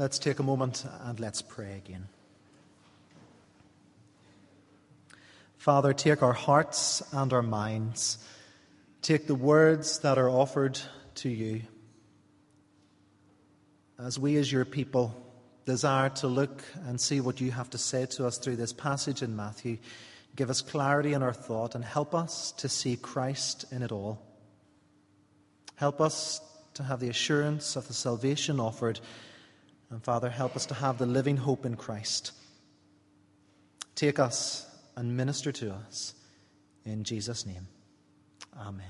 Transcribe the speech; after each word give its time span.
Let's 0.00 0.18
take 0.18 0.38
a 0.38 0.42
moment 0.42 0.86
and 1.02 1.20
let's 1.20 1.42
pray 1.42 1.74
again. 1.76 2.08
Father, 5.58 5.92
take 5.92 6.22
our 6.22 6.32
hearts 6.32 7.02
and 7.12 7.30
our 7.34 7.42
minds. 7.42 8.16
Take 9.02 9.26
the 9.26 9.34
words 9.34 9.98
that 9.98 10.16
are 10.16 10.30
offered 10.30 10.80
to 11.16 11.28
you. 11.28 11.60
As 13.98 14.18
we, 14.18 14.36
as 14.36 14.50
your 14.50 14.64
people, 14.64 15.14
desire 15.66 16.08
to 16.08 16.28
look 16.28 16.64
and 16.86 16.98
see 16.98 17.20
what 17.20 17.42
you 17.42 17.50
have 17.50 17.68
to 17.68 17.76
say 17.76 18.06
to 18.06 18.26
us 18.26 18.38
through 18.38 18.56
this 18.56 18.72
passage 18.72 19.20
in 19.20 19.36
Matthew, 19.36 19.76
give 20.34 20.48
us 20.48 20.62
clarity 20.62 21.12
in 21.12 21.22
our 21.22 21.34
thought 21.34 21.74
and 21.74 21.84
help 21.84 22.14
us 22.14 22.52
to 22.52 22.70
see 22.70 22.96
Christ 22.96 23.66
in 23.70 23.82
it 23.82 23.92
all. 23.92 24.18
Help 25.74 26.00
us 26.00 26.40
to 26.72 26.84
have 26.84 27.00
the 27.00 27.10
assurance 27.10 27.76
of 27.76 27.86
the 27.86 27.92
salvation 27.92 28.60
offered 28.60 28.98
and 29.90 30.02
Father, 30.02 30.30
help 30.30 30.54
us 30.54 30.66
to 30.66 30.74
have 30.74 30.98
the 30.98 31.06
living 31.06 31.36
hope 31.36 31.66
in 31.66 31.76
Christ. 31.76 32.32
Take 33.96 34.18
us 34.18 34.66
and 34.96 35.16
minister 35.16 35.52
to 35.52 35.72
us. 35.72 36.14
In 36.84 37.04
Jesus' 37.04 37.44
name, 37.44 37.66
Amen. 38.58 38.86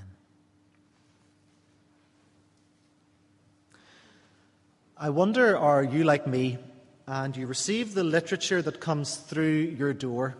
I 4.96 5.08
wonder, 5.08 5.56
are 5.56 5.82
you 5.82 6.04
like 6.04 6.26
me 6.26 6.58
and 7.06 7.34
you 7.36 7.46
receive 7.46 7.94
the 7.94 8.04
literature 8.04 8.60
that 8.60 8.80
comes 8.80 9.16
through 9.16 9.74
your 9.78 9.94
door 9.94 10.36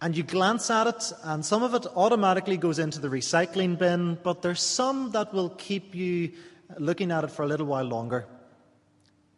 and 0.00 0.16
you 0.16 0.22
glance 0.22 0.70
at 0.70 0.86
it 0.86 1.12
and 1.24 1.44
some 1.44 1.62
of 1.62 1.74
it 1.74 1.86
automatically 1.94 2.56
goes 2.56 2.78
into 2.78 3.00
the 3.00 3.08
recycling 3.08 3.78
bin, 3.78 4.18
but 4.22 4.40
there's 4.40 4.62
some 4.62 5.10
that 5.10 5.34
will 5.34 5.50
keep 5.50 5.94
you 5.94 6.32
looking 6.78 7.10
at 7.10 7.24
it 7.24 7.30
for 7.30 7.42
a 7.42 7.46
little 7.46 7.66
while 7.66 7.84
longer. 7.84 8.26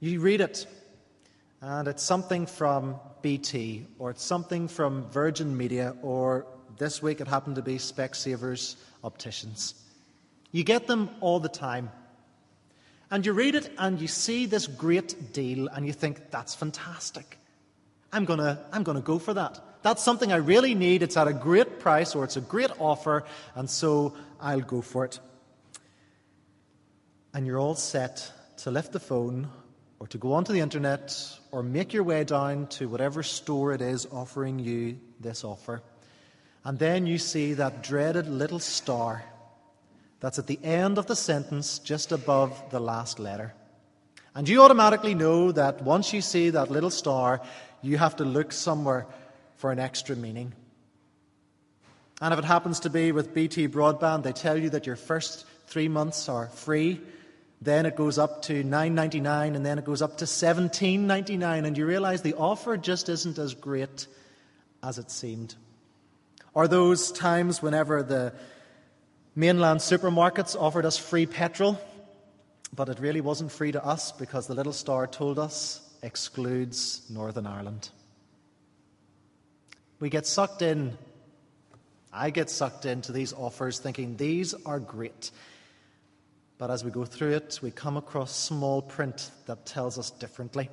You 0.03 0.19
read 0.19 0.41
it, 0.41 0.67
and 1.61 1.87
it's 1.87 2.03
something 2.03 2.47
from 2.47 2.97
BT, 3.23 3.87
or 4.01 4.11
it's 4.11 4.25
something 4.25 4.67
from 4.67 5.09
Virgin 5.11 5.57
Media, 5.57 5.95
or 6.03 6.45
this 6.77 7.01
week 7.01 7.21
it 7.21 7.29
happened 7.29 7.55
to 7.55 7.63
be 7.63 7.77
Specsavers 7.77 8.75
Opticians. 9.05 9.75
You 10.51 10.65
get 10.65 10.89
them 10.89 11.09
all 11.21 11.39
the 11.39 11.49
time. 11.49 11.89
And 13.13 13.25
you 13.25 13.33
read 13.33 13.55
it 13.55 13.71
and 13.79 14.01
you 14.01 14.09
see 14.09 14.47
this 14.47 14.67
great 14.67 15.33
deal 15.33 15.69
and 15.69 15.87
you 15.87 15.93
think, 15.93 16.33
that's 16.33 16.53
fantastic. 16.53 17.39
I'm 18.13 18.25
going 18.25 18.41
to 18.41 18.59
I'm 18.73 18.83
to 18.83 19.01
go 19.01 19.21
for 19.21 19.35
that. 19.35 19.61
That's 19.83 20.03
something 20.03 20.33
I 20.33 20.39
really 20.39 20.75
need. 20.75 21.05
It's 21.05 21.17
at 21.17 21.29
a 21.29 21.33
great 21.33 21.79
price 21.79 22.17
or 22.17 22.25
it's 22.25 22.37
a 22.37 22.41
great 22.41 22.73
offer, 22.81 23.23
and 23.55 23.71
so 23.71 24.15
I'll 24.41 24.63
go 24.63 24.81
for 24.83 25.05
it. 25.05 25.21
And 27.33 27.47
you're 27.47 27.61
all 27.61 27.77
set 27.77 28.33
to 28.57 28.73
lift 28.73 28.91
the 28.91 28.99
phone 28.99 29.49
or 30.03 30.09
to 30.09 30.19
go 30.19 30.33
onto 30.33 30.53
the 30.53 30.59
internet 30.59 31.17
or 31.53 31.63
make 31.63 31.93
your 31.93 32.03
way 32.03 32.25
down 32.25 32.67
to 32.67 32.89
whatever 32.89 33.23
store 33.23 33.73
it 33.73 33.81
is 33.81 34.05
offering 34.11 34.59
you 34.59 34.99
this 35.21 35.45
offer. 35.45 35.81
And 36.65 36.77
then 36.77 37.07
you 37.07 37.19
see 37.19 37.55
that 37.55 37.85
dreaded 37.85 38.27
little 38.27 38.59
star 38.59 39.23
that's 40.19 40.41
at 40.41 40.49
the 40.49 40.59
end 40.65 40.99
of 40.99 41.07
the 41.07 41.15
sentence 41.15 41.79
just 41.79 42.11
above 42.11 42.61
the 42.73 42.81
last 42.81 43.21
letter. 43.21 43.55
And 44.35 44.49
you 44.49 44.65
automatically 44.65 45.15
know 45.15 45.53
that 45.53 45.83
once 45.83 46.13
you 46.13 46.21
see 46.21 46.51
that 46.51 46.69
little 46.69 46.91
star, 46.91 47.41
you 47.81 47.97
have 47.97 48.17
to 48.17 48.25
look 48.25 48.51
somewhere 48.51 49.07
for 49.55 49.71
an 49.71 49.79
extra 49.79 50.17
meaning. 50.17 50.53
And 52.21 52.35
if 52.35 52.41
it 52.41 52.45
happens 52.45 52.81
to 52.81 52.91
be 52.91 53.13
with 53.13 53.35
BT 53.35 53.69
Broadband, 53.69 54.25
they 54.25 54.33
tell 54.33 54.59
you 54.59 54.71
that 54.71 54.85
your 54.85 54.97
first 54.97 55.47
three 55.69 55.87
months 55.87 56.29
are 56.29 56.49
free 56.49 57.01
then 57.65 57.87
it 57.87 57.95
goes 57.95 58.19
up 58.19 58.43
to 58.43 58.65
9.99 58.65 59.55
and 59.55 59.65
then 59.65 59.79
it 59.79 59.85
goes 59.85 60.03
up 60.03 60.19
to 60.19 60.25
17.99 60.25 61.65
and 61.65 61.79
you 61.79 61.87
realize 61.87 62.21
the 62.23 62.35
offer 62.35 62.77
just 62.77 63.09
isn't 63.09 63.39
as 63.39 63.55
great 63.55 64.09
as 64.83 64.99
it 64.99 65.13
seemed. 65.13 65.55
Or 66.55 66.67
those 66.67 67.13
times 67.13 67.63
whenever 67.63 68.03
the 68.03 68.35
mainland 69.37 69.79
supermarkets 69.79 70.61
offered 70.61 70.85
us 70.85 70.99
free 70.99 71.25
petrol, 71.25 71.81
but 72.75 72.89
it 72.89 72.99
really 72.99 73.21
wasn't 73.21 73.53
free 73.53 73.71
to 73.71 73.85
us 73.85 74.11
because 74.11 74.49
the 74.49 74.55
little 74.55 74.73
star 74.73 75.07
told 75.07 75.39
us 75.39 75.89
excludes 76.03 77.03
Northern 77.09 77.47
Ireland. 77.47 77.91
We 80.01 80.11
get 80.11 80.27
sucked 80.27 80.63
in. 80.63 80.99
I 82.13 82.31
get 82.31 82.51
sucked 82.51 82.87
into 82.87 83.13
these 83.13 83.33
offers 83.33 83.79
thinking 83.79 84.17
these 84.17 84.53
are 84.67 84.81
great. 84.81 85.31
But 86.63 86.71
as 86.71 86.85
we 86.85 86.93
go 86.93 87.05
through 87.05 87.33
it, 87.33 87.59
we 87.61 87.73
come 87.73 87.97
across 87.97 88.31
small 88.31 88.83
print 88.83 89.33
that 89.47 89.67
tells 89.67 89.99
us 89.99 90.13
differently. 90.13 90.71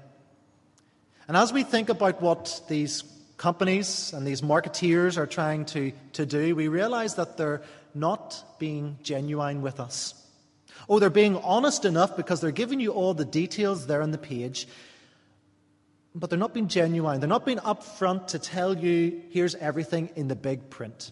And 1.28 1.36
as 1.36 1.52
we 1.52 1.64
think 1.64 1.90
about 1.90 2.22
what 2.22 2.62
these 2.70 3.04
companies 3.38 4.14
and 4.14 4.24
these 4.24 4.42
marketeers 4.42 5.18
are 5.18 5.26
trying 5.26 5.66
to, 5.66 5.92
to 6.14 6.28
do, 6.28 6.56
we 6.56 6.68
realize 6.68 7.16
that 7.16 7.38
they're 7.38 7.64
not 7.96 8.60
being 8.60 9.00
genuine 9.02 9.64
with 9.64 9.80
us. 9.80 10.14
Oh, 10.88 11.00
they're 11.00 11.10
being 11.10 11.38
honest 11.38 11.86
enough 11.86 12.16
because 12.16 12.40
they're 12.40 12.52
giving 12.52 12.80
you 12.80 12.92
all 12.92 13.16
the 13.16 13.26
details 13.26 13.88
there 13.88 14.04
on 14.04 14.12
the 14.12 14.20
page, 14.20 14.68
but 16.14 16.30
they're 16.30 16.38
not 16.38 16.54
being 16.54 16.68
genuine. 16.68 17.20
They're 17.20 17.28
not 17.28 17.48
being 17.48 17.58
upfront 17.58 18.28
to 18.28 18.38
tell 18.38 18.78
you, 18.78 19.24
here's 19.32 19.56
everything 19.56 20.12
in 20.16 20.28
the 20.28 20.36
big 20.36 20.70
print. 20.70 21.10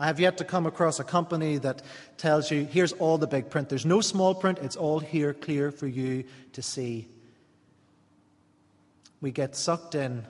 I 0.00 0.06
have 0.06 0.20
yet 0.20 0.38
to 0.38 0.44
come 0.44 0.66
across 0.66 1.00
a 1.00 1.04
company 1.04 1.58
that 1.58 1.82
tells 2.18 2.50
you, 2.50 2.64
here's 2.64 2.92
all 2.92 3.18
the 3.18 3.26
big 3.26 3.50
print. 3.50 3.68
There's 3.68 3.86
no 3.86 4.00
small 4.00 4.34
print, 4.34 4.58
it's 4.62 4.76
all 4.76 5.00
here 5.00 5.34
clear 5.34 5.72
for 5.72 5.88
you 5.88 6.24
to 6.52 6.62
see. 6.62 7.08
We 9.20 9.32
get 9.32 9.56
sucked 9.56 9.96
in 9.96 10.24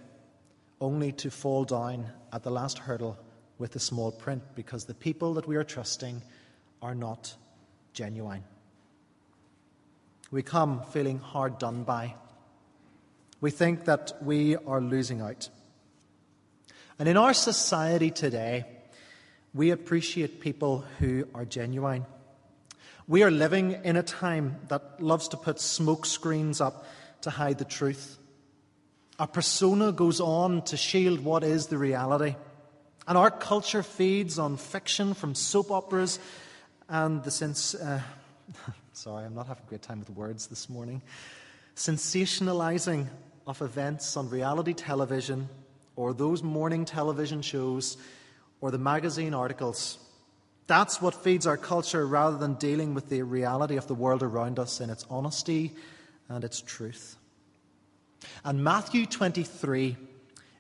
only 0.80 1.12
to 1.12 1.30
fall 1.30 1.64
down 1.64 2.06
at 2.32 2.42
the 2.42 2.50
last 2.50 2.78
hurdle 2.78 3.18
with 3.58 3.72
the 3.72 3.80
small 3.80 4.10
print 4.10 4.42
because 4.54 4.86
the 4.86 4.94
people 4.94 5.34
that 5.34 5.46
we 5.46 5.56
are 5.56 5.64
trusting 5.64 6.22
are 6.80 6.94
not 6.94 7.34
genuine. 7.92 8.44
We 10.30 10.42
come 10.42 10.82
feeling 10.92 11.18
hard 11.18 11.58
done 11.58 11.84
by. 11.84 12.14
We 13.40 13.50
think 13.50 13.84
that 13.84 14.12
we 14.22 14.56
are 14.56 14.80
losing 14.80 15.20
out. 15.20 15.48
And 16.98 17.08
in 17.08 17.16
our 17.16 17.34
society 17.34 18.10
today, 18.10 18.64
we 19.54 19.70
appreciate 19.70 20.41
people 20.41 20.84
who 20.98 21.26
are 21.34 21.44
genuine. 21.44 22.06
We 23.06 23.22
are 23.22 23.31
living 23.31 23.78
in 23.84 23.97
a 23.97 24.03
time 24.03 24.56
that 24.69 25.03
loves 25.03 25.28
to 25.28 25.36
put 25.36 25.60
smoke 25.60 26.04
screens 26.04 26.60
up 26.60 26.84
to 27.22 27.31
hide 27.31 27.58
the 27.58 27.64
truth. 27.64 28.19
A 29.19 29.26
persona 29.26 29.92
goes 29.92 30.20
on 30.20 30.62
to 30.66 30.76
shield 30.76 31.20
what 31.20 31.42
is 31.42 31.66
the 31.66 31.78
reality. 31.78 32.37
And 33.06 33.16
our 33.16 33.31
culture 33.31 33.82
feeds 33.82 34.38
on 34.38 34.58
fiction 34.58 35.14
from 35.14 35.34
soap 35.34 35.70
operas 35.70 36.19
and 36.88 37.25
the 37.25 37.31
sense. 37.31 37.75
Uh, 37.75 38.03
sorry, 38.92 39.25
I'm 39.25 39.34
not 39.34 39.47
having 39.47 39.64
a 39.66 39.69
great 39.69 39.82
time 39.82 40.00
with 40.00 40.10
words 40.10 40.48
this 40.48 40.69
morning. 40.69 41.00
Sensationalizing 41.75 43.06
of 43.47 43.62
events 43.62 44.16
on 44.16 44.28
reality 44.28 44.75
television 44.75 45.48
or 45.97 46.12
those 46.12 46.42
morning 46.42 46.84
television 46.84 47.41
shows 47.41 47.97
or 48.60 48.70
the 48.70 48.78
magazine 48.78 49.34
articles. 49.34 49.98
That's 50.66 51.00
what 51.00 51.14
feeds 51.14 51.46
our 51.46 51.56
culture 51.56 52.06
rather 52.06 52.36
than 52.36 52.54
dealing 52.54 52.94
with 52.94 53.08
the 53.08 53.22
reality 53.22 53.76
of 53.76 53.86
the 53.86 53.94
world 53.94 54.22
around 54.22 54.58
us 54.58 54.80
in 54.80 54.91
its 54.91 55.06
honesty 55.08 55.72
and 56.28 56.44
its 56.44 56.60
truth. 56.60 57.16
And 58.44 58.62
Matthew 58.62 59.06
23 59.06 59.96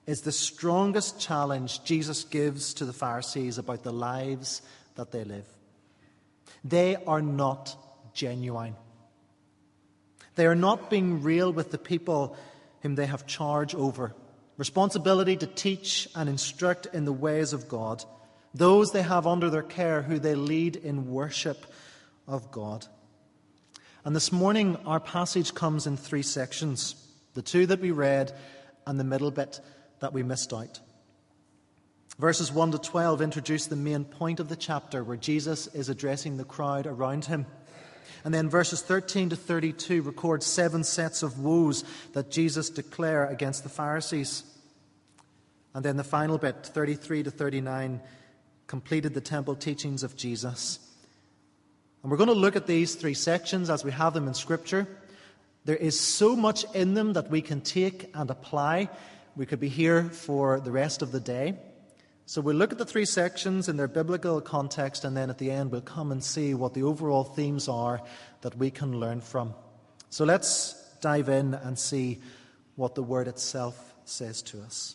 is 0.06 0.22
the 0.22 0.32
strongest 0.32 1.20
challenge 1.20 1.84
Jesus 1.84 2.24
gives 2.24 2.72
to 2.74 2.86
the 2.86 2.92
Pharisees 2.92 3.58
about 3.58 3.82
the 3.82 3.92
lives 3.92 4.62
that 4.94 5.10
they 5.10 5.24
live. 5.24 5.46
They 6.64 6.96
are 6.96 7.20
not 7.20 7.76
genuine. 8.14 8.74
They 10.36 10.46
are 10.46 10.54
not 10.54 10.88
being 10.88 11.22
real 11.22 11.52
with 11.52 11.70
the 11.70 11.78
people 11.78 12.36
whom 12.80 12.94
they 12.94 13.06
have 13.06 13.26
charge 13.26 13.74
over 13.74 14.14
responsibility 14.58 15.36
to 15.36 15.46
teach 15.46 16.08
and 16.14 16.28
instruct 16.28 16.86
in 16.92 17.06
the 17.06 17.12
ways 17.12 17.54
of 17.54 17.68
God, 17.68 18.04
those 18.52 18.90
they 18.90 19.02
have 19.02 19.26
under 19.26 19.48
their 19.48 19.62
care 19.62 20.02
who 20.02 20.18
they 20.18 20.34
lead 20.34 20.76
in 20.76 21.10
worship 21.10 21.64
of 22.26 22.50
God. 22.50 22.84
And 24.04 24.14
this 24.14 24.32
morning, 24.32 24.76
our 24.84 25.00
passage 25.00 25.54
comes 25.54 25.86
in 25.86 25.96
three 25.96 26.22
sections 26.22 26.94
the 27.34 27.42
two 27.42 27.66
that 27.66 27.80
we 27.80 27.92
read 27.92 28.32
and 28.84 28.98
the 28.98 29.04
middle 29.04 29.30
bit 29.30 29.60
that 30.00 30.12
we 30.12 30.24
missed 30.24 30.52
out. 30.52 30.80
Verses 32.18 32.50
1 32.50 32.72
to 32.72 32.78
12 32.78 33.22
introduce 33.22 33.66
the 33.66 33.76
main 33.76 34.04
point 34.04 34.40
of 34.40 34.48
the 34.48 34.56
chapter 34.56 35.04
where 35.04 35.16
Jesus 35.16 35.68
is 35.68 35.88
addressing 35.88 36.36
the 36.36 36.44
crowd 36.44 36.86
around 36.86 37.26
him. 37.26 37.46
And 38.24 38.32
then 38.32 38.48
verses 38.48 38.82
13 38.82 39.30
to 39.30 39.36
32 39.36 40.02
record 40.02 40.42
seven 40.42 40.84
sets 40.84 41.22
of 41.22 41.38
woes 41.40 41.84
that 42.12 42.30
Jesus 42.30 42.70
declare 42.70 43.26
against 43.26 43.62
the 43.62 43.68
Pharisees. 43.68 44.44
And 45.74 45.84
then 45.84 45.96
the 45.96 46.04
final 46.04 46.38
bit, 46.38 46.66
33 46.66 47.24
to 47.24 47.30
39, 47.30 48.00
completed 48.66 49.14
the 49.14 49.20
temple 49.20 49.54
teachings 49.54 50.02
of 50.02 50.16
Jesus. 50.16 50.78
And 52.02 52.10
we're 52.10 52.18
going 52.18 52.28
to 52.28 52.34
look 52.34 52.56
at 52.56 52.66
these 52.66 52.94
three 52.94 53.14
sections 53.14 53.70
as 53.70 53.84
we 53.84 53.90
have 53.92 54.14
them 54.14 54.28
in 54.28 54.34
Scripture. 54.34 54.86
There 55.64 55.76
is 55.76 55.98
so 55.98 56.34
much 56.36 56.64
in 56.74 56.94
them 56.94 57.12
that 57.14 57.30
we 57.30 57.42
can 57.42 57.60
take 57.60 58.10
and 58.14 58.30
apply. 58.30 58.88
We 59.36 59.46
could 59.46 59.60
be 59.60 59.68
here 59.68 60.04
for 60.04 60.60
the 60.60 60.70
rest 60.70 61.02
of 61.02 61.12
the 61.12 61.20
day. 61.20 61.56
So 62.28 62.42
we'll 62.42 62.56
look 62.56 62.72
at 62.72 62.78
the 62.78 62.84
three 62.84 63.06
sections 63.06 63.70
in 63.70 63.78
their 63.78 63.88
biblical 63.88 64.42
context, 64.42 65.02
and 65.06 65.16
then 65.16 65.30
at 65.30 65.38
the 65.38 65.50
end, 65.50 65.72
we'll 65.72 65.80
come 65.80 66.12
and 66.12 66.22
see 66.22 66.52
what 66.52 66.74
the 66.74 66.82
overall 66.82 67.24
themes 67.24 67.68
are 67.68 68.02
that 68.42 68.54
we 68.54 68.70
can 68.70 69.00
learn 69.00 69.22
from. 69.22 69.54
So 70.10 70.26
let's 70.26 70.74
dive 71.00 71.30
in 71.30 71.54
and 71.54 71.78
see 71.78 72.20
what 72.76 72.94
the 72.94 73.02
word 73.02 73.28
itself 73.28 73.94
says 74.04 74.42
to 74.42 74.60
us. 74.60 74.94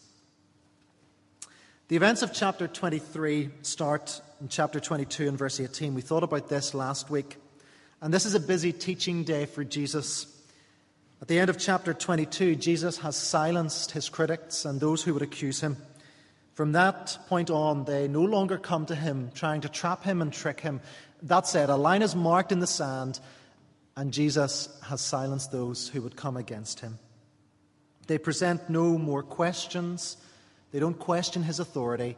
The 1.88 1.95
events 1.95 2.21
of 2.21 2.33
chapter 2.33 2.68
23 2.68 3.50
start 3.63 4.21
in 4.39 4.47
chapter 4.47 4.79
22 4.79 5.27
and 5.27 5.36
verse 5.36 5.59
18. 5.59 5.95
We 5.95 6.01
thought 6.01 6.21
about 6.21 6.50
this 6.50 6.75
last 6.75 7.09
week. 7.09 7.38
And 8.00 8.13
this 8.13 8.27
is 8.27 8.36
a 8.36 8.39
busy 8.39 8.71
teaching 8.71 9.24
day 9.24 9.47
for 9.47 9.63
Jesus. 9.63 10.27
At 11.19 11.29
the 11.29 11.39
end 11.39 11.50
of 11.50 11.57
chapter 11.57 11.95
22, 11.95 12.57
Jesus 12.57 13.00
has 13.00 13.15
silenced 13.15 13.89
his 13.89 14.07
critics 14.07 14.65
and 14.65 14.79
those 14.79 15.01
who 15.01 15.15
would 15.15 15.24
accuse 15.24 15.62
him. 15.62 15.77
From 16.53 16.73
that 16.73 17.17
point 17.27 17.50
on, 17.50 17.85
they 17.85 18.07
no 18.07 18.21
longer 18.21 18.57
come 18.57 18.85
to 18.88 18.95
him 18.95 19.31
trying 19.33 19.61
to 19.61 19.69
trap 19.69 20.03
him 20.03 20.21
and 20.21 20.31
trick 20.31 20.59
him. 20.59 20.81
That 21.23 21.47
said, 21.47 21.69
a 21.69 21.75
line 21.75 22.01
is 22.01 22.15
marked 22.15 22.51
in 22.51 22.59
the 22.59 22.67
sand, 22.67 23.19
and 23.95 24.13
Jesus 24.13 24.69
has 24.83 25.01
silenced 25.01 25.51
those 25.51 25.88
who 25.88 26.01
would 26.01 26.15
come 26.15 26.38
against 26.38 26.79
him. 26.79 27.00
They 28.07 28.17
present 28.17 28.69
no 28.69 28.97
more 28.97 29.23
questions 29.23 30.17
they 30.73 30.79
don't 30.79 30.97
question 30.97 31.44
his 31.44 31.59
authority. 31.59 32.17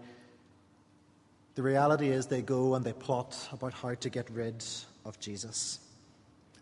The 1.55 1.61
reality 1.61 2.07
is 2.07 2.27
they 2.27 2.41
go 2.41 2.73
and 2.75 2.85
they 2.85 2.93
plot 2.93 3.37
about 3.51 3.73
how 3.73 3.93
to 3.95 4.09
get 4.09 4.29
rid 4.29 4.63
of 5.03 5.19
Jesus. 5.19 5.79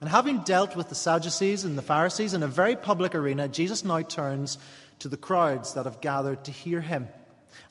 And 0.02 0.10
having 0.10 0.40
dealt 0.40 0.75
with 0.75 0.90
the 0.90 0.96
Sadducees 0.96 1.64
and 1.64 1.78
the 1.78 1.84
Pharisees 1.84 2.34
in 2.34 2.42
a 2.42 2.48
very 2.48 2.75
public 2.75 3.14
arena, 3.14 3.48
Jesus 3.48 3.86
now 3.86 4.02
turns 4.02 4.58
to 5.00 5.08
the 5.08 5.18
crowds 5.18 5.75
that 5.75 5.86
have 5.86 6.02
gathered 6.02 6.44
to 6.46 6.52
hear 6.52 6.81
him. 6.81 7.08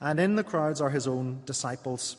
And 0.00 0.18
in 0.20 0.36
the 0.36 0.44
crowds 0.44 0.80
are 0.80 0.90
his 0.90 1.06
own 1.06 1.42
disciples. 1.46 2.16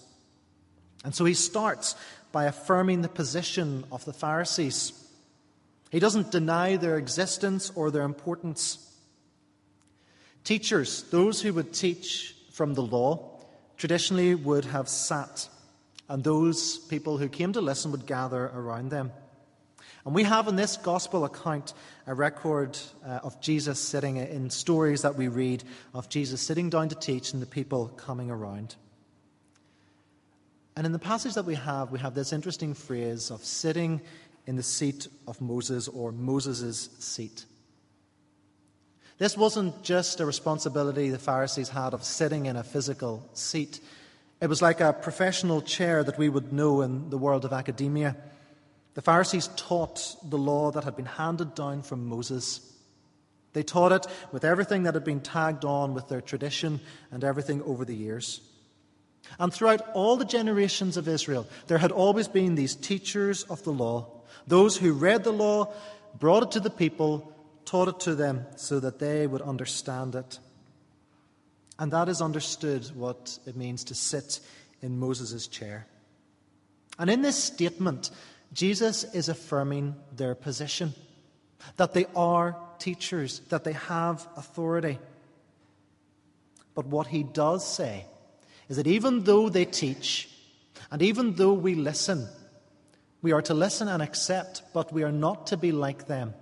And 1.03 1.13
so 1.13 1.25
he 1.25 1.33
starts 1.33 1.95
by 2.31 2.45
affirming 2.45 3.01
the 3.01 3.09
position 3.09 3.85
of 3.91 4.05
the 4.05 4.13
Pharisees. 4.13 4.93
He 5.91 5.99
doesn't 5.99 6.31
deny 6.31 6.77
their 6.77 6.97
existence 6.97 7.71
or 7.75 7.91
their 7.91 8.03
importance. 8.03 8.91
Teachers, 10.43 11.03
those 11.11 11.41
who 11.41 11.53
would 11.53 11.73
teach 11.73 12.35
from 12.51 12.73
the 12.73 12.81
law, 12.81 13.39
traditionally 13.77 14.35
would 14.35 14.65
have 14.65 14.89
sat, 14.89 15.47
and 16.09 16.23
those 16.23 16.79
people 16.79 17.17
who 17.17 17.29
came 17.29 17.53
to 17.53 17.61
listen 17.61 17.91
would 17.91 18.05
gather 18.05 18.45
around 18.45 18.89
them. 18.89 19.11
And 20.05 20.13
we 20.13 20.23
have 20.23 20.47
in 20.47 20.57
this 20.57 20.75
gospel 20.75 21.23
account 21.23 21.73
a 22.07 22.13
record 22.13 22.77
uh, 23.05 23.19
of 23.23 23.39
Jesus 23.39 23.79
sitting 23.79 24.17
in 24.17 24.49
stories 24.49 25.03
that 25.03 25.15
we 25.15 25.29
read 25.29 25.63
of 25.93 26.09
Jesus 26.09 26.41
sitting 26.41 26.69
down 26.69 26.89
to 26.89 26.95
teach 26.95 27.31
and 27.31 27.41
the 27.41 27.47
people 27.47 27.87
coming 27.87 28.29
around. 28.29 28.75
And 30.75 30.85
in 30.85 30.91
the 30.91 30.99
passage 30.99 31.35
that 31.35 31.45
we 31.45 31.55
have, 31.55 31.91
we 31.91 31.99
have 31.99 32.15
this 32.15 32.33
interesting 32.33 32.73
phrase 32.73 33.31
of 33.31 33.45
sitting 33.45 34.01
in 34.45 34.55
the 34.55 34.63
seat 34.63 35.07
of 35.27 35.39
Moses 35.39 35.87
or 35.87 36.11
Moses' 36.11 36.89
seat. 36.99 37.45
This 39.19 39.37
wasn't 39.37 39.83
just 39.83 40.19
a 40.19 40.25
responsibility 40.25 41.09
the 41.09 41.19
Pharisees 41.19 41.69
had 41.69 41.93
of 41.93 42.03
sitting 42.03 42.47
in 42.47 42.57
a 42.57 42.63
physical 42.63 43.29
seat. 43.33 43.79
It 44.41 44.47
was 44.47 44.61
like 44.61 44.81
a 44.81 44.91
professional 44.91 45.61
chair 45.61 46.03
that 46.03 46.17
we 46.17 46.27
would 46.27 46.51
know 46.51 46.81
in 46.81 47.09
the 47.09 47.17
world 47.17 47.45
of 47.45 47.53
academia. 47.53 48.17
The 48.93 49.01
Pharisees 49.01 49.49
taught 49.55 50.15
the 50.23 50.37
law 50.37 50.71
that 50.71 50.83
had 50.83 50.95
been 50.95 51.05
handed 51.05 51.55
down 51.55 51.81
from 51.81 52.07
Moses. 52.07 52.61
They 53.53 53.63
taught 53.63 53.91
it 53.91 54.05
with 54.31 54.43
everything 54.45 54.83
that 54.83 54.93
had 54.93 55.03
been 55.03 55.21
tagged 55.21 55.65
on 55.65 55.93
with 55.93 56.09
their 56.09 56.21
tradition 56.21 56.79
and 57.11 57.23
everything 57.23 57.61
over 57.63 57.85
the 57.85 57.95
years. 57.95 58.41
And 59.39 59.53
throughout 59.53 59.81
all 59.93 60.17
the 60.17 60.25
generations 60.25 60.97
of 60.97 61.07
Israel, 61.07 61.47
there 61.67 61.77
had 61.77 61.91
always 61.91 62.27
been 62.27 62.55
these 62.55 62.75
teachers 62.75 63.43
of 63.43 63.63
the 63.63 63.71
law, 63.71 64.21
those 64.47 64.77
who 64.77 64.93
read 64.93 65.23
the 65.23 65.31
law, 65.31 65.73
brought 66.19 66.43
it 66.43 66.51
to 66.51 66.59
the 66.59 66.69
people, 66.69 67.33
taught 67.65 67.87
it 67.87 67.99
to 68.01 68.15
them 68.15 68.45
so 68.57 68.79
that 68.79 68.99
they 68.99 69.25
would 69.25 69.41
understand 69.41 70.15
it. 70.15 70.39
And 71.79 71.91
that 71.91 72.09
is 72.09 72.21
understood 72.21 72.85
what 72.95 73.39
it 73.47 73.55
means 73.55 73.83
to 73.85 73.95
sit 73.95 74.39
in 74.81 74.99
Moses' 74.99 75.47
chair. 75.47 75.87
And 76.99 77.09
in 77.09 77.21
this 77.21 77.41
statement, 77.41 78.11
Jesus 78.53 79.03
is 79.03 79.29
affirming 79.29 79.95
their 80.15 80.35
position 80.35 80.93
that 81.77 81.93
they 81.93 82.05
are 82.15 82.57
teachers, 82.79 83.39
that 83.49 83.63
they 83.63 83.73
have 83.73 84.27
authority. 84.35 84.99
But 86.75 86.87
what 86.87 87.07
he 87.07 87.23
does 87.23 87.65
say 87.65 88.05
is 88.69 88.77
that 88.77 88.87
even 88.87 89.23
though 89.23 89.49
they 89.49 89.65
teach, 89.65 90.29
and 90.91 91.01
even 91.01 91.35
though 91.35 91.53
we 91.53 91.75
listen, 91.75 92.27
we 93.21 93.31
are 93.31 93.41
to 93.43 93.53
listen 93.53 93.87
and 93.87 94.01
accept, 94.01 94.61
but 94.73 94.91
we 94.91 95.03
are 95.03 95.11
not 95.11 95.47
to 95.47 95.57
be 95.57 95.71
like 95.71 96.07
them. 96.07 96.33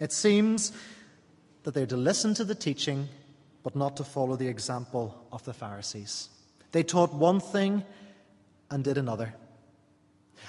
It 0.00 0.12
seems 0.12 0.72
that 1.62 1.74
they're 1.74 1.86
to 1.86 1.96
listen 1.96 2.34
to 2.34 2.44
the 2.44 2.54
teaching, 2.54 3.08
but 3.62 3.76
not 3.76 3.96
to 3.98 4.04
follow 4.04 4.36
the 4.36 4.48
example 4.48 5.26
of 5.30 5.44
the 5.44 5.52
Pharisees. 5.52 6.28
They 6.72 6.82
taught 6.82 7.14
one 7.14 7.38
thing 7.38 7.84
and 8.70 8.82
did 8.82 8.98
another. 8.98 9.34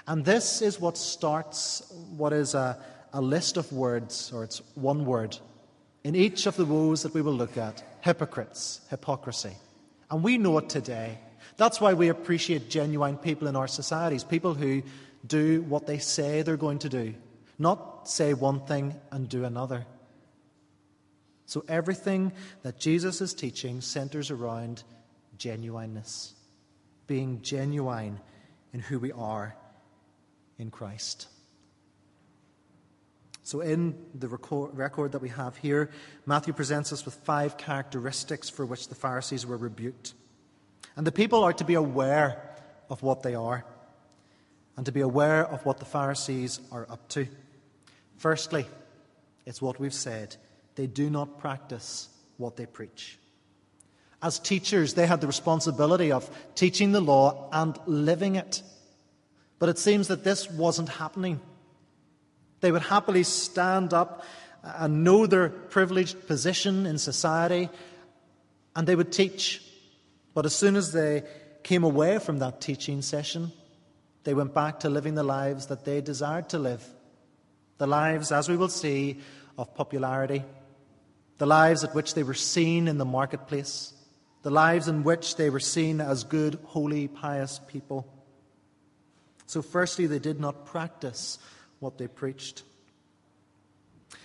And 0.08 0.26
this 0.26 0.62
is 0.62 0.80
what 0.80 0.98
starts 0.98 1.82
what 2.18 2.34
is 2.34 2.56
a, 2.56 2.78
a 3.14 3.22
list 3.22 3.58
of 3.58 3.72
words, 3.72 4.32
or 4.34 4.44
it's 4.44 4.62
one 4.76 5.06
word, 5.06 5.38
in 6.04 6.16
each 6.16 6.46
of 6.46 6.58
the 6.58 6.66
woes 6.66 7.04
that 7.04 7.14
we 7.14 7.22
will 7.22 7.34
look 7.34 7.58
at 7.58 7.84
hypocrites, 8.02 8.82
hypocrisy. 8.90 9.56
And 10.12 10.22
we 10.22 10.38
know 10.38 10.58
it 10.58 10.68
today. 10.68 11.20
That's 11.56 11.80
why 11.80 11.94
we 11.94 12.10
appreciate 12.10 12.70
genuine 12.70 13.18
people 13.18 13.48
in 13.48 13.56
our 13.56 13.68
societies, 13.68 14.24
people 14.24 14.54
who 14.54 14.84
do 15.26 15.62
what 15.64 15.88
they 15.88 16.00
say 16.00 16.42
they're 16.42 16.58
going 16.58 16.80
to 16.80 16.90
do, 16.90 17.14
not 17.58 18.10
say 18.10 18.34
one 18.34 18.66
thing 18.66 19.00
and 19.12 19.30
do 19.30 19.46
another. 19.46 19.86
So 21.46 21.64
everything 21.68 22.34
that 22.64 22.80
Jesus 22.80 23.22
is 23.22 23.34
teaching 23.34 23.80
centers 23.80 24.32
around 24.32 24.84
genuineness, 25.38 26.34
being 27.08 27.42
genuine 27.42 28.20
in 28.74 28.80
who 28.82 29.00
we 29.00 29.12
are 29.14 29.56
in 30.58 30.72
Christ. 30.72 31.28
So, 33.46 33.60
in 33.60 33.96
the 34.16 34.30
record 34.30 35.12
that 35.12 35.22
we 35.22 35.30
have 35.30 35.58
here, 35.58 35.90
Matthew 36.26 36.54
presents 36.54 36.94
us 36.94 37.04
with 37.04 37.14
five 37.14 37.58
characteristics 37.58 38.50
for 38.50 38.66
which 38.66 38.88
the 38.88 38.96
Pharisees 38.96 39.46
were 39.46 39.58
rebuked. 39.58 40.14
And 40.96 41.06
the 41.06 41.12
people 41.12 41.44
are 41.44 41.54
to 41.54 41.66
be 41.66 41.74
aware 41.74 42.42
of 42.90 43.04
what 43.04 43.22
they 43.22 43.36
are 43.36 43.66
and 44.78 44.86
to 44.86 44.92
be 44.92 45.02
aware 45.02 45.46
of 45.46 45.66
what 45.66 45.80
the 45.80 45.86
Pharisees 45.86 46.60
are 46.72 46.88
up 46.90 47.08
to. 47.10 47.28
Firstly, 48.18 48.66
it's 49.46 49.62
what 49.62 49.80
we've 49.80 49.94
said 49.94 50.36
they 50.76 50.88
do 50.88 51.10
not 51.10 51.38
practice 51.38 52.10
what 52.38 52.56
they 52.56 52.66
preach. 52.66 53.20
As 54.22 54.40
teachers, 54.40 54.94
they 54.94 55.06
had 55.06 55.22
the 55.22 55.28
responsibility 55.28 56.12
of 56.12 56.30
teaching 56.56 56.94
the 56.94 57.02
law 57.02 57.50
and 57.52 57.78
living 57.86 58.36
it. 58.36 58.64
But 59.64 59.70
it 59.70 59.80
seems 59.80 60.10
that 60.10 60.26
this 60.26 60.52
wasn't 60.52 60.90
happening. 60.90 61.40
They 62.60 62.70
would 62.70 62.82
happily 62.82 63.24
stand 63.24 63.94
up 63.94 64.26
and 64.62 65.06
know 65.06 65.26
their 65.26 65.48
privileged 65.48 66.28
position 66.28 66.86
in 66.86 66.98
society, 66.98 67.70
and 68.76 68.86
they 68.86 68.98
would 68.98 69.14
teach. 69.14 69.64
But 70.34 70.46
as 70.46 70.54
soon 70.54 70.76
as 70.76 70.92
they 70.92 71.24
came 71.64 71.86
away 71.86 72.20
from 72.20 72.40
that 72.40 72.60
teaching 72.60 73.02
session, 73.02 73.54
they 74.26 74.34
went 74.34 74.54
back 74.54 74.82
to 74.82 74.90
living 74.90 75.16
the 75.16 75.24
lives 75.24 75.68
that 75.68 75.86
they 75.86 76.02
desired 76.02 76.50
to 76.50 76.60
live 76.60 76.86
the 77.78 77.88
lives, 77.88 78.34
as 78.34 78.50
we 78.50 78.58
will 78.58 78.68
see, 78.68 79.22
of 79.58 79.74
popularity, 79.76 80.44
the 81.38 81.46
lives 81.46 81.86
at 81.86 81.96
which 81.96 82.16
they 82.16 82.24
were 82.24 82.34
seen 82.34 82.90
in 82.90 82.98
the 82.98 83.06
marketplace, 83.06 83.94
the 84.42 84.52
lives 84.52 84.90
in 84.90 85.04
which 85.04 85.38
they 85.38 85.50
were 85.50 85.62
seen 85.62 86.02
as 86.02 86.26
good, 86.26 86.60
holy, 86.66 87.08
pious 87.08 87.62
people. 87.70 88.13
So, 89.54 89.62
firstly, 89.62 90.08
they 90.08 90.18
did 90.18 90.40
not 90.40 90.66
practice 90.66 91.38
what 91.80 92.00
they 92.00 92.08
preached. 92.08 92.64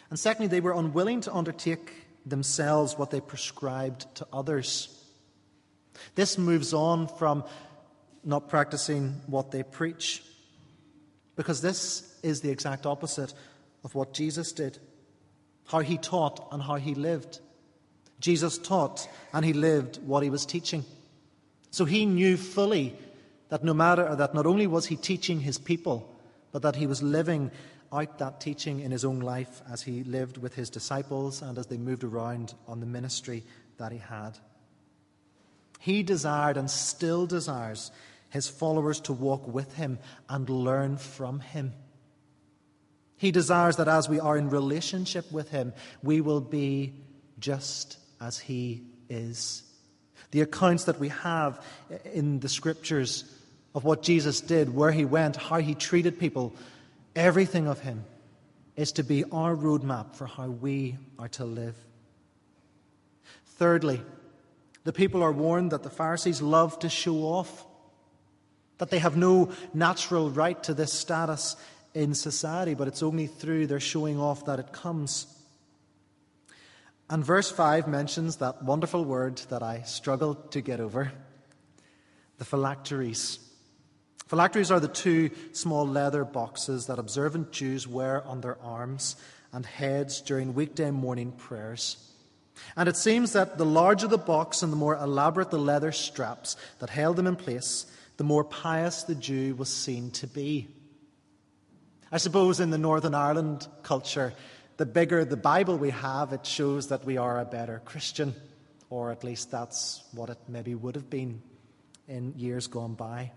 And 0.08 0.18
secondly, 0.18 0.48
they 0.48 0.62
were 0.62 0.72
unwilling 0.72 1.20
to 1.20 1.34
undertake 1.34 1.92
themselves 2.24 2.96
what 2.96 3.10
they 3.10 3.20
prescribed 3.20 4.06
to 4.14 4.26
others. 4.32 4.88
This 6.14 6.38
moves 6.38 6.72
on 6.72 7.08
from 7.08 7.44
not 8.24 8.48
practicing 8.48 9.20
what 9.26 9.50
they 9.50 9.62
preach, 9.62 10.22
because 11.36 11.60
this 11.60 12.18
is 12.22 12.40
the 12.40 12.48
exact 12.48 12.86
opposite 12.86 13.34
of 13.84 13.94
what 13.94 14.14
Jesus 14.14 14.52
did 14.52 14.78
how 15.66 15.80
he 15.80 15.98
taught 15.98 16.48
and 16.52 16.62
how 16.62 16.76
he 16.76 16.94
lived. 16.94 17.40
Jesus 18.18 18.56
taught 18.56 19.06
and 19.34 19.44
he 19.44 19.52
lived 19.52 19.98
what 20.06 20.22
he 20.22 20.30
was 20.30 20.46
teaching. 20.46 20.86
So 21.70 21.84
he 21.84 22.06
knew 22.06 22.38
fully 22.38 22.96
that 23.48 23.64
no 23.64 23.74
matter 23.74 24.14
that 24.14 24.34
not 24.34 24.46
only 24.46 24.66
was 24.66 24.86
he 24.86 24.96
teaching 24.96 25.40
his 25.40 25.58
people, 25.58 26.14
but 26.52 26.62
that 26.62 26.76
he 26.76 26.86
was 26.86 27.02
living 27.02 27.50
out 27.92 28.18
that 28.18 28.40
teaching 28.40 28.80
in 28.80 28.90
his 28.90 29.04
own 29.04 29.20
life 29.20 29.62
as 29.70 29.82
he 29.82 30.04
lived 30.04 30.36
with 30.36 30.54
his 30.54 30.70
disciples 30.70 31.40
and 31.40 31.56
as 31.56 31.66
they 31.66 31.78
moved 31.78 32.04
around 32.04 32.54
on 32.66 32.80
the 32.80 32.86
ministry 32.86 33.44
that 33.78 33.92
he 33.92 33.98
had. 33.98 34.38
He 35.78 36.02
desired 36.02 36.56
and 36.56 36.70
still 36.70 37.26
desires 37.26 37.90
his 38.30 38.48
followers 38.48 39.00
to 39.00 39.12
walk 39.12 39.48
with 39.48 39.74
him 39.74 39.98
and 40.28 40.48
learn 40.50 40.98
from 40.98 41.40
him. 41.40 41.72
He 43.16 43.30
desires 43.30 43.76
that 43.76 43.88
as 43.88 44.08
we 44.08 44.20
are 44.20 44.36
in 44.36 44.50
relationship 44.50 45.30
with 45.32 45.50
him, 45.50 45.72
we 46.02 46.20
will 46.20 46.40
be 46.40 46.92
just 47.38 47.98
as 48.20 48.38
he 48.38 48.82
is. 49.08 49.62
The 50.30 50.42
accounts 50.42 50.84
that 50.84 51.00
we 51.00 51.08
have 51.08 51.64
in 52.12 52.40
the 52.40 52.48
scriptures 52.48 53.24
of 53.78 53.84
what 53.84 54.02
Jesus 54.02 54.40
did, 54.40 54.74
where 54.74 54.90
he 54.90 55.04
went, 55.04 55.36
how 55.36 55.60
he 55.60 55.72
treated 55.72 56.18
people, 56.18 56.52
everything 57.14 57.68
of 57.68 57.78
him 57.78 58.04
is 58.74 58.90
to 58.90 59.04
be 59.04 59.22
our 59.30 59.54
roadmap 59.54 60.16
for 60.16 60.26
how 60.26 60.48
we 60.48 60.96
are 61.16 61.28
to 61.28 61.44
live. 61.44 61.76
Thirdly, 63.46 64.02
the 64.82 64.92
people 64.92 65.22
are 65.22 65.30
warned 65.30 65.70
that 65.70 65.84
the 65.84 65.90
Pharisees 65.90 66.42
love 66.42 66.76
to 66.80 66.88
show 66.88 67.18
off, 67.18 67.66
that 68.78 68.90
they 68.90 68.98
have 68.98 69.16
no 69.16 69.52
natural 69.72 70.28
right 70.28 70.60
to 70.64 70.74
this 70.74 70.92
status 70.92 71.54
in 71.94 72.14
society, 72.14 72.74
but 72.74 72.88
it's 72.88 73.04
only 73.04 73.28
through 73.28 73.68
their 73.68 73.78
showing 73.78 74.18
off 74.18 74.46
that 74.46 74.58
it 74.58 74.72
comes. 74.72 75.28
And 77.08 77.24
verse 77.24 77.48
5 77.48 77.86
mentions 77.86 78.38
that 78.38 78.64
wonderful 78.64 79.04
word 79.04 79.36
that 79.50 79.62
I 79.62 79.82
struggled 79.82 80.50
to 80.50 80.60
get 80.60 80.80
over 80.80 81.12
the 82.38 82.44
phylacteries. 82.44 83.38
Phylacteries 84.28 84.70
are 84.70 84.78
the 84.78 84.88
two 84.88 85.30
small 85.52 85.86
leather 85.86 86.22
boxes 86.22 86.86
that 86.86 86.98
observant 86.98 87.50
Jews 87.50 87.88
wear 87.88 88.22
on 88.26 88.42
their 88.42 88.58
arms 88.62 89.16
and 89.54 89.64
heads 89.64 90.20
during 90.20 90.54
weekday 90.54 90.90
morning 90.90 91.32
prayers. 91.32 91.96
And 92.76 92.90
it 92.90 92.96
seems 92.96 93.32
that 93.32 93.56
the 93.56 93.64
larger 93.64 94.06
the 94.06 94.18
box 94.18 94.62
and 94.62 94.70
the 94.70 94.76
more 94.76 94.96
elaborate 94.96 95.50
the 95.50 95.58
leather 95.58 95.92
straps 95.92 96.56
that 96.80 96.90
held 96.90 97.16
them 97.16 97.26
in 97.26 97.36
place, 97.36 97.86
the 98.18 98.24
more 98.24 98.44
pious 98.44 99.02
the 99.04 99.14
Jew 99.14 99.54
was 99.54 99.72
seen 99.72 100.10
to 100.12 100.26
be. 100.26 100.68
I 102.12 102.18
suppose 102.18 102.60
in 102.60 102.68
the 102.68 102.76
Northern 102.76 103.14
Ireland 103.14 103.66
culture, 103.82 104.34
the 104.76 104.84
bigger 104.84 105.24
the 105.24 105.38
Bible 105.38 105.78
we 105.78 105.90
have, 105.90 106.34
it 106.34 106.44
shows 106.44 106.88
that 106.88 107.06
we 107.06 107.16
are 107.16 107.40
a 107.40 107.46
better 107.46 107.80
Christian, 107.86 108.34
or 108.90 109.10
at 109.10 109.24
least 109.24 109.50
that's 109.50 110.02
what 110.12 110.28
it 110.28 110.38
maybe 110.48 110.74
would 110.74 110.96
have 110.96 111.08
been 111.08 111.40
in 112.06 112.34
years 112.36 112.66
gone 112.66 112.92
by. 112.92 113.32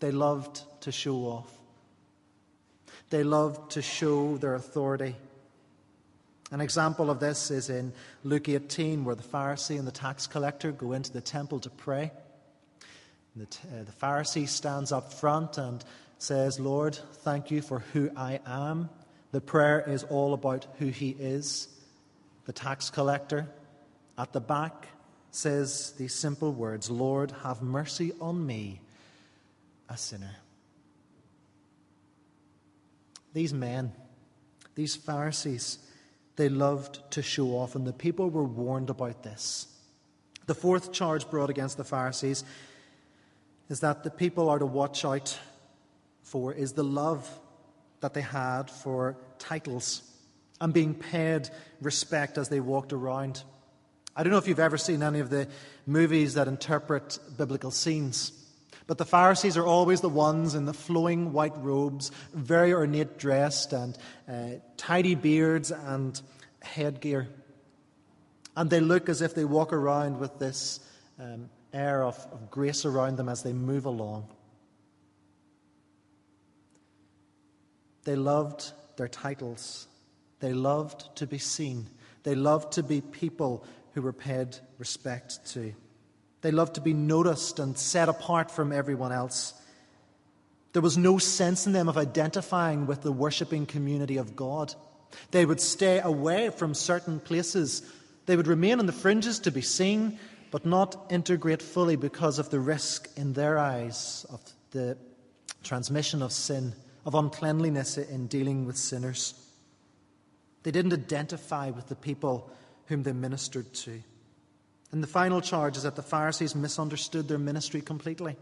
They 0.00 0.10
loved 0.10 0.62
to 0.82 0.92
show 0.92 1.16
off. 1.20 1.52
They 3.10 3.22
loved 3.24 3.72
to 3.72 3.82
show 3.82 4.36
their 4.36 4.54
authority. 4.54 5.16
An 6.50 6.60
example 6.60 7.10
of 7.10 7.20
this 7.20 7.50
is 7.50 7.68
in 7.68 7.92
Luke 8.24 8.48
18, 8.48 9.04
where 9.04 9.14
the 9.14 9.22
Pharisee 9.22 9.78
and 9.78 9.86
the 9.86 9.92
tax 9.92 10.26
collector 10.26 10.72
go 10.72 10.92
into 10.92 11.12
the 11.12 11.20
temple 11.20 11.60
to 11.60 11.70
pray. 11.70 12.10
The, 13.36 13.44
uh, 13.44 13.84
the 13.84 13.92
Pharisee 13.92 14.48
stands 14.48 14.90
up 14.90 15.12
front 15.12 15.58
and 15.58 15.84
says, 16.18 16.58
Lord, 16.58 16.98
thank 17.22 17.50
you 17.50 17.62
for 17.62 17.80
who 17.92 18.10
I 18.16 18.40
am. 18.46 18.88
The 19.30 19.40
prayer 19.40 19.84
is 19.86 20.04
all 20.04 20.32
about 20.32 20.66
who 20.78 20.86
he 20.86 21.10
is. 21.10 21.68
The 22.46 22.52
tax 22.52 22.88
collector 22.90 23.46
at 24.16 24.32
the 24.32 24.40
back 24.40 24.88
says 25.30 25.92
these 25.98 26.14
simple 26.14 26.52
words 26.52 26.90
Lord, 26.90 27.32
have 27.42 27.62
mercy 27.62 28.12
on 28.20 28.44
me, 28.44 28.80
a 29.88 29.96
sinner. 29.96 30.36
These 33.32 33.54
men, 33.54 33.92
these 34.74 34.96
Pharisees, 34.96 35.78
they 36.36 36.48
loved 36.48 37.10
to 37.12 37.22
show 37.22 37.48
off, 37.48 37.74
and 37.74 37.86
the 37.86 37.92
people 37.92 38.30
were 38.30 38.44
warned 38.44 38.90
about 38.90 39.22
this. 39.22 39.66
The 40.46 40.54
fourth 40.54 40.92
charge 40.92 41.28
brought 41.28 41.50
against 41.50 41.76
the 41.76 41.84
Pharisees 41.84 42.44
is 43.68 43.80
that 43.80 44.02
the 44.02 44.10
people 44.10 44.48
are 44.48 44.58
to 44.58 44.66
watch 44.66 45.04
out 45.04 45.38
for 46.22 46.52
is 46.52 46.72
the 46.72 46.84
love 46.84 47.28
that 48.00 48.14
they 48.14 48.20
had 48.20 48.70
for 48.70 49.16
titles 49.38 50.02
and 50.60 50.72
being 50.72 50.94
paid 50.94 51.48
respect 51.80 52.38
as 52.38 52.48
they 52.48 52.60
walked 52.60 52.92
around. 52.92 53.42
I 54.16 54.22
don't 54.22 54.32
know 54.32 54.38
if 54.38 54.48
you've 54.48 54.58
ever 54.58 54.78
seen 54.78 55.02
any 55.02 55.20
of 55.20 55.30
the 55.30 55.48
movies 55.86 56.34
that 56.34 56.48
interpret 56.48 57.18
biblical 57.36 57.70
scenes, 57.70 58.37
but 58.88 58.96
the 58.96 59.04
Pharisees 59.04 59.58
are 59.58 59.66
always 59.66 60.00
the 60.00 60.08
ones 60.08 60.54
in 60.54 60.64
the 60.64 60.72
flowing 60.72 61.34
white 61.34 61.56
robes, 61.58 62.10
very 62.32 62.72
ornate 62.72 63.18
dressed, 63.18 63.74
and 63.74 63.96
uh, 64.26 64.60
tidy 64.78 65.14
beards 65.14 65.70
and 65.70 66.20
headgear. 66.62 67.28
And 68.56 68.70
they 68.70 68.80
look 68.80 69.10
as 69.10 69.20
if 69.20 69.34
they 69.34 69.44
walk 69.44 69.74
around 69.74 70.18
with 70.18 70.38
this 70.38 70.80
um, 71.20 71.50
air 71.74 72.02
of, 72.02 72.16
of 72.32 72.50
grace 72.50 72.86
around 72.86 73.18
them 73.18 73.28
as 73.28 73.42
they 73.42 73.52
move 73.52 73.84
along. 73.84 74.26
They 78.04 78.16
loved 78.16 78.72
their 78.96 79.06
titles. 79.08 79.86
They 80.40 80.54
loved 80.54 81.14
to 81.16 81.26
be 81.26 81.38
seen. 81.38 81.88
They 82.22 82.34
loved 82.34 82.72
to 82.72 82.82
be 82.82 83.02
people 83.02 83.66
who 83.92 84.00
were 84.00 84.14
paid 84.14 84.56
respect 84.78 85.44
to. 85.52 85.74
They 86.40 86.50
loved 86.50 86.74
to 86.76 86.80
be 86.80 86.94
noticed 86.94 87.58
and 87.58 87.76
set 87.76 88.08
apart 88.08 88.50
from 88.50 88.72
everyone 88.72 89.12
else. 89.12 89.54
There 90.72 90.82
was 90.82 90.98
no 90.98 91.18
sense 91.18 91.66
in 91.66 91.72
them 91.72 91.88
of 91.88 91.98
identifying 91.98 92.86
with 92.86 93.02
the 93.02 93.12
worshipping 93.12 93.66
community 93.66 94.16
of 94.16 94.36
God. 94.36 94.74
They 95.30 95.46
would 95.46 95.60
stay 95.60 96.00
away 96.00 96.50
from 96.50 96.74
certain 96.74 97.18
places. 97.18 97.82
They 98.26 98.36
would 98.36 98.46
remain 98.46 98.78
on 98.78 98.86
the 98.86 98.92
fringes 98.92 99.38
to 99.40 99.50
be 99.50 99.62
seen, 99.62 100.18
but 100.50 100.66
not 100.66 101.06
integrate 101.10 101.62
fully 101.62 101.96
because 101.96 102.38
of 102.38 102.50
the 102.50 102.60
risk 102.60 103.08
in 103.16 103.32
their 103.32 103.58
eyes 103.58 104.26
of 104.30 104.40
the 104.70 104.96
transmission 105.62 106.22
of 106.22 106.32
sin 106.32 106.74
of 107.08 107.14
uncleanliness 107.14 107.96
in 107.96 108.26
dealing 108.26 108.66
with 108.66 108.76
sinners. 108.76 109.32
They 110.62 110.70
didn't 110.70 110.92
identify 110.92 111.70
with 111.70 111.88
the 111.88 111.96
people 111.96 112.50
whom 112.86 113.02
they 113.02 113.12
ministered 113.12 113.72
to. 113.72 114.02
And 114.90 115.02
the 115.02 115.08
final 115.08 115.40
charge 115.40 115.76
is 115.76 115.82
that 115.82 115.96
the 115.96 116.02
Pharisees 116.02 116.54
misunderstood 116.54 117.28
their 117.28 117.38
ministry 117.38 117.80
completely. 117.80 118.36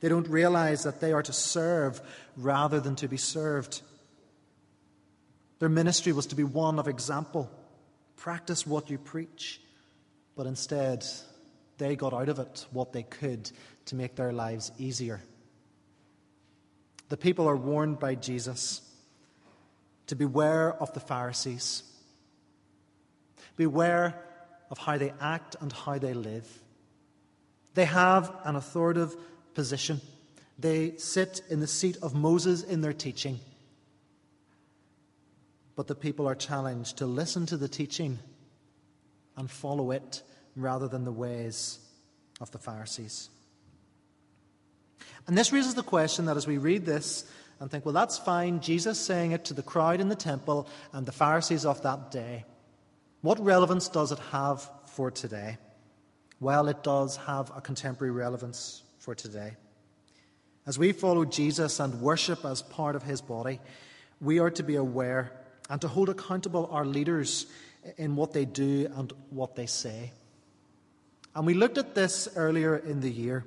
They 0.00 0.08
don't 0.08 0.28
realize 0.28 0.82
that 0.84 1.00
they 1.00 1.12
are 1.12 1.22
to 1.22 1.32
serve 1.32 2.00
rather 2.36 2.78
than 2.78 2.94
to 2.96 3.08
be 3.08 3.16
served. 3.16 3.80
Their 5.58 5.68
ministry 5.68 6.12
was 6.12 6.26
to 6.26 6.36
be 6.36 6.44
one 6.44 6.78
of 6.78 6.86
example. 6.86 7.50
Practice 8.16 8.66
what 8.66 8.90
you 8.90 8.98
preach. 8.98 9.60
But 10.36 10.46
instead, 10.46 11.04
they 11.78 11.96
got 11.96 12.12
out 12.12 12.28
of 12.28 12.38
it 12.38 12.66
what 12.70 12.92
they 12.92 13.02
could 13.02 13.50
to 13.86 13.96
make 13.96 14.14
their 14.14 14.32
lives 14.32 14.70
easier. 14.78 15.20
The 17.08 17.16
people 17.16 17.48
are 17.48 17.56
warned 17.56 17.98
by 17.98 18.14
Jesus 18.14 18.82
to 20.08 20.14
beware 20.14 20.74
of 20.74 20.92
the 20.92 21.00
Pharisees. 21.00 21.82
Beware 23.56 24.14
of 24.70 24.78
how 24.78 24.98
they 24.98 25.12
act 25.20 25.56
and 25.60 25.72
how 25.72 25.98
they 25.98 26.14
live. 26.14 26.46
They 27.74 27.84
have 27.84 28.34
an 28.44 28.56
authoritative 28.56 29.16
position. 29.54 30.00
They 30.58 30.96
sit 30.96 31.42
in 31.48 31.60
the 31.60 31.66
seat 31.66 31.96
of 32.02 32.14
Moses 32.14 32.62
in 32.62 32.80
their 32.80 32.92
teaching. 32.92 33.38
But 35.76 35.86
the 35.86 35.94
people 35.94 36.26
are 36.26 36.34
challenged 36.34 36.98
to 36.98 37.06
listen 37.06 37.46
to 37.46 37.56
the 37.56 37.68
teaching 37.68 38.18
and 39.36 39.50
follow 39.50 39.92
it 39.92 40.22
rather 40.56 40.88
than 40.88 41.04
the 41.04 41.12
ways 41.12 41.78
of 42.40 42.50
the 42.50 42.58
Pharisees. 42.58 43.30
And 45.28 45.38
this 45.38 45.52
raises 45.52 45.74
the 45.74 45.82
question 45.82 46.24
that 46.24 46.36
as 46.36 46.46
we 46.46 46.58
read 46.58 46.84
this 46.84 47.30
and 47.60 47.70
think, 47.70 47.84
well, 47.84 47.92
that's 47.92 48.18
fine, 48.18 48.60
Jesus 48.60 48.98
saying 48.98 49.32
it 49.32 49.44
to 49.46 49.54
the 49.54 49.62
crowd 49.62 50.00
in 50.00 50.08
the 50.08 50.16
temple 50.16 50.68
and 50.92 51.06
the 51.06 51.12
Pharisees 51.12 51.64
of 51.64 51.82
that 51.82 52.10
day, 52.10 52.44
what 53.20 53.42
relevance 53.44 53.88
does 53.88 54.12
it 54.12 54.18
have 54.30 54.68
for 54.86 55.10
today? 55.10 55.58
Well, 56.40 56.68
it 56.68 56.84
does 56.84 57.16
have 57.16 57.50
a 57.56 57.60
contemporary 57.60 58.12
relevance 58.12 58.82
for 58.98 59.14
today. 59.14 59.56
As 60.66 60.78
we 60.78 60.92
follow 60.92 61.24
Jesus 61.24 61.80
and 61.80 62.00
worship 62.00 62.44
as 62.44 62.62
part 62.62 62.94
of 62.94 63.02
his 63.02 63.20
body, 63.20 63.58
we 64.20 64.38
are 64.38 64.50
to 64.50 64.62
be 64.62 64.76
aware 64.76 65.32
and 65.70 65.80
to 65.80 65.88
hold 65.88 66.08
accountable 66.08 66.68
our 66.70 66.84
leaders 66.84 67.46
in 67.96 68.16
what 68.16 68.32
they 68.32 68.44
do 68.44 68.90
and 68.96 69.12
what 69.30 69.56
they 69.56 69.66
say. 69.66 70.12
And 71.34 71.46
we 71.46 71.54
looked 71.54 71.78
at 71.78 71.94
this 71.94 72.28
earlier 72.36 72.76
in 72.76 73.00
the 73.00 73.10
year. 73.10 73.44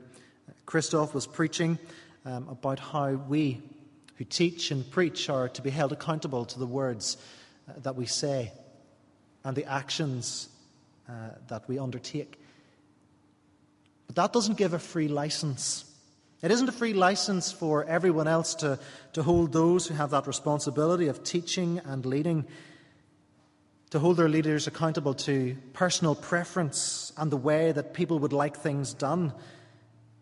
Christoph 0.65 1.13
was 1.13 1.27
preaching 1.27 1.79
um, 2.25 2.47
about 2.49 2.79
how 2.79 3.11
we 3.11 3.61
who 4.15 4.25
teach 4.25 4.71
and 4.71 4.89
preach 4.91 5.29
are 5.29 5.49
to 5.49 5.61
be 5.61 5.69
held 5.69 5.91
accountable 5.91 6.45
to 6.45 6.59
the 6.59 6.65
words 6.65 7.17
uh, 7.67 7.73
that 7.79 7.95
we 7.95 8.05
say 8.05 8.51
and 9.43 9.55
the 9.55 9.65
actions 9.65 10.49
uh, 11.09 11.13
that 11.47 11.67
we 11.67 11.79
undertake. 11.79 12.39
But 14.07 14.15
that 14.15 14.33
doesn't 14.33 14.57
give 14.57 14.73
a 14.73 14.79
free 14.79 15.07
license 15.07 15.85
It 16.41 16.49
isn't 16.49 16.67
a 16.67 16.71
free 16.71 16.93
license 16.93 17.51
for 17.51 17.85
everyone 17.85 18.27
else 18.27 18.55
to, 18.55 18.79
to 19.13 19.21
hold 19.21 19.53
those 19.53 19.85
who 19.85 19.93
have 19.93 20.09
that 20.09 20.25
responsibility 20.25 21.07
of 21.07 21.23
teaching 21.23 21.79
and 21.85 22.03
leading, 22.03 22.47
to 23.91 23.99
hold 23.99 24.17
their 24.17 24.29
leaders 24.29 24.65
accountable 24.65 25.13
to 25.13 25.55
personal 25.73 26.15
preference 26.15 27.13
and 27.15 27.31
the 27.31 27.37
way 27.37 27.71
that 27.71 27.93
people 27.93 28.17
would 28.19 28.33
like 28.33 28.57
things 28.57 28.95
done. 28.95 29.33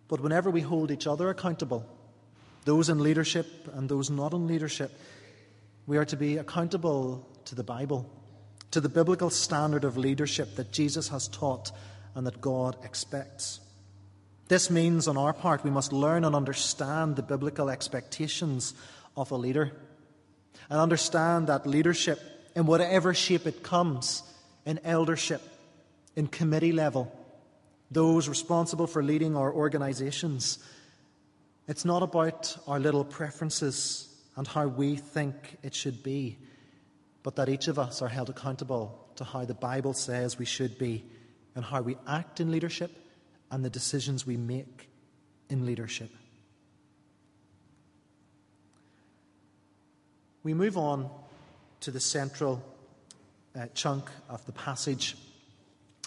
But 0.10 0.20
whenever 0.20 0.50
we 0.50 0.60
hold 0.60 0.92
each 0.92 1.08
other 1.08 1.30
accountable, 1.30 1.86
those 2.66 2.90
in 2.90 3.00
leadership 3.00 3.48
and 3.74 3.88
those 3.88 4.10
not 4.10 4.34
in 4.34 4.46
leadership, 4.46 4.92
we 5.88 5.98
are 5.98 6.06
to 6.06 6.18
be 6.18 6.36
accountable 6.36 7.26
to 7.46 7.56
the 7.56 7.64
Bible, 7.64 8.10
to 8.72 8.82
the 8.82 8.90
biblical 8.90 9.30
standard 9.30 9.84
of 9.84 9.98
leadership 9.98 10.56
that 10.56 10.72
Jesus 10.72 11.10
has 11.10 11.28
taught 11.28 11.72
and 12.16 12.26
that 12.28 12.42
God 12.42 12.78
expects. 12.84 13.60
This 14.48 14.70
means, 14.70 15.08
on 15.08 15.18
our 15.18 15.34
part, 15.34 15.64
we 15.64 15.70
must 15.70 15.94
learn 15.94 16.26
and 16.26 16.36
understand 16.36 17.16
the 17.16 17.22
biblical 17.22 17.70
expectations 17.70 18.74
of 19.16 19.32
a 19.32 19.36
leader 19.36 19.72
and 20.70 20.80
understand 20.80 21.48
that 21.48 21.68
leadership, 21.68 22.20
in 22.56 22.66
whatever 22.66 23.14
shape 23.14 23.48
it 23.48 23.64
comes, 23.64 24.24
in 24.66 24.80
eldership, 24.84 25.42
in 26.16 26.28
committee 26.28 26.72
level, 26.72 27.12
those 27.92 28.28
responsible 28.28 28.88
for 28.88 29.02
leading 29.02 29.36
our 29.36 29.52
organizations, 29.54 30.60
it's 31.68 31.86
not 31.86 32.04
about 32.04 32.58
our 32.68 32.80
little 32.80 33.06
preferences 33.06 34.08
and 34.36 34.48
how 34.48 34.68
we 34.68 34.96
think 34.96 35.58
it 35.64 35.74
should 35.74 36.04
be, 36.04 36.38
but 37.24 37.36
that 37.36 37.50
each 37.50 37.68
of 37.68 37.78
us 37.78 38.02
are 38.02 38.08
held 38.08 38.30
accountable 38.30 39.08
to 39.16 39.24
how 39.24 39.46
the 39.46 39.54
Bible 39.54 39.94
says 39.94 40.38
we 40.38 40.46
should 40.46 40.78
be 40.78 41.04
and 41.56 41.66
how 41.66 41.82
we 41.82 41.98
act 42.08 42.40
in 42.40 42.52
leadership 42.52 42.92
and 43.52 43.66
the 43.66 43.70
decisions 43.70 44.26
we 44.26 44.38
make 44.38 44.90
in 45.50 45.66
leadership. 45.66 46.10
We 50.44 50.54
move 50.54 50.78
on 50.78 51.10
to 51.82 51.92
the 51.92 52.00
central 52.00 52.64
uh, 53.56 53.68
chunk 53.74 54.10
of 54.30 54.46
the 54.46 54.52
passage. 54.52 55.18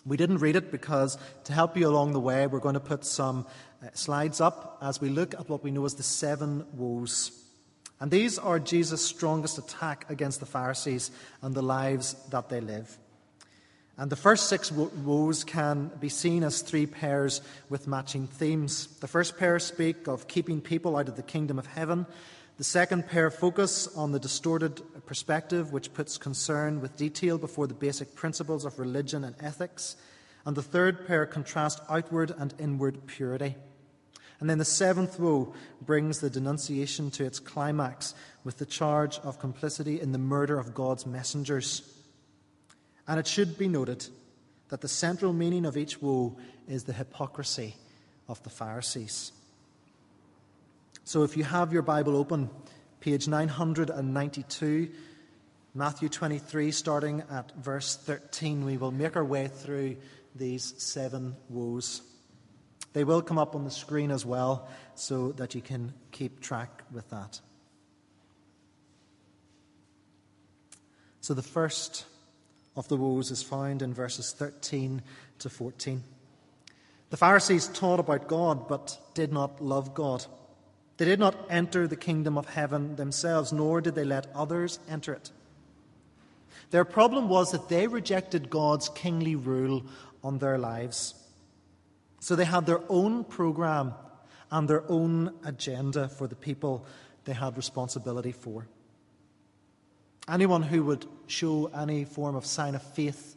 We 0.07 0.17
didn't 0.17 0.39
read 0.39 0.57
it 0.57 0.71
because, 0.71 1.19
to 1.45 1.53
help 1.53 1.77
you 1.77 1.87
along 1.87 2.13
the 2.13 2.21
way, 2.21 2.47
we're 2.47 2.61
going 2.61 2.75
to 2.75 2.81
put 2.81 3.05
some 3.05 3.47
uh, 3.83 3.89
slides 3.95 4.41
up 4.41 4.79
as 4.81 5.01
we 5.01 5.11
look 5.11 5.35
at 5.35 5.49
what 5.49 5.63
we 5.63 5.71
know 5.71 5.85
as 5.85 5.95
the 5.95 6.03
seven 6.03 6.65
woes. 6.73 7.42
And 8.03 8.11
these 8.11 8.37
are 8.37 8.59
Jesus' 8.59 9.05
strongest 9.05 9.59
attack 9.59 10.07
against 10.11 10.41
the 10.41 10.47
Pharisees 10.47 11.13
and 11.41 11.55
the 11.55 11.63
lives 11.63 12.15
that 12.31 12.49
they 12.49 12.61
live. 12.61 12.99
And 13.97 14.11
the 14.11 14.17
first 14.17 14.49
six 14.49 14.73
woes 14.73 15.45
can 15.45 15.93
be 16.01 16.09
seen 16.09 16.43
as 16.43 16.63
three 16.63 16.87
pairs 16.87 17.43
with 17.69 17.87
matching 17.87 18.27
themes. 18.27 18.89
The 18.99 19.07
first 19.07 19.39
pair 19.39 19.61
speak 19.61 20.09
of 20.09 20.27
keeping 20.27 20.61
people 20.61 20.97
out 20.97 21.09
of 21.09 21.15
the 21.15 21.23
kingdom 21.23 21.61
of 21.61 21.67
heaven. 21.69 22.07
The 22.59 22.65
second 22.65 23.07
pair 23.07 23.31
focus 23.31 23.87
on 23.97 24.11
the 24.11 24.19
distorted 24.19 24.83
perspective, 25.07 25.73
which 25.73 25.95
puts 25.95 26.19
concern 26.19 26.81
with 26.81 26.97
detail 26.97 27.39
before 27.39 27.69
the 27.69 27.75
basic 27.75 28.17
principles 28.17 28.65
of 28.65 28.81
religion 28.81 29.23
and 29.23 29.37
ethics. 29.39 29.95
And 30.45 30.57
the 30.57 30.63
third 30.63 31.07
pair 31.07 31.25
contrast 31.25 31.81
outward 31.89 32.35
and 32.37 32.53
inward 32.59 33.07
purity. 33.07 33.55
And 34.43 34.51
then 34.51 34.59
the 34.59 34.65
seventh 34.65 35.21
woe 35.21 35.55
brings 35.81 36.19
the 36.19 36.29
denunciation 36.29 37.13
to 37.13 37.25
its 37.25 37.39
climax 37.39 38.13
with 38.43 38.59
the 38.59 38.67
charge 38.67 39.21
of 39.21 39.39
complicity 39.39 40.01
in 40.01 40.11
the 40.11 40.19
murder 40.19 40.59
of 40.59 40.75
God's 40.75 41.07
messengers. 41.07 41.83
And 43.07 43.21
it 43.21 43.29
should 43.29 43.57
be 43.57 43.69
noted 43.69 44.05
that 44.71 44.81
the 44.81 44.89
central 44.89 45.33
meaning 45.33 45.65
of 45.65 45.77
each 45.77 46.03
woe 46.03 46.37
is 46.67 46.83
the 46.83 46.93
hypocrisy 46.93 47.77
of 48.29 48.43
the 48.43 48.51
Pharisees. 48.51 49.31
So 51.05 51.23
if 51.23 51.37
you 51.37 51.45
have 51.45 51.73
your 51.73 51.83
Bible 51.83 52.17
open, 52.17 52.51
page 52.99 53.29
992, 53.29 54.91
Matthew 55.73 56.09
23, 56.09 56.73
starting 56.73 57.23
at 57.31 57.53
verse 57.55 57.95
13, 57.95 58.65
we 58.65 58.77
will 58.77 58.91
make 58.91 59.15
our 59.15 59.25
way 59.25 59.47
through 59.47 59.99
these 60.35 60.75
seven 60.79 61.37
woes. 61.49 62.03
They 62.93 63.05
will 63.05 63.23
come 63.23 63.39
up 63.39 63.55
on 63.55 63.65
the 63.65 63.71
screen 63.71 64.11
as 64.11 64.27
well 64.27 64.69
so 64.95 65.33
that 65.33 65.55
you 65.55 65.63
can 65.63 65.95
keep 66.11 66.41
track 66.41 66.83
with 66.93 67.09
that. 67.11 67.41
So 71.21 71.35
the 71.35 71.43
first 71.43 72.05
of 72.77 72.89
the 72.89 72.97
woes 72.97 73.31
is 73.31 73.43
found 73.43 73.81
in 73.83 73.95
verses 73.95 74.33
13 74.33 75.03
to 75.39 75.49
14. 75.49 76.03
The 77.11 77.17
Pharisees 77.17 77.69
taught 77.69 78.01
about 78.01 78.27
God 78.27 78.69
but 78.69 78.99
did 79.15 79.33
not 79.33 79.61
love 79.63 79.95
God. 79.95 80.25
They 80.97 81.05
did 81.05 81.19
not 81.19 81.37
enter 81.51 81.87
the 81.87 81.97
kingdom 81.97 82.37
of 82.37 82.49
heaven 82.49 82.97
themselves, 82.97 83.53
nor 83.53 83.81
did 83.81 83.95
they 83.95 84.05
let 84.05 84.27
others 84.35 84.79
enter 84.89 85.13
it. 85.13 85.31
Their 86.71 86.85
problem 86.85 87.29
was 87.29 87.53
that 87.53 87.69
they 87.69 87.87
rejected 87.87 88.51
God's 88.51 88.89
kingly 88.89 89.37
rule 89.37 89.85
on 90.25 90.39
their 90.39 90.59
lives. 90.59 91.15
So 92.23 92.37
they 92.37 92.45
had 92.45 92.67
their 92.67 92.81
own 92.89 93.25
program 93.25 93.95
and 94.49 94.71
their 94.71 94.89
own 94.89 95.35
agenda 95.45 96.09
for 96.09 96.29
the 96.29 96.37
people 96.37 96.87
they 97.25 97.33
had 97.33 97.57
responsibility 97.57 98.31
for. 98.31 98.69
Anyone 100.29 100.63
who 100.63 100.85
would 100.85 101.05
show 101.27 101.67
any 101.77 102.05
form 102.05 102.37
of 102.37 102.47
sign 102.47 102.77
of 102.77 102.83
faith 102.95 103.35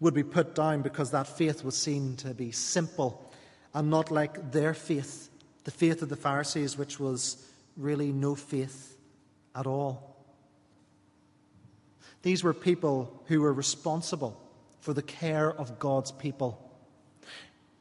would 0.00 0.14
be 0.14 0.24
put 0.24 0.56
down 0.56 0.82
because 0.82 1.12
that 1.12 1.28
faith 1.28 1.62
was 1.62 1.76
seen 1.76 2.16
to 2.16 2.34
be 2.34 2.50
simple 2.50 3.30
and 3.72 3.88
not 3.88 4.10
like 4.10 4.50
their 4.50 4.74
faith, 4.74 5.30
the 5.62 5.70
faith 5.70 6.02
of 6.02 6.08
the 6.08 6.16
Pharisees, 6.16 6.76
which 6.76 6.98
was 6.98 7.46
really 7.76 8.10
no 8.10 8.34
faith 8.34 8.96
at 9.54 9.64
all. 9.64 10.16
These 12.22 12.42
were 12.42 12.52
people 12.52 13.22
who 13.26 13.42
were 13.42 13.52
responsible 13.52 14.42
for 14.80 14.92
the 14.92 15.02
care 15.02 15.52
of 15.52 15.78
God's 15.78 16.10
people. 16.10 16.67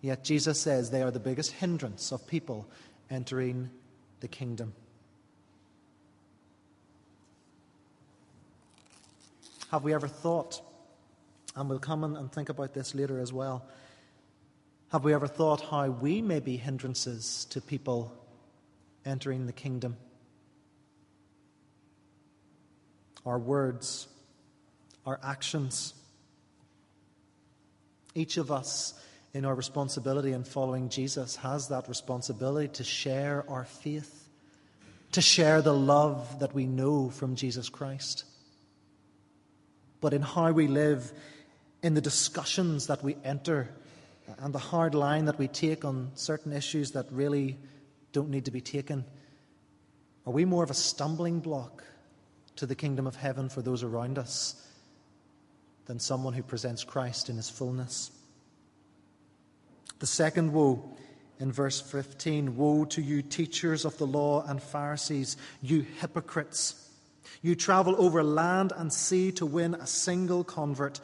Yet 0.01 0.23
Jesus 0.23 0.59
says 0.59 0.91
they 0.91 1.01
are 1.01 1.11
the 1.11 1.19
biggest 1.19 1.53
hindrance 1.53 2.11
of 2.11 2.27
people 2.27 2.69
entering 3.09 3.69
the 4.19 4.27
kingdom. 4.27 4.73
Have 9.71 9.83
we 9.83 9.93
ever 9.93 10.07
thought, 10.07 10.61
and 11.55 11.69
we'll 11.69 11.79
come 11.79 12.03
and 12.03 12.31
think 12.31 12.49
about 12.49 12.73
this 12.73 12.95
later 12.95 13.19
as 13.19 13.33
well, 13.33 13.65
have 14.91 15.03
we 15.03 15.13
ever 15.13 15.27
thought 15.27 15.61
how 15.61 15.89
we 15.89 16.21
may 16.21 16.39
be 16.39 16.55
hindrances 16.55 17.45
to 17.49 17.59
people 17.59 18.13
entering 19.05 19.45
the 19.45 19.51
kingdom? 19.51 19.97
Our 23.25 23.37
words, 23.37 24.07
our 25.05 25.19
actions. 25.21 25.93
Each 28.15 28.37
of 28.37 28.49
us, 28.49 28.93
in 29.37 29.45
our 29.45 29.55
responsibility 29.55 30.33
in 30.33 30.43
following 30.43 30.89
Jesus, 30.89 31.35
has 31.37 31.69
that 31.69 31.87
responsibility 31.87 32.67
to 32.69 32.83
share 32.83 33.45
our 33.47 33.65
faith, 33.65 34.27
to 35.13 35.21
share 35.21 35.61
the 35.61 35.73
love 35.73 36.39
that 36.39 36.53
we 36.53 36.65
know 36.65 37.09
from 37.09 37.35
Jesus 37.35 37.69
Christ 37.69 38.25
but 40.01 40.13
in 40.13 40.21
how 40.21 40.51
we 40.51 40.67
live, 40.67 41.11
in 41.81 41.93
the 41.93 42.01
discussions 42.01 42.87
that 42.87 43.03
we 43.03 43.15
enter, 43.23 43.69
and 44.39 44.53
the 44.53 44.59
hard 44.59 44.93
line 44.93 45.25
that 45.25 45.39
we 45.39 45.47
take 45.47 45.85
on 45.85 46.11
certain 46.15 46.53
issues 46.53 46.91
that 46.91 47.05
really 47.11 47.57
don't 48.11 48.29
need 48.29 48.45
to 48.45 48.51
be 48.51 48.61
taken? 48.61 49.05
Are 50.25 50.33
we 50.33 50.45
more 50.45 50.63
of 50.63 50.69
a 50.69 50.75
stumbling 50.75 51.39
block 51.39 51.83
to 52.57 52.65
the 52.65 52.75
kingdom 52.75 53.07
of 53.07 53.15
heaven 53.15 53.49
for 53.49 53.61
those 53.61 53.83
around 53.83 54.17
us 54.17 54.67
than 55.85 55.99
someone 55.99 56.33
who 56.33 56.43
presents 56.43 56.83
Christ 56.83 57.29
in 57.29 57.37
his 57.37 57.49
fullness? 57.49 58.11
The 59.99 60.07
second 60.07 60.53
woe 60.53 60.97
in 61.39 61.51
verse 61.51 61.81
15 61.81 62.55
Woe 62.55 62.85
to 62.85 63.01
you, 63.01 63.21
teachers 63.21 63.85
of 63.85 63.97
the 63.97 64.07
law 64.07 64.45
and 64.45 64.61
Pharisees, 64.61 65.37
you 65.61 65.85
hypocrites! 65.99 66.83
You 67.41 67.55
travel 67.55 67.95
over 67.97 68.23
land 68.23 68.73
and 68.75 68.91
sea 68.91 69.31
to 69.33 69.45
win 69.45 69.75
a 69.75 69.87
single 69.87 70.43
convert, 70.43 70.99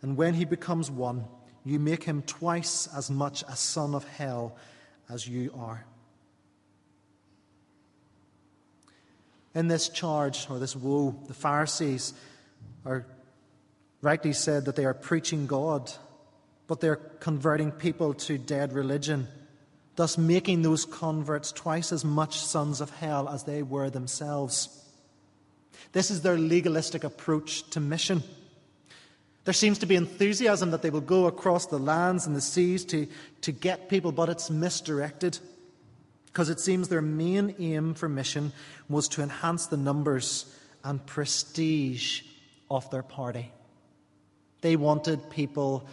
and 0.00 0.16
when 0.16 0.34
he 0.34 0.44
becomes 0.44 0.90
one, 0.90 1.24
you 1.64 1.78
make 1.78 2.04
him 2.04 2.22
twice 2.22 2.88
as 2.94 3.10
much 3.10 3.42
a 3.48 3.56
son 3.56 3.94
of 3.94 4.04
hell 4.04 4.56
as 5.08 5.26
you 5.26 5.52
are. 5.56 5.84
In 9.54 9.68
this 9.68 9.88
charge, 9.88 10.46
or 10.48 10.58
this 10.58 10.74
woe, 10.74 11.14
the 11.26 11.34
Pharisees 11.34 12.14
are 12.84 13.06
rightly 14.00 14.32
said 14.32 14.64
that 14.64 14.76
they 14.76 14.84
are 14.84 14.94
preaching 14.94 15.46
God, 15.46 15.92
but 16.66 16.80
they're 16.80 16.96
converting 16.96 17.70
people 17.70 18.14
to 18.14 18.38
dead 18.38 18.72
religion, 18.72 19.28
thus 19.96 20.16
making 20.16 20.62
those 20.62 20.84
converts 20.84 21.52
twice 21.52 21.92
as 21.92 22.04
much 22.04 22.38
sons 22.38 22.80
of 22.80 22.90
hell 22.90 23.28
as 23.28 23.44
they 23.44 23.62
were 23.62 23.90
themselves. 23.90 24.78
This 25.92 26.10
is 26.10 26.22
their 26.22 26.38
legalistic 26.38 27.04
approach 27.04 27.68
to 27.70 27.80
mission. 27.80 28.22
There 29.44 29.54
seems 29.54 29.78
to 29.78 29.86
be 29.86 29.96
enthusiasm 29.96 30.70
that 30.70 30.82
they 30.82 30.90
will 30.90 31.00
go 31.00 31.26
across 31.26 31.66
the 31.66 31.78
lands 31.78 32.26
and 32.26 32.36
the 32.36 32.40
seas 32.40 32.84
to, 32.86 33.08
to 33.40 33.52
get 33.52 33.88
people, 33.88 34.12
but 34.12 34.28
it's 34.28 34.50
misdirected. 34.50 35.38
because 36.32 36.48
it 36.48 36.58
seems 36.58 36.88
their 36.88 37.02
main 37.02 37.54
aim 37.58 37.92
for 37.92 38.08
mission 38.08 38.52
was 38.88 39.06
to 39.06 39.22
enhance 39.22 39.66
the 39.66 39.76
numbers 39.76 40.46
and 40.82 41.04
prestige 41.04 42.22
of 42.70 42.90
their 42.90 43.02
party. 43.02 43.52
They 44.62 44.76
wanted 44.76 45.28
people 45.28 45.86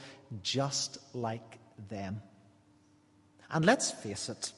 just 0.44 0.98
like 1.14 1.60
them. 1.90 2.22
And 3.52 3.66
let's 3.66 3.92
face 3.92 4.30
it, 4.30 4.52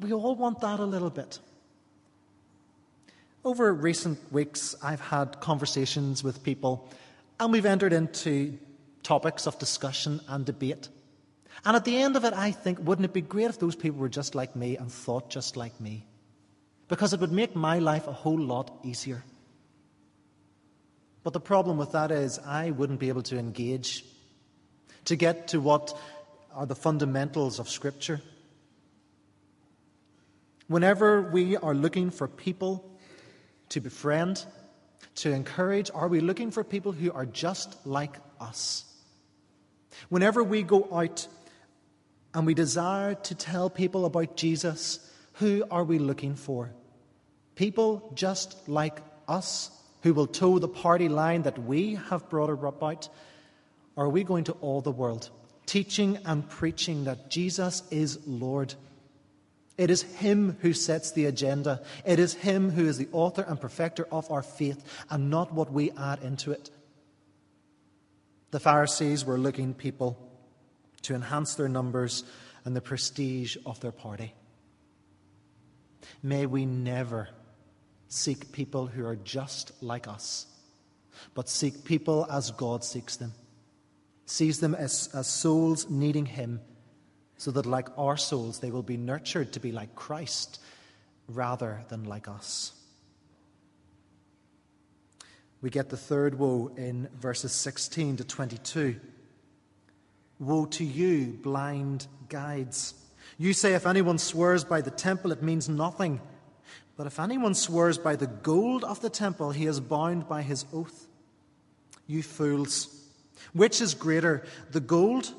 we 0.00 0.12
all 0.12 0.34
want 0.34 0.60
that 0.60 0.80
a 0.80 0.84
little 0.84 1.10
bit. 1.10 1.38
Over 3.44 3.72
recent 3.72 4.18
weeks, 4.32 4.74
I've 4.82 5.00
had 5.00 5.40
conversations 5.40 6.22
with 6.22 6.42
people, 6.42 6.88
and 7.40 7.52
we've 7.52 7.66
entered 7.66 7.92
into 7.92 8.58
topics 9.02 9.46
of 9.46 9.58
discussion 9.58 10.20
and 10.28 10.46
debate. 10.46 10.88
And 11.64 11.76
at 11.76 11.84
the 11.84 11.96
end 11.96 12.16
of 12.16 12.24
it, 12.24 12.32
I 12.34 12.52
think, 12.52 12.78
wouldn't 12.80 13.04
it 13.04 13.12
be 13.12 13.20
great 13.20 13.46
if 13.50 13.58
those 13.58 13.76
people 13.76 13.98
were 13.98 14.08
just 14.08 14.34
like 14.34 14.56
me 14.56 14.76
and 14.76 14.90
thought 14.90 15.28
just 15.28 15.56
like 15.56 15.78
me? 15.80 16.06
Because 16.88 17.12
it 17.12 17.20
would 17.20 17.32
make 17.32 17.54
my 17.54 17.78
life 17.78 18.06
a 18.06 18.12
whole 18.12 18.38
lot 18.38 18.70
easier. 18.84 19.24
But 21.24 21.32
the 21.32 21.40
problem 21.40 21.78
with 21.78 21.92
that 21.92 22.10
is, 22.10 22.38
I 22.38 22.70
wouldn't 22.70 23.00
be 23.00 23.08
able 23.08 23.22
to 23.22 23.38
engage 23.38 24.04
to 25.06 25.16
get 25.16 25.48
to 25.48 25.60
what 25.60 25.96
are 26.54 26.66
the 26.66 26.74
fundamentals 26.74 27.58
of 27.58 27.68
Scripture. 27.68 28.20
Whenever 30.68 31.22
we 31.22 31.56
are 31.56 31.74
looking 31.74 32.10
for 32.10 32.28
people 32.28 32.88
to 33.70 33.80
befriend, 33.80 34.44
to 35.16 35.30
encourage, 35.30 35.90
are 35.94 36.08
we 36.08 36.20
looking 36.20 36.50
for 36.50 36.64
people 36.64 36.92
who 36.92 37.12
are 37.12 37.26
just 37.26 37.76
like 37.86 38.16
us? 38.40 38.84
Whenever 40.08 40.42
we 40.42 40.62
go 40.62 40.88
out 40.92 41.26
and 42.34 42.46
we 42.46 42.54
desire 42.54 43.14
to 43.14 43.34
tell 43.34 43.68
people 43.68 44.04
about 44.06 44.36
Jesus, 44.36 45.10
who 45.34 45.64
are 45.70 45.84
we 45.84 45.98
looking 45.98 46.34
for? 46.34 46.70
People 47.54 48.10
just 48.14 48.68
like 48.68 49.00
us 49.28 49.70
who 50.02 50.14
will 50.14 50.26
toe 50.26 50.58
the 50.58 50.68
party 50.68 51.08
line 51.08 51.42
that 51.42 51.58
we 51.58 51.94
have 51.94 52.28
brought 52.28 52.50
about? 52.50 53.08
Or 53.96 54.06
are 54.06 54.10
we 54.10 54.24
going 54.24 54.44
to 54.44 54.52
all 54.52 54.80
the 54.80 54.90
world, 54.90 55.30
teaching 55.66 56.18
and 56.24 56.48
preaching 56.48 57.04
that 57.04 57.30
Jesus 57.30 57.82
is 57.90 58.18
Lord? 58.26 58.74
It 59.76 59.90
is 59.90 60.02
Him 60.02 60.56
who 60.60 60.72
sets 60.72 61.12
the 61.12 61.26
agenda. 61.26 61.82
It 62.04 62.18
is 62.18 62.34
Him 62.34 62.70
who 62.70 62.86
is 62.86 62.98
the 62.98 63.08
author 63.12 63.42
and 63.42 63.60
perfecter 63.60 64.06
of 64.10 64.30
our 64.30 64.42
faith, 64.42 64.84
and 65.10 65.30
not 65.30 65.52
what 65.52 65.72
we 65.72 65.90
add 65.92 66.22
into 66.22 66.52
it. 66.52 66.70
The 68.50 68.60
Pharisees 68.60 69.24
were 69.24 69.38
looking 69.38 69.74
people 69.74 70.18
to 71.02 71.14
enhance 71.14 71.54
their 71.54 71.68
numbers 71.68 72.24
and 72.64 72.76
the 72.76 72.80
prestige 72.80 73.56
of 73.66 73.80
their 73.80 73.92
party. 73.92 74.34
May 76.22 76.46
we 76.46 76.66
never 76.66 77.28
seek 78.08 78.52
people 78.52 78.86
who 78.86 79.06
are 79.06 79.16
just 79.16 79.72
like 79.82 80.06
us, 80.06 80.46
but 81.34 81.48
seek 81.48 81.84
people 81.84 82.26
as 82.30 82.50
God 82.50 82.84
seeks 82.84 83.16
them, 83.16 83.32
sees 84.32 84.60
them 84.60 84.74
as, 84.74 85.10
as 85.12 85.26
souls 85.26 85.90
needing 85.90 86.24
Him, 86.24 86.60
so 87.36 87.50
that, 87.50 87.66
like 87.66 87.88
our 87.98 88.16
souls, 88.16 88.60
they 88.60 88.70
will 88.70 88.82
be 88.82 88.96
nurtured 88.96 89.52
to 89.52 89.60
be 89.60 89.72
like 89.72 89.94
Christ 89.94 90.58
rather 91.28 91.82
than 91.90 92.04
like 92.04 92.28
us. 92.28 92.72
We 95.60 95.68
get 95.68 95.90
the 95.90 95.98
third 95.98 96.38
woe 96.38 96.72
in 96.76 97.08
verses 97.20 97.52
16 97.52 98.16
to 98.16 98.24
22. 98.24 98.98
Woe 100.38 100.64
to 100.64 100.84
you, 100.84 101.38
blind 101.42 102.06
guides! 102.30 102.94
You 103.36 103.52
say, 103.52 103.74
if 103.74 103.86
anyone 103.86 104.16
swears 104.16 104.64
by 104.64 104.80
the 104.80 104.90
temple, 104.90 105.32
it 105.32 105.42
means 105.42 105.68
nothing. 105.68 106.22
But 106.96 107.06
if 107.06 107.20
anyone 107.20 107.54
swears 107.54 107.98
by 107.98 108.16
the 108.16 108.28
gold 108.28 108.82
of 108.82 109.00
the 109.02 109.10
temple, 109.10 109.50
he 109.50 109.66
is 109.66 109.78
bound 109.78 110.26
by 110.26 110.40
his 110.40 110.64
oath. 110.72 111.06
You 112.06 112.22
fools! 112.22 113.01
Which 113.52 113.80
is 113.80 113.94
greater, 113.94 114.44
the 114.70 114.80
gold 114.80 115.32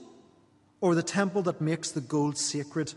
or 0.82 0.96
the 0.96 1.04
temple 1.04 1.42
that 1.44 1.62
makes 1.62 1.92
the 1.92 2.02
gold 2.02 2.38
sacred? 2.38 2.94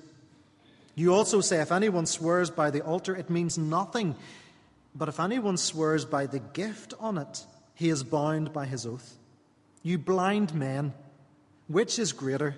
You 0.95 1.15
also 1.15 1.41
say, 1.41 1.61
if 1.61 1.73
anyone 1.73 2.07
swears 2.07 2.51
by 2.51 2.71
the 2.71 2.81
altar, 2.81 3.15
it 3.15 3.31
means 3.31 3.59
nothing. 3.59 4.17
But 4.95 5.09
if 5.09 5.21
anyone 5.21 5.59
swears 5.59 6.05
by 6.05 6.27
the 6.27 6.39
gift 6.39 6.95
on 6.99 7.19
it, 7.19 7.45
he 7.75 7.91
is 7.91 8.03
bound 8.03 8.53
by 8.53 8.65
his 8.65 8.87
oath. 8.87 9.17
You 9.83 9.99
blind 9.99 10.55
men! 10.55 10.95
Which 11.69 11.99
is 11.99 12.13
greater, 12.13 12.57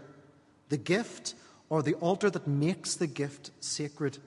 the 0.68 0.76
gift 0.76 1.34
or 1.68 1.82
the 1.82 1.94
altar 1.94 2.30
that 2.30 2.46
makes 2.46 2.94
the 2.94 3.06
gift 3.06 3.50
sacred? 3.60 4.18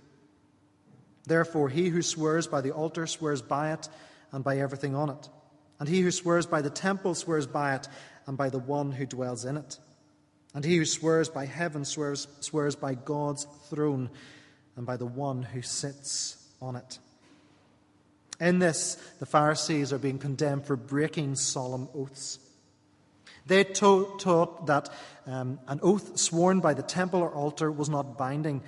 Therefore, 1.25 1.69
he 1.69 1.89
who 1.89 2.01
swears 2.01 2.47
by 2.47 2.61
the 2.61 2.71
altar 2.71 3.07
swears 3.07 3.41
by 3.41 3.71
it 3.73 3.87
and 4.31 4.43
by 4.43 4.57
everything 4.57 4.95
on 4.95 5.09
it. 5.09 5.29
And 5.79 5.87
he 5.87 6.01
who 6.01 6.11
swears 6.11 6.45
by 6.45 6.61
the 6.61 6.69
temple 6.69 7.15
swears 7.15 7.47
by 7.47 7.75
it 7.75 7.87
and 8.31 8.37
by 8.37 8.49
the 8.49 8.59
one 8.59 8.93
who 8.93 9.05
dwells 9.05 9.43
in 9.43 9.57
it. 9.57 9.77
And 10.53 10.63
he 10.63 10.77
who 10.77 10.85
swears 10.85 11.27
by 11.27 11.45
heaven 11.45 11.83
swears, 11.83 12.29
swears 12.39 12.77
by 12.77 12.93
God's 12.93 13.45
throne 13.69 14.09
and 14.77 14.85
by 14.85 14.95
the 14.95 15.05
one 15.05 15.43
who 15.43 15.61
sits 15.61 16.37
on 16.61 16.77
it. 16.77 16.99
In 18.39 18.59
this, 18.59 18.95
the 19.19 19.25
Pharisees 19.25 19.91
are 19.91 19.97
being 19.97 20.17
condemned 20.17 20.65
for 20.65 20.77
breaking 20.77 21.35
solemn 21.35 21.89
oaths. 21.93 22.39
They 23.47 23.65
taught 23.65 24.65
that 24.65 24.87
um, 25.27 25.59
an 25.67 25.81
oath 25.83 26.17
sworn 26.17 26.61
by 26.61 26.73
the 26.73 26.83
temple 26.83 27.19
or 27.19 27.35
altar 27.35 27.69
was 27.69 27.89
not 27.89 28.17
binding, 28.17 28.63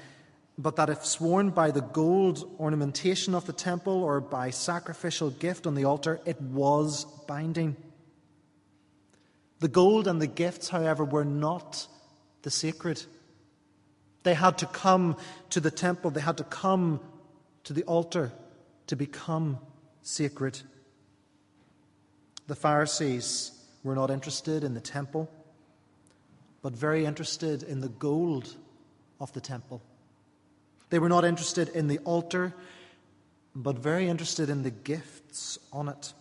but 0.57 0.75
that 0.75 0.89
if 0.89 1.05
sworn 1.05 1.51
by 1.51 1.71
the 1.71 1.79
gold 1.79 2.53
ornamentation 2.59 3.33
of 3.33 3.45
the 3.45 3.53
temple 3.53 4.03
or 4.03 4.19
by 4.19 4.49
sacrificial 4.49 5.29
gift 5.29 5.65
on 5.65 5.75
the 5.75 5.85
altar, 5.85 6.19
it 6.25 6.41
was 6.41 7.05
binding. 7.29 7.77
The 9.63 9.69
gold 9.69 10.09
and 10.09 10.21
the 10.21 10.27
gifts, 10.27 10.67
however, 10.67 11.05
were 11.05 11.23
not 11.23 11.87
the 12.41 12.51
sacred. 12.51 13.01
They 14.23 14.33
had 14.33 14.57
to 14.57 14.65
come 14.65 15.15
to 15.51 15.61
the 15.61 15.71
temple, 15.71 16.11
they 16.11 16.19
had 16.19 16.35
to 16.39 16.43
come 16.43 16.99
to 17.63 17.71
the 17.71 17.83
altar 17.83 18.33
to 18.87 18.97
become 18.97 19.59
sacred. 20.01 20.59
The 22.47 22.55
Pharisees 22.55 23.53
were 23.85 23.95
not 23.95 24.11
interested 24.11 24.65
in 24.65 24.73
the 24.73 24.81
temple, 24.81 25.31
but 26.61 26.73
very 26.73 27.05
interested 27.05 27.63
in 27.63 27.79
the 27.79 27.87
gold 27.87 28.53
of 29.21 29.31
the 29.31 29.39
temple. 29.39 29.81
They 30.89 30.99
were 30.99 31.07
not 31.07 31.23
interested 31.23 31.69
in 31.69 31.87
the 31.87 31.99
altar, 31.99 32.53
but 33.55 33.79
very 33.79 34.09
interested 34.09 34.49
in 34.49 34.63
the 34.63 34.71
gifts 34.71 35.57
on 35.71 35.87
it. 35.87 36.13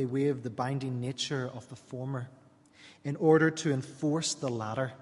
They 0.00 0.06
waived 0.06 0.44
the 0.44 0.48
binding 0.48 0.98
nature 0.98 1.50
of 1.52 1.68
the 1.68 1.76
former 1.76 2.30
in 3.04 3.16
order 3.16 3.50
to 3.50 3.70
enforce 3.70 4.32
the 4.32 4.48
latter, 4.48 4.94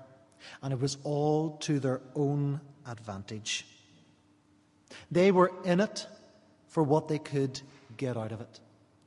and 0.60 0.72
it 0.72 0.80
was 0.80 0.98
all 1.04 1.50
to 1.58 1.78
their 1.78 2.00
own 2.16 2.60
advantage. 2.84 3.64
They 5.08 5.30
were 5.30 5.52
in 5.62 5.78
it 5.78 6.04
for 6.66 6.82
what 6.82 7.06
they 7.06 7.20
could 7.20 7.60
get 7.96 8.16
out 8.16 8.32
of 8.32 8.40
it. 8.40 8.58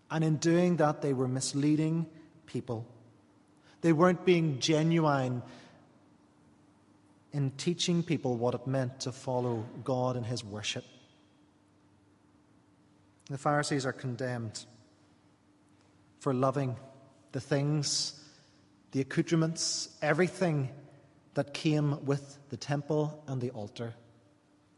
And 0.10 0.24
in 0.24 0.38
doing 0.38 0.78
that, 0.78 1.02
they 1.02 1.12
were 1.12 1.28
misleading 1.28 2.06
people. 2.46 2.88
They 3.82 3.92
weren't 3.92 4.24
being 4.24 4.62
genuine 4.62 5.42
in 7.34 7.52
teaching 7.58 8.02
people 8.02 8.38
what 8.38 8.56
it 8.56 8.66
meant 8.66 9.02
to 9.02 9.12
follow 9.12 9.66
God 9.84 10.16
in 10.16 10.24
His 10.24 10.42
worship. 10.42 10.86
The 13.30 13.38
Pharisees 13.38 13.86
are 13.86 13.92
condemned 13.92 14.64
for 16.22 16.34
loving 16.36 16.78
the 17.32 17.42
things, 17.42 18.24
the 18.92 19.02
accoutrements, 19.02 19.90
everything 20.04 20.70
that 21.34 21.54
came 21.54 22.06
with 22.06 22.38
the 22.50 22.58
temple 22.58 23.24
and 23.28 23.42
the 23.42 23.50
altar, 23.50 23.96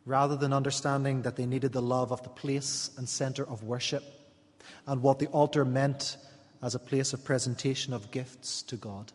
rather 0.06 0.38
than 0.38 0.54
understanding 0.54 1.24
that 1.24 1.36
they 1.36 1.46
needed 1.46 1.74
the 1.74 1.82
love 1.82 2.14
of 2.14 2.24
the 2.24 2.30
place 2.30 2.92
and 2.98 3.08
center 3.10 3.44
of 3.48 3.64
worship 3.64 4.04
and 4.88 5.02
what 5.02 5.20
the 5.20 5.28
altar 5.28 5.66
meant 5.66 6.16
as 6.62 6.76
a 6.76 6.80
place 6.80 7.12
of 7.12 7.26
presentation 7.26 7.94
of 7.94 8.10
gifts 8.10 8.62
to 8.62 8.78
God. 8.78 9.12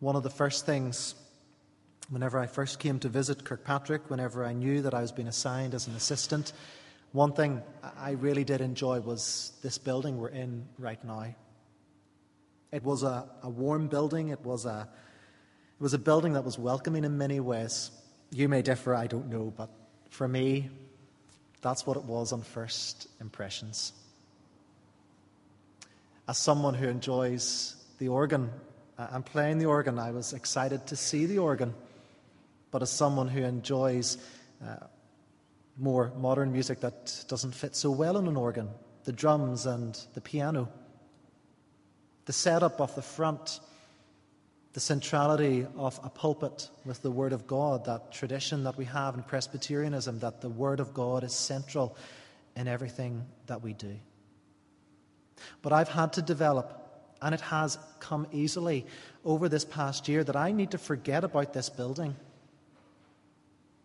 One 0.00 0.16
of 0.16 0.22
the 0.22 0.30
first 0.30 0.66
things, 0.66 1.14
whenever 2.10 2.38
I 2.38 2.46
first 2.46 2.78
came 2.78 2.98
to 3.00 3.08
visit 3.08 3.44
Kirkpatrick, 3.44 4.10
whenever 4.10 4.44
I 4.44 4.52
knew 4.52 4.82
that 4.82 4.92
I 4.92 5.00
was 5.00 5.12
being 5.12 5.28
assigned 5.28 5.74
as 5.74 5.86
an 5.86 5.94
assistant, 5.94 6.52
one 7.12 7.32
thing 7.32 7.62
I 7.98 8.12
really 8.12 8.44
did 8.44 8.60
enjoy 8.60 9.00
was 9.00 9.52
this 9.62 9.78
building 9.78 10.18
we're 10.18 10.28
in 10.28 10.66
right 10.78 11.02
now. 11.04 11.34
It 12.70 12.84
was 12.84 13.02
a, 13.02 13.28
a 13.42 13.48
warm 13.48 13.88
building, 13.88 14.28
it 14.28 14.44
was 14.44 14.66
a, 14.66 14.88
it 15.78 15.82
was 15.82 15.94
a 15.94 15.98
building 15.98 16.34
that 16.34 16.44
was 16.44 16.58
welcoming 16.58 17.04
in 17.04 17.16
many 17.16 17.40
ways. 17.40 17.90
You 18.30 18.48
may 18.48 18.60
differ, 18.60 18.94
I 18.94 19.06
don't 19.06 19.28
know, 19.28 19.52
but 19.56 19.70
for 20.10 20.28
me, 20.28 20.68
that's 21.62 21.86
what 21.86 21.96
it 21.96 22.04
was 22.04 22.32
on 22.32 22.42
first 22.42 23.08
impressions. 23.20 23.92
As 26.28 26.36
someone 26.36 26.74
who 26.74 26.88
enjoys 26.88 27.74
the 27.98 28.08
organ 28.08 28.50
and 28.98 29.24
playing 29.24 29.58
the 29.58 29.66
organ, 29.66 29.98
I 29.98 30.10
was 30.10 30.34
excited 30.34 30.86
to 30.88 30.96
see 30.96 31.24
the 31.24 31.38
organ. 31.38 31.74
But 32.70 32.82
as 32.82 32.90
someone 32.90 33.28
who 33.28 33.42
enjoys 33.42 34.18
uh, 34.62 34.76
more 35.78 36.12
modern 36.16 36.52
music 36.52 36.80
that 36.80 37.24
doesn't 37.28 37.54
fit 37.54 37.76
so 37.76 37.90
well 37.90 38.16
on 38.16 38.26
an 38.26 38.36
organ, 38.36 38.68
the 39.04 39.12
drums 39.12 39.66
and 39.66 39.98
the 40.14 40.20
piano, 40.20 40.68
the 42.26 42.32
setup 42.32 42.80
of 42.80 42.94
the 42.94 43.02
front, 43.02 43.60
the 44.72 44.80
centrality 44.80 45.66
of 45.76 45.98
a 46.04 46.10
pulpit 46.10 46.68
with 46.84 47.00
the 47.02 47.10
Word 47.10 47.32
of 47.32 47.46
God, 47.46 47.84
that 47.86 48.12
tradition 48.12 48.64
that 48.64 48.76
we 48.76 48.84
have 48.84 49.14
in 49.14 49.22
Presbyterianism, 49.22 50.18
that 50.18 50.40
the 50.40 50.48
Word 50.48 50.80
of 50.80 50.92
God 50.92 51.24
is 51.24 51.32
central 51.32 51.96
in 52.54 52.68
everything 52.68 53.24
that 53.46 53.62
we 53.62 53.72
do. 53.72 53.96
But 55.62 55.72
I've 55.72 55.88
had 55.88 56.12
to 56.14 56.22
develop, 56.22 56.72
and 57.22 57.34
it 57.34 57.40
has 57.40 57.78
come 58.00 58.26
easily 58.32 58.84
over 59.24 59.48
this 59.48 59.64
past 59.64 60.08
year, 60.08 60.24
that 60.24 60.36
I 60.36 60.52
need 60.52 60.72
to 60.72 60.78
forget 60.78 61.24
about 61.24 61.52
this 61.52 61.68
building. 61.68 62.16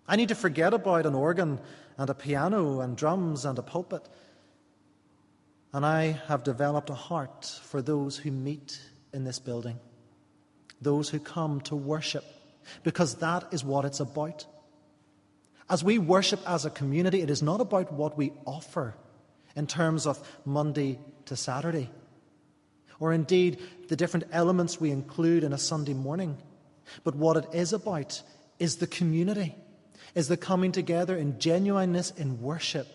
I 0.07 0.15
need 0.15 0.29
to 0.29 0.35
forget 0.35 0.73
about 0.73 1.05
an 1.05 1.15
organ 1.15 1.59
and 1.97 2.09
a 2.09 2.13
piano 2.13 2.81
and 2.81 2.97
drums 2.97 3.45
and 3.45 3.57
a 3.57 3.61
pulpit. 3.61 4.07
And 5.71 5.85
I 5.85 6.19
have 6.27 6.43
developed 6.43 6.89
a 6.89 6.95
heart 6.95 7.45
for 7.63 7.81
those 7.81 8.17
who 8.17 8.31
meet 8.31 8.79
in 9.13 9.23
this 9.23 9.39
building, 9.39 9.79
those 10.81 11.09
who 11.09 11.19
come 11.19 11.61
to 11.61 11.75
worship, 11.75 12.25
because 12.83 13.15
that 13.15 13.45
is 13.51 13.63
what 13.63 13.85
it's 13.85 13.99
about. 13.99 14.45
As 15.69 15.83
we 15.83 15.97
worship 15.97 16.41
as 16.45 16.65
a 16.65 16.69
community, 16.69 17.21
it 17.21 17.29
is 17.29 17.41
not 17.41 17.61
about 17.61 17.91
what 17.91 18.17
we 18.17 18.33
offer 18.45 18.95
in 19.55 19.65
terms 19.65 20.05
of 20.05 20.19
Monday 20.45 20.99
to 21.25 21.35
Saturday, 21.35 21.89
or 22.99 23.13
indeed 23.13 23.59
the 23.87 23.95
different 23.95 24.27
elements 24.31 24.79
we 24.79 24.91
include 24.91 25.43
in 25.43 25.53
a 25.53 25.57
Sunday 25.57 25.93
morning. 25.93 26.37
But 27.03 27.15
what 27.15 27.37
it 27.37 27.45
is 27.53 27.71
about 27.71 28.21
is 28.59 28.75
the 28.75 28.87
community, 28.87 29.55
is 30.15 30.27
the 30.27 30.37
coming 30.37 30.71
together 30.71 31.15
in 31.15 31.39
genuineness 31.39 32.11
in 32.11 32.41
worship, 32.41 32.87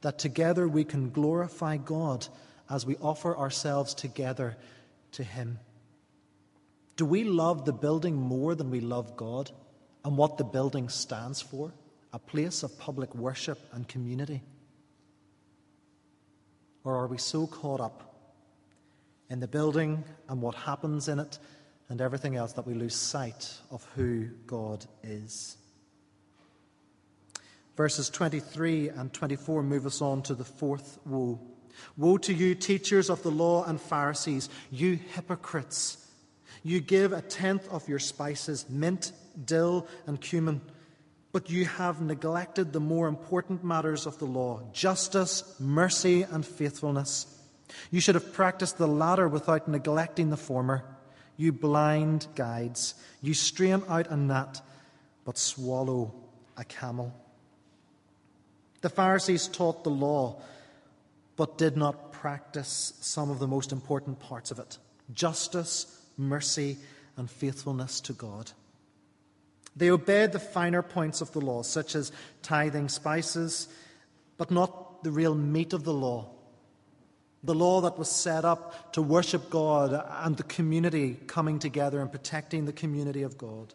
that 0.00 0.18
together 0.18 0.68
we 0.68 0.84
can 0.84 1.10
glorify 1.10 1.76
God 1.76 2.26
as 2.70 2.84
we 2.84 2.96
offer 2.96 3.36
ourselves 3.36 3.94
together 3.94 4.56
to 5.12 5.22
Him. 5.24 5.58
Do 6.96 7.04
we 7.04 7.24
love 7.24 7.64
the 7.64 7.72
building 7.72 8.16
more 8.16 8.54
than 8.54 8.70
we 8.70 8.80
love 8.80 9.16
God 9.16 9.50
and 10.04 10.16
what 10.16 10.36
the 10.36 10.44
building 10.44 10.88
stands 10.88 11.40
for? 11.40 11.72
A 12.12 12.18
place 12.18 12.62
of 12.62 12.78
public 12.78 13.14
worship 13.14 13.58
and 13.72 13.86
community. 13.86 14.42
Or 16.84 16.96
are 16.96 17.06
we 17.06 17.18
so 17.18 17.46
caught 17.46 17.80
up 17.80 18.14
in 19.30 19.40
the 19.40 19.48
building 19.48 20.04
and 20.28 20.40
what 20.40 20.54
happens 20.54 21.08
in 21.08 21.18
it 21.18 21.38
and 21.88 22.00
everything 22.00 22.36
else 22.36 22.54
that 22.54 22.66
we 22.66 22.74
lose 22.74 22.94
sight 22.94 23.52
of 23.70 23.86
who 23.94 24.26
God 24.46 24.84
is? 25.02 25.56
Verses 27.78 28.10
23 28.10 28.88
and 28.88 29.12
24 29.12 29.62
move 29.62 29.86
us 29.86 30.02
on 30.02 30.20
to 30.22 30.34
the 30.34 30.44
fourth 30.44 30.98
woe. 31.06 31.40
Woe 31.96 32.18
to 32.18 32.34
you, 32.34 32.56
teachers 32.56 33.08
of 33.08 33.22
the 33.22 33.30
law 33.30 33.62
and 33.62 33.80
Pharisees, 33.80 34.48
you 34.72 34.98
hypocrites! 35.14 36.04
You 36.64 36.80
give 36.80 37.12
a 37.12 37.22
tenth 37.22 37.68
of 37.70 37.88
your 37.88 38.00
spices, 38.00 38.66
mint, 38.68 39.12
dill, 39.44 39.86
and 40.08 40.20
cumin 40.20 40.60
but 41.30 41.50
you 41.50 41.66
have 41.66 42.00
neglected 42.00 42.72
the 42.72 42.80
more 42.80 43.06
important 43.06 43.62
matters 43.62 44.06
of 44.06 44.18
the 44.18 44.24
law 44.24 44.60
justice, 44.72 45.54
mercy, 45.60 46.22
and 46.22 46.44
faithfulness. 46.44 47.26
You 47.92 48.00
should 48.00 48.16
have 48.16 48.32
practiced 48.32 48.78
the 48.78 48.88
latter 48.88 49.28
without 49.28 49.68
neglecting 49.68 50.30
the 50.30 50.36
former. 50.36 50.84
You 51.36 51.52
blind 51.52 52.26
guides, 52.34 52.94
you 53.22 53.34
strain 53.34 53.84
out 53.88 54.10
a 54.10 54.16
gnat, 54.16 54.60
but 55.24 55.38
swallow 55.38 56.12
a 56.56 56.64
camel. 56.64 57.14
The 58.80 58.88
Pharisees 58.88 59.48
taught 59.48 59.84
the 59.84 59.90
law, 59.90 60.40
but 61.36 61.58
did 61.58 61.76
not 61.76 62.12
practice 62.12 62.94
some 63.00 63.30
of 63.30 63.38
the 63.38 63.46
most 63.46 63.72
important 63.72 64.18
parts 64.20 64.50
of 64.50 64.58
it 64.58 64.78
justice, 65.12 66.02
mercy, 66.16 66.76
and 67.16 67.30
faithfulness 67.30 68.00
to 68.02 68.12
God. 68.12 68.50
They 69.76 69.90
obeyed 69.90 70.32
the 70.32 70.40
finer 70.40 70.82
points 70.82 71.20
of 71.20 71.32
the 71.32 71.40
law, 71.40 71.62
such 71.62 71.94
as 71.94 72.12
tithing 72.42 72.88
spices, 72.88 73.68
but 74.36 74.50
not 74.50 75.04
the 75.04 75.10
real 75.12 75.34
meat 75.34 75.72
of 75.72 75.84
the 75.84 75.92
law. 75.92 76.28
The 77.44 77.54
law 77.54 77.80
that 77.82 77.96
was 77.96 78.10
set 78.10 78.44
up 78.44 78.92
to 78.94 79.02
worship 79.02 79.48
God 79.48 80.04
and 80.24 80.36
the 80.36 80.42
community 80.42 81.16
coming 81.28 81.60
together 81.60 82.00
and 82.00 82.10
protecting 82.10 82.64
the 82.64 82.72
community 82.72 83.22
of 83.22 83.38
God. 83.38 83.72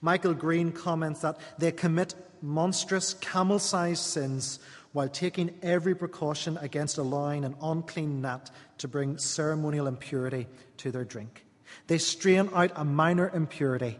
Michael 0.00 0.34
Green 0.34 0.72
comments 0.72 1.20
that 1.20 1.38
they 1.58 1.72
commit 1.72 2.14
monstrous 2.42 3.14
camel 3.14 3.58
sized 3.58 4.02
sins 4.04 4.58
while 4.92 5.08
taking 5.08 5.50
every 5.62 5.94
precaution 5.94 6.56
against 6.58 6.98
allowing 6.98 7.44
an 7.44 7.56
unclean 7.60 8.20
gnat 8.20 8.50
to 8.78 8.86
bring 8.86 9.18
ceremonial 9.18 9.86
impurity 9.86 10.46
to 10.76 10.90
their 10.92 11.04
drink. 11.04 11.44
They 11.86 11.98
strain 11.98 12.48
out 12.54 12.72
a 12.76 12.84
minor 12.84 13.28
impurity 13.34 13.98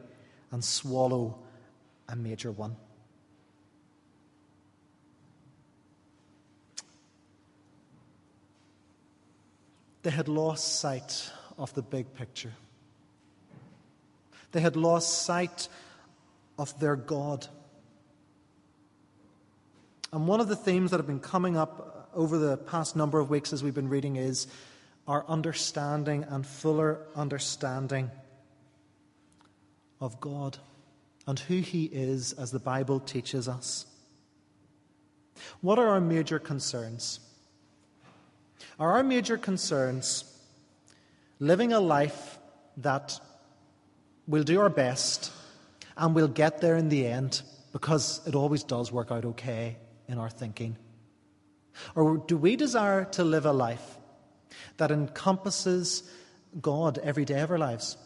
and 0.52 0.64
swallow 0.64 1.38
a 2.08 2.14
major 2.14 2.52
one. 2.52 2.76
They 10.02 10.10
had 10.10 10.28
lost 10.28 10.80
sight 10.80 11.30
of 11.56 11.72
the 11.74 11.82
big 11.82 12.12
picture. 12.14 12.52
They 14.54 14.60
had 14.60 14.76
lost 14.76 15.24
sight 15.24 15.68
of 16.60 16.78
their 16.78 16.94
God. 16.94 17.48
And 20.12 20.28
one 20.28 20.40
of 20.40 20.46
the 20.46 20.54
themes 20.54 20.92
that 20.92 20.98
have 20.98 21.08
been 21.08 21.18
coming 21.18 21.56
up 21.56 22.08
over 22.14 22.38
the 22.38 22.56
past 22.56 22.94
number 22.94 23.18
of 23.18 23.30
weeks 23.30 23.52
as 23.52 23.64
we've 23.64 23.74
been 23.74 23.88
reading 23.88 24.14
is 24.14 24.46
our 25.08 25.24
understanding 25.26 26.22
and 26.28 26.46
fuller 26.46 27.00
understanding 27.16 28.12
of 30.00 30.20
God 30.20 30.58
and 31.26 31.36
who 31.36 31.58
He 31.58 31.86
is 31.86 32.32
as 32.34 32.52
the 32.52 32.60
Bible 32.60 33.00
teaches 33.00 33.48
us. 33.48 33.86
What 35.62 35.80
are 35.80 35.88
our 35.88 36.00
major 36.00 36.38
concerns? 36.38 37.18
Are 38.78 38.92
our 38.92 39.02
major 39.02 39.36
concerns 39.36 40.24
living 41.40 41.72
a 41.72 41.80
life 41.80 42.38
that 42.76 43.18
we'll 44.26 44.44
do 44.44 44.60
our 44.60 44.70
best 44.70 45.32
and 45.96 46.14
we'll 46.14 46.28
get 46.28 46.60
there 46.60 46.76
in 46.76 46.88
the 46.88 47.06
end 47.06 47.42
because 47.72 48.20
it 48.26 48.34
always 48.34 48.62
does 48.62 48.92
work 48.92 49.10
out 49.10 49.24
okay 49.24 49.76
in 50.08 50.18
our 50.18 50.30
thinking? 50.30 50.76
Or 51.94 52.18
do 52.18 52.36
we 52.36 52.56
desire 52.56 53.04
to 53.12 53.24
live 53.24 53.46
a 53.46 53.52
life 53.52 53.98
that 54.76 54.90
encompasses 54.90 56.08
God 56.60 56.98
every 56.98 57.24
day 57.24 57.40
of 57.40 57.50
our 57.50 57.58
lives? 57.58 57.96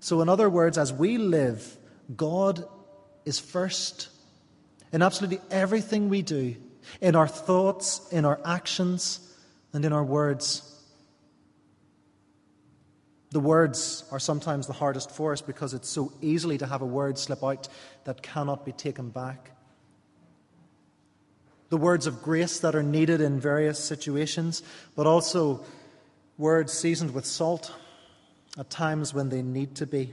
So, 0.00 0.22
in 0.22 0.28
other 0.30 0.48
words, 0.48 0.78
as 0.78 0.92
we 0.92 1.18
live, 1.18 1.76
God 2.16 2.64
is 3.26 3.38
first 3.38 4.08
in 4.92 5.02
absolutely 5.02 5.40
everything 5.50 6.08
we 6.08 6.22
do, 6.22 6.56
in 7.00 7.14
our 7.14 7.28
thoughts, 7.28 8.08
in 8.10 8.24
our 8.24 8.40
actions, 8.44 9.20
and 9.72 9.84
in 9.84 9.92
our 9.92 10.02
words. 10.02 10.69
The 13.32 13.40
words 13.40 14.04
are 14.10 14.18
sometimes 14.18 14.66
the 14.66 14.72
hardest 14.72 15.12
for 15.12 15.32
us 15.32 15.40
because 15.40 15.72
it's 15.72 15.88
so 15.88 16.12
easily 16.20 16.58
to 16.58 16.66
have 16.66 16.82
a 16.82 16.86
word 16.86 17.16
slip 17.16 17.44
out 17.44 17.68
that 18.04 18.22
cannot 18.22 18.64
be 18.64 18.72
taken 18.72 19.10
back. 19.10 19.52
The 21.68 21.76
words 21.76 22.08
of 22.08 22.22
grace 22.22 22.58
that 22.60 22.74
are 22.74 22.82
needed 22.82 23.20
in 23.20 23.38
various 23.38 23.78
situations, 23.78 24.64
but 24.96 25.06
also 25.06 25.64
words 26.38 26.72
seasoned 26.72 27.14
with 27.14 27.24
salt 27.24 27.72
at 28.58 28.68
times 28.68 29.14
when 29.14 29.28
they 29.28 29.42
need 29.42 29.76
to 29.76 29.86
be. 29.86 30.12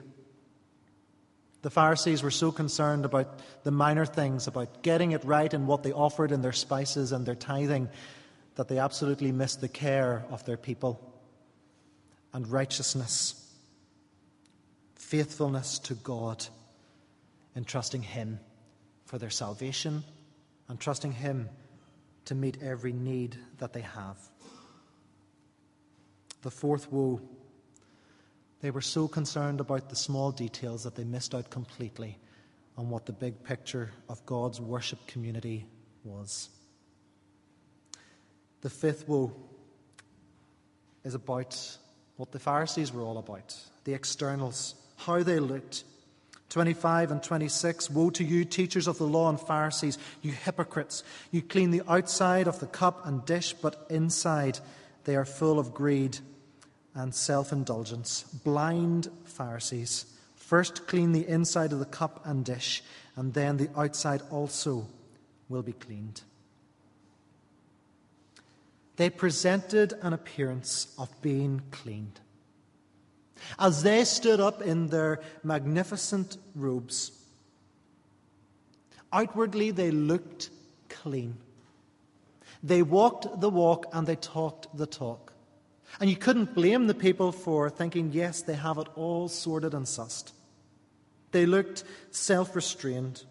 The 1.63 1.71
Pharisees 1.71 2.21
were 2.21 2.29
so 2.29 2.51
concerned 2.51 3.03
about 3.03 3.39
the 3.63 3.71
minor 3.71 4.05
things, 4.05 4.45
about 4.45 4.83
getting 4.83 5.13
it 5.13 5.25
right 5.25 5.51
in 5.51 5.65
what 5.65 5.81
they 5.81 5.91
offered 5.91 6.31
in 6.31 6.43
their 6.43 6.53
spices 6.53 7.11
and 7.11 7.25
their 7.25 7.33
tithing, 7.33 7.89
that 8.55 8.67
they 8.67 8.77
absolutely 8.77 9.31
missed 9.31 9.59
the 9.59 9.67
care 9.67 10.23
of 10.29 10.45
their 10.45 10.57
people 10.57 11.16
and 12.33 12.47
righteousness, 12.47 13.51
faithfulness 14.95 15.79
to 15.79 15.93
God, 15.95 16.45
in 17.55 17.63
trusting 17.63 18.03
Him 18.03 18.39
for 19.05 19.17
their 19.17 19.29
salvation 19.29 20.03
and 20.67 20.79
trusting 20.79 21.11
Him 21.11 21.49
to 22.25 22.35
meet 22.35 22.61
every 22.61 22.93
need 22.93 23.37
that 23.57 23.73
they 23.73 23.81
have. 23.81 24.17
The 26.41 26.51
fourth 26.51 26.91
woe 26.91 27.21
they 28.61 28.71
were 28.71 28.81
so 28.81 29.07
concerned 29.07 29.59
about 29.59 29.89
the 29.89 29.95
small 29.95 30.31
details 30.31 30.83
that 30.83 30.95
they 30.95 31.03
missed 31.03 31.35
out 31.35 31.49
completely 31.49 32.17
on 32.75 32.89
what 32.89 33.05
the 33.05 33.13
big 33.13 33.43
picture 33.43 33.91
of 34.09 34.25
God's 34.25 34.59
worship 34.59 35.05
community 35.07 35.65
was. 36.03 36.49
The 38.61 38.69
fifth 38.69 39.07
woe 39.07 39.31
is 41.03 41.13
about 41.13 41.77
what 42.17 42.31
the 42.31 42.39
Pharisees 42.39 42.91
were 42.91 43.03
all 43.03 43.17
about 43.17 43.55
the 43.85 43.93
externals, 43.93 44.75
how 44.97 45.23
they 45.23 45.39
looked. 45.39 45.85
25 46.49 47.11
and 47.11 47.23
26 47.23 47.89
Woe 47.89 48.09
to 48.09 48.23
you, 48.23 48.43
teachers 48.45 48.87
of 48.87 48.97
the 48.97 49.05
law 49.05 49.29
and 49.29 49.39
Pharisees, 49.39 49.97
you 50.21 50.31
hypocrites! 50.31 51.03
You 51.31 51.41
clean 51.41 51.71
the 51.71 51.83
outside 51.87 52.47
of 52.47 52.59
the 52.59 52.67
cup 52.67 53.05
and 53.05 53.25
dish, 53.25 53.53
but 53.53 53.85
inside 53.89 54.59
they 55.03 55.15
are 55.15 55.25
full 55.25 55.59
of 55.59 55.73
greed 55.73 56.19
and 56.93 57.13
self 57.13 57.51
indulgence. 57.51 58.23
Blind 58.43 59.09
Pharisees. 59.25 60.05
First 60.35 60.87
clean 60.87 61.11
the 61.11 61.27
inside 61.27 61.73
of 61.73 61.79
the 61.79 61.85
cup 61.85 62.21
and 62.25 62.43
dish, 62.43 62.83
and 63.15 63.33
then 63.33 63.57
the 63.57 63.69
outside 63.77 64.21
also 64.31 64.87
will 65.49 65.63
be 65.63 65.73
cleaned. 65.73 66.21
They 68.97 69.09
presented 69.09 69.93
an 70.01 70.13
appearance 70.13 70.93
of 70.97 71.09
being 71.21 71.61
cleaned. 71.71 72.19
As 73.59 73.83
they 73.83 74.03
stood 74.03 74.39
up 74.39 74.61
in 74.61 74.87
their 74.87 75.21
magnificent 75.43 76.37
robes, 76.55 77.11
outwardly 79.13 79.71
they 79.71 79.91
looked 79.91 80.49
clean. 80.89 81.37
They 82.63 82.81
walked 82.81 83.39
the 83.39 83.49
walk 83.49 83.85
and 83.93 84.07
they 84.07 84.15
talked 84.15 84.75
the 84.75 84.87
talk. 84.87 85.33
And 85.99 86.09
you 86.09 86.15
couldn't 86.15 86.55
blame 86.55 86.87
the 86.87 86.93
people 86.93 87.31
for 87.31 87.69
thinking, 87.69 88.11
yes, 88.11 88.41
they 88.41 88.55
have 88.55 88.77
it 88.79 88.87
all 88.95 89.27
sorted 89.29 89.73
and 89.73 89.85
sussed. 89.85 90.31
They 91.31 91.45
looked 91.45 91.83
self 92.11 92.55
restrained, 92.55 93.23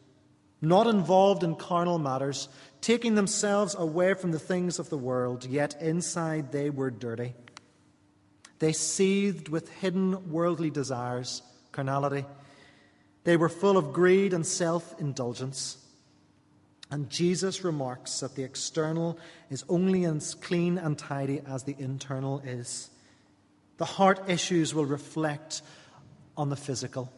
not 0.61 0.87
involved 0.87 1.43
in 1.43 1.57
carnal 1.57 1.99
matters, 1.99 2.49
taking 2.81 3.15
themselves 3.15 3.75
away 3.75 4.15
from 4.15 4.33
the 4.33 4.39
things 4.39 4.79
of 4.79 4.91
the 4.91 4.99
world, 4.99 5.45
yet 5.45 5.81
inside 5.81 6.53
they 6.53 6.71
were 6.71 6.91
dirty. 6.91 7.35
They 8.59 8.73
seethed 8.73 9.49
with 9.49 9.71
hidden 9.71 10.31
worldly 10.31 10.71
desires, 10.71 11.43
carnality. 11.73 12.25
They 13.25 13.37
were 13.37 13.49
full 13.49 13.77
of 13.77 13.93
greed 13.93 14.33
and 14.33 14.47
self 14.47 14.99
indulgence. 15.01 15.79
And 16.91 17.11
Jesus 17.11 17.65
remarks 17.65 18.21
that 18.21 18.37
the 18.37 18.45
external 18.45 19.19
is 19.51 19.65
only 19.69 20.05
as 20.05 20.35
clean 20.35 20.79
and 20.79 20.97
tidy 20.97 21.43
as 21.47 21.65
the 21.65 21.75
internal 21.79 22.41
is. 22.41 22.91
The 23.79 23.85
heart 23.85 24.29
issues 24.29 24.73
will 24.73 24.87
reflect 24.87 25.63
on 26.37 26.49
the 26.49 26.57
physical, 26.57 27.13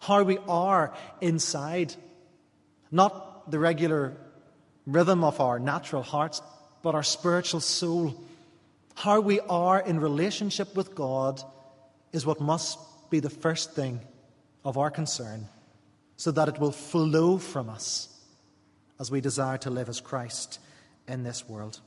how 0.00 0.24
we 0.24 0.38
are 0.48 0.92
inside, 1.20 1.94
not 2.90 3.50
the 3.50 3.58
regular 3.58 4.16
rhythm 4.86 5.24
of 5.24 5.40
our 5.40 5.58
natural 5.58 6.02
hearts, 6.02 6.42
but 6.82 6.94
our 6.94 7.02
spiritual 7.02 7.60
soul. 7.60 8.14
How 8.94 9.20
we 9.20 9.40
are 9.40 9.80
in 9.80 10.00
relationship 10.00 10.74
with 10.76 10.94
God 10.94 11.42
is 12.12 12.26
what 12.26 12.40
must 12.40 12.78
be 13.10 13.20
the 13.20 13.30
first 13.30 13.74
thing 13.74 14.00
of 14.64 14.78
our 14.78 14.90
concern, 14.90 15.46
so 16.16 16.30
that 16.30 16.48
it 16.48 16.58
will 16.58 16.72
flow 16.72 17.38
from 17.38 17.68
us 17.68 18.08
as 19.00 19.10
we 19.10 19.20
desire 19.20 19.58
to 19.58 19.70
live 19.70 19.88
as 19.88 20.00
Christ 20.00 20.58
in 21.08 21.22
this 21.22 21.48
world. 21.48 21.80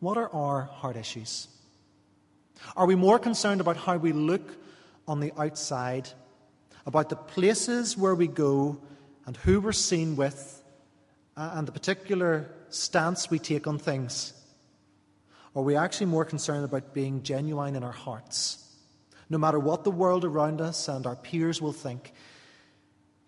What 0.00 0.16
are 0.16 0.30
our 0.32 0.62
heart 0.62 0.96
issues? 0.96 1.48
Are 2.76 2.86
we 2.86 2.94
more 2.94 3.18
concerned 3.18 3.60
about 3.60 3.76
how 3.76 3.96
we 3.96 4.12
look 4.12 4.42
on 5.08 5.20
the 5.20 5.32
outside, 5.36 6.08
about 6.86 7.08
the 7.08 7.16
places 7.16 7.96
where 7.96 8.14
we 8.14 8.28
go 8.28 8.80
and 9.26 9.36
who 9.36 9.60
we're 9.60 9.72
seen 9.72 10.16
with, 10.16 10.61
Uh, 11.36 11.52
and 11.54 11.66
the 11.66 11.72
particular 11.72 12.50
stance 12.68 13.30
we 13.30 13.38
take 13.38 13.66
on 13.66 13.78
things? 13.78 14.34
Or 15.54 15.62
are 15.62 15.66
we 15.66 15.76
actually 15.76 16.06
more 16.06 16.24
concerned 16.24 16.64
about 16.64 16.94
being 16.94 17.22
genuine 17.22 17.76
in 17.76 17.82
our 17.82 17.92
hearts? 17.92 18.58
No 19.28 19.38
matter 19.38 19.58
what 19.58 19.84
the 19.84 19.90
world 19.90 20.24
around 20.24 20.60
us 20.60 20.88
and 20.88 21.06
our 21.06 21.16
peers 21.16 21.60
will 21.60 21.72
think, 21.72 22.12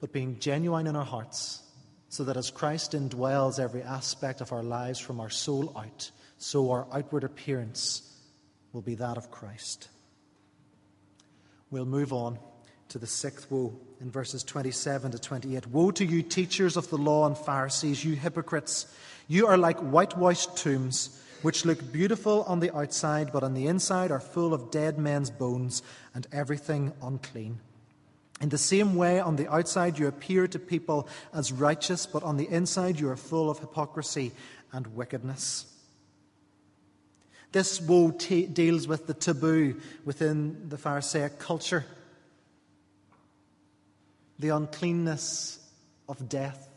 but 0.00 0.12
being 0.12 0.38
genuine 0.38 0.86
in 0.86 0.96
our 0.96 1.04
hearts, 1.04 1.62
so 2.08 2.24
that 2.24 2.36
as 2.36 2.50
Christ 2.50 2.92
indwells 2.92 3.58
every 3.58 3.82
aspect 3.82 4.40
of 4.40 4.52
our 4.52 4.62
lives 4.62 4.98
from 4.98 5.20
our 5.20 5.30
soul 5.30 5.72
out, 5.76 6.10
so 6.36 6.70
our 6.70 6.86
outward 6.92 7.24
appearance 7.24 8.02
will 8.72 8.82
be 8.82 8.96
that 8.96 9.16
of 9.16 9.30
Christ. 9.30 9.88
We'll 11.70 11.86
move 11.86 12.12
on 12.12 12.38
to 12.94 12.98
the 13.00 13.06
sixth 13.08 13.50
woe 13.50 13.74
in 14.00 14.08
verses 14.08 14.44
27 14.44 15.10
to 15.10 15.18
28. 15.18 15.66
Woe 15.66 15.90
to 15.90 16.04
you, 16.04 16.22
teachers 16.22 16.76
of 16.76 16.88
the 16.90 16.96
law 16.96 17.26
and 17.26 17.36
Pharisees, 17.36 18.04
you 18.04 18.14
hypocrites! 18.14 18.86
You 19.26 19.48
are 19.48 19.56
like 19.56 19.80
whitewashed 19.80 20.56
tombs 20.56 21.20
which 21.42 21.64
look 21.64 21.90
beautiful 21.90 22.44
on 22.44 22.60
the 22.60 22.72
outside, 22.72 23.32
but 23.32 23.42
on 23.42 23.52
the 23.52 23.66
inside 23.66 24.12
are 24.12 24.20
full 24.20 24.54
of 24.54 24.70
dead 24.70 24.96
men's 24.96 25.28
bones 25.28 25.82
and 26.14 26.28
everything 26.30 26.92
unclean. 27.02 27.58
In 28.40 28.50
the 28.50 28.58
same 28.58 28.94
way, 28.94 29.18
on 29.18 29.34
the 29.34 29.52
outside 29.52 29.98
you 29.98 30.06
appear 30.06 30.46
to 30.46 30.60
people 30.60 31.08
as 31.32 31.50
righteous, 31.50 32.06
but 32.06 32.22
on 32.22 32.36
the 32.36 32.48
inside 32.48 33.00
you 33.00 33.08
are 33.10 33.16
full 33.16 33.50
of 33.50 33.58
hypocrisy 33.58 34.30
and 34.70 34.86
wickedness. 34.94 35.66
This 37.50 37.80
woe 37.80 38.12
t- 38.12 38.46
deals 38.46 38.86
with 38.86 39.08
the 39.08 39.14
taboo 39.14 39.80
within 40.04 40.68
the 40.68 40.78
Pharisaic 40.78 41.40
culture 41.40 41.84
the 44.38 44.50
uncleanness 44.50 45.58
of 46.08 46.28
death 46.28 46.68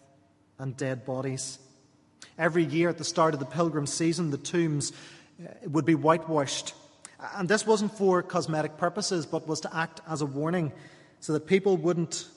and 0.60 0.76
dead 0.78 1.06
bodies. 1.06 1.60
Every 2.38 2.64
year 2.64 2.90
at 2.90 2.98
the 2.98 3.04
start 3.04 3.34
of 3.34 3.40
the 3.40 3.46
pilgrim 3.46 3.88
season, 3.88 4.32
the 4.32 4.38
tombs 4.38 4.92
uh, 4.92 5.52
would 5.70 5.86
be 5.86 5.96
whitewashed. 5.96 6.74
And 7.36 7.50
this 7.50 7.66
wasn't 7.66 7.98
for 7.98 8.22
cosmetic 8.22 8.78
purposes, 8.78 9.26
but 9.26 9.48
was 9.48 9.62
to 9.62 9.76
act 9.76 10.02
as 10.08 10.22
a 10.22 10.26
warning 10.26 10.72
so 11.20 11.34
that 11.34 11.48
people 11.48 11.78
wouldn't 11.78 12.28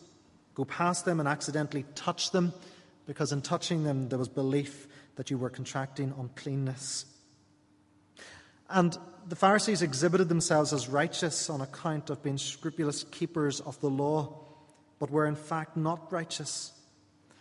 go 0.55 0.65
past 0.65 1.05
them 1.05 1.21
and 1.21 1.29
accidentally 1.29 1.85
touch 1.95 2.31
them, 2.31 2.53
because 3.07 3.33
in 3.33 3.43
touching 3.43 3.85
them, 3.85 4.09
there 4.09 4.19
was 4.19 4.29
belief 4.29 4.87
that 5.17 5.31
you 5.31 5.37
were 5.37 5.51
contracting 5.51 6.15
uncleanness. 6.19 7.05
And 8.71 8.97
the 9.29 9.37
Pharisees 9.37 9.83
exhibited 9.83 10.29
themselves 10.29 10.73
as 10.73 10.89
righteous 10.89 11.51
on 11.51 11.61
account 11.61 12.09
of 12.09 12.23
being 12.23 12.39
scrupulous 12.39 13.05
keepers 13.05 13.61
of 13.61 13.79
the 13.81 13.91
law, 13.91 14.39
but 15.01 15.11
were 15.11 15.27
in 15.27 15.35
fact 15.35 15.77
not 15.77 16.13
righteous. 16.13 16.73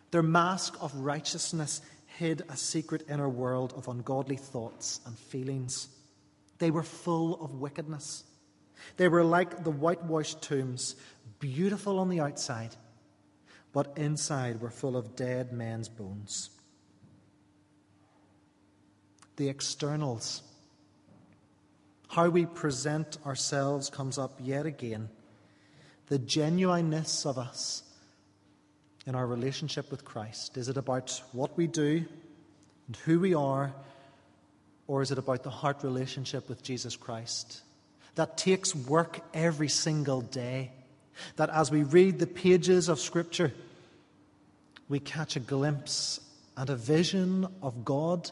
Their 0.09 0.23
mask 0.23 0.75
of 0.81 0.95
righteousness 0.95 1.81
hid 2.17 2.41
a 2.49 2.57
secret 2.57 3.05
inner 3.07 3.29
world 3.29 3.73
of 3.77 3.87
ungodly 3.87 4.37
thoughts 4.37 5.01
and 5.05 5.19
feelings. 5.19 5.89
They 6.57 6.71
were 6.71 6.83
full 6.83 7.39
of 7.43 7.55
wickedness. 7.55 8.23
They 8.97 9.07
were 9.07 9.23
like 9.23 9.63
the 9.63 9.71
whitewashed 9.71 10.41
tombs, 10.41 10.95
beautiful 11.39 11.99
on 11.99 12.09
the 12.09 12.21
outside, 12.21 12.75
but 13.73 13.93
inside 13.97 14.61
were 14.61 14.71
full 14.71 14.97
of 14.97 15.15
dead 15.15 15.51
men's 15.53 15.89
bones. 15.89 16.49
The 19.35 19.49
externals, 19.49 20.41
how 22.07 22.29
we 22.29 22.45
present 22.45 23.17
ourselves, 23.25 23.89
comes 23.89 24.17
up 24.17 24.39
yet 24.41 24.65
again. 24.65 25.09
The 26.09 26.19
genuineness 26.19 27.25
of 27.25 27.37
us 27.37 27.83
in 29.05 29.15
our 29.15 29.25
relationship 29.25 29.89
with 29.89 30.05
Christ? 30.05 30.57
Is 30.57 30.69
it 30.69 30.77
about 30.77 31.21
what 31.31 31.57
we 31.57 31.67
do 31.67 32.05
and 32.87 32.95
who 33.05 33.19
we 33.19 33.33
are, 33.33 33.73
or 34.87 35.01
is 35.01 35.11
it 35.11 35.17
about 35.17 35.43
the 35.43 35.49
heart 35.49 35.83
relationship 35.83 36.49
with 36.49 36.61
Jesus 36.63 36.95
Christ? 36.95 37.61
That 38.15 38.37
takes 38.37 38.75
work 38.75 39.19
every 39.33 39.67
single 39.67 40.21
day. 40.21 40.71
That 41.37 41.49
as 41.49 41.71
we 41.71 41.83
read 41.83 42.19
the 42.19 42.27
pages 42.27 42.89
of 42.89 42.99
Scripture, 42.99 43.51
we 44.87 44.99
catch 44.99 45.35
a 45.35 45.39
glimpse 45.39 46.19
and 46.57 46.69
a 46.69 46.75
vision 46.75 47.47
of 47.61 47.85
God 47.85 48.29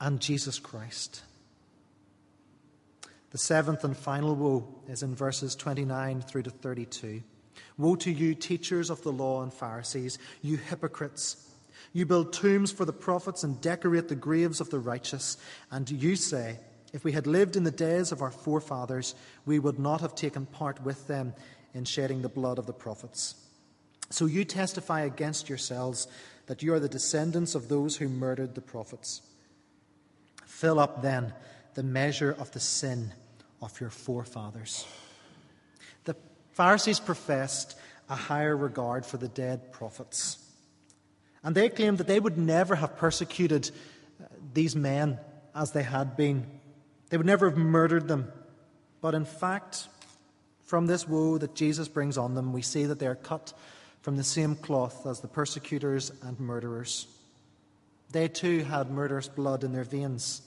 and 0.00 0.20
Jesus 0.20 0.58
Christ. 0.58 1.22
The 3.34 3.38
seventh 3.38 3.82
and 3.82 3.96
final 3.96 4.36
woe 4.36 4.64
is 4.86 5.02
in 5.02 5.16
verses 5.16 5.56
29 5.56 6.20
through 6.20 6.44
to 6.44 6.50
32. 6.50 7.20
Woe 7.76 7.96
to 7.96 8.12
you, 8.12 8.32
teachers 8.32 8.90
of 8.90 9.02
the 9.02 9.10
law 9.10 9.42
and 9.42 9.52
Pharisees, 9.52 10.20
you 10.40 10.56
hypocrites! 10.56 11.52
You 11.92 12.06
build 12.06 12.32
tombs 12.32 12.70
for 12.70 12.84
the 12.84 12.92
prophets 12.92 13.42
and 13.42 13.60
decorate 13.60 14.06
the 14.06 14.14
graves 14.14 14.60
of 14.60 14.70
the 14.70 14.78
righteous. 14.78 15.36
And 15.72 15.90
you 15.90 16.14
say, 16.14 16.60
If 16.92 17.02
we 17.02 17.10
had 17.10 17.26
lived 17.26 17.56
in 17.56 17.64
the 17.64 17.72
days 17.72 18.12
of 18.12 18.22
our 18.22 18.30
forefathers, 18.30 19.16
we 19.44 19.58
would 19.58 19.80
not 19.80 20.00
have 20.00 20.14
taken 20.14 20.46
part 20.46 20.80
with 20.84 21.08
them 21.08 21.34
in 21.74 21.84
shedding 21.84 22.22
the 22.22 22.28
blood 22.28 22.60
of 22.60 22.66
the 22.66 22.72
prophets. 22.72 23.34
So 24.10 24.26
you 24.26 24.44
testify 24.44 25.00
against 25.00 25.48
yourselves 25.48 26.06
that 26.46 26.62
you 26.62 26.72
are 26.72 26.78
the 26.78 26.88
descendants 26.88 27.56
of 27.56 27.68
those 27.68 27.96
who 27.96 28.08
murdered 28.08 28.54
the 28.54 28.60
prophets. 28.60 29.22
Fill 30.46 30.78
up 30.78 31.02
then 31.02 31.34
the 31.74 31.82
measure 31.82 32.30
of 32.38 32.52
the 32.52 32.60
sin 32.60 33.12
of 33.64 33.80
your 33.80 33.90
forefathers. 33.90 34.86
The 36.04 36.14
Pharisees 36.52 37.00
professed 37.00 37.76
a 38.08 38.14
higher 38.14 38.56
regard 38.56 39.06
for 39.06 39.16
the 39.16 39.28
dead 39.28 39.72
prophets. 39.72 40.38
And 41.42 41.54
they 41.54 41.68
claimed 41.68 41.98
that 41.98 42.06
they 42.06 42.20
would 42.20 42.38
never 42.38 42.74
have 42.74 42.96
persecuted 42.96 43.70
uh, 44.22 44.26
these 44.52 44.76
men 44.76 45.18
as 45.54 45.72
they 45.72 45.82
had 45.82 46.16
been. 46.16 46.46
They 47.08 47.16
would 47.16 47.26
never 47.26 47.48
have 47.48 47.58
murdered 47.58 48.08
them. 48.08 48.30
But 49.00 49.14
in 49.14 49.24
fact, 49.24 49.88
from 50.62 50.86
this 50.86 51.08
woe 51.08 51.38
that 51.38 51.54
Jesus 51.54 51.88
brings 51.88 52.18
on 52.18 52.34
them, 52.34 52.52
we 52.52 52.62
see 52.62 52.84
that 52.86 52.98
they 52.98 53.06
are 53.06 53.14
cut 53.14 53.52
from 54.02 54.16
the 54.16 54.24
same 54.24 54.54
cloth 54.54 55.06
as 55.06 55.20
the 55.20 55.28
persecutors 55.28 56.12
and 56.22 56.38
murderers. 56.38 57.06
They 58.10 58.28
too 58.28 58.64
had 58.64 58.90
murderous 58.90 59.28
blood 59.28 59.64
in 59.64 59.72
their 59.72 59.84
veins. 59.84 60.42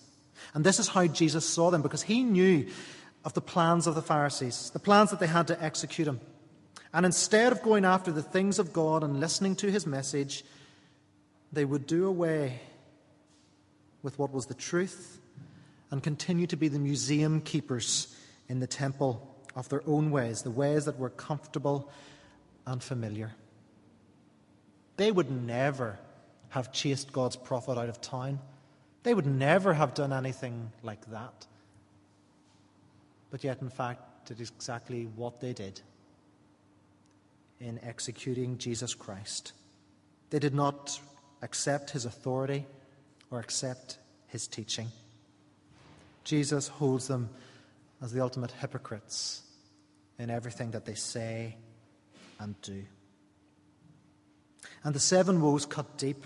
And 0.53 0.63
this 0.63 0.79
is 0.79 0.87
how 0.87 1.07
Jesus 1.07 1.45
saw 1.45 1.71
them, 1.71 1.81
because 1.81 2.03
he 2.03 2.23
knew 2.23 2.67
of 3.27 3.33
the 3.33 3.41
plans 3.41 3.87
of 3.87 3.93
the 3.93 4.01
Pharisees, 4.01 4.69
the 4.69 4.79
plans 4.79 5.09
that 5.09 5.19
they 5.19 5.27
had 5.27 5.47
to 5.47 5.61
execute 5.61 6.07
him. 6.07 6.21
And 6.93 7.05
instead 7.05 7.51
of 7.51 7.61
going 7.61 7.83
after 7.83 8.09
the 8.09 8.21
things 8.21 8.57
of 8.57 8.71
God 8.71 9.03
and 9.03 9.19
listening 9.19 9.57
to 9.57 9.69
his 9.69 9.85
message, 9.85 10.45
they 11.51 11.65
would 11.65 11.85
do 11.85 12.07
away 12.07 12.61
with 14.01 14.17
what 14.17 14.31
was 14.31 14.45
the 14.45 14.53
truth 14.53 15.19
and 15.91 16.01
continue 16.01 16.47
to 16.47 16.55
be 16.55 16.69
the 16.69 16.79
museum 16.79 17.41
keepers 17.41 18.15
in 18.47 18.61
the 18.61 18.65
temple 18.65 19.35
of 19.57 19.67
their 19.67 19.83
own 19.85 20.09
ways, 20.09 20.43
the 20.43 20.49
ways 20.49 20.85
that 20.85 20.97
were 20.97 21.09
comfortable 21.09 21.91
and 22.65 22.81
familiar. 22.81 23.33
They 24.95 25.11
would 25.11 25.29
never 25.29 25.99
have 26.47 26.71
chased 26.71 27.11
God's 27.11 27.35
prophet 27.35 27.77
out 27.77 27.89
of 27.89 27.99
town. 27.99 28.39
They 29.03 29.13
would 29.13 29.27
never 29.27 29.73
have 29.73 29.93
done 29.93 30.13
anything 30.13 30.71
like 30.81 31.11
that. 31.11 31.45
But 33.29 33.43
yet, 33.43 33.61
in 33.61 33.69
fact, 33.69 34.31
it 34.31 34.39
is 34.39 34.51
exactly 34.55 35.05
what 35.15 35.41
they 35.41 35.53
did 35.53 35.81
in 37.59 37.79
executing 37.83 38.57
Jesus 38.57 38.93
Christ. 38.93 39.53
They 40.29 40.39
did 40.39 40.53
not 40.53 40.99
accept 41.41 41.91
his 41.91 42.05
authority 42.05 42.65
or 43.31 43.39
accept 43.39 43.97
his 44.27 44.47
teaching. 44.47 44.87
Jesus 46.23 46.67
holds 46.67 47.07
them 47.07 47.29
as 48.01 48.11
the 48.11 48.21
ultimate 48.21 48.51
hypocrites 48.51 49.41
in 50.19 50.29
everything 50.29 50.71
that 50.71 50.85
they 50.85 50.93
say 50.93 51.55
and 52.39 52.59
do. 52.61 52.83
And 54.83 54.93
the 54.93 54.99
seven 54.99 55.41
woes 55.41 55.65
cut 55.65 55.97
deep 55.97 56.23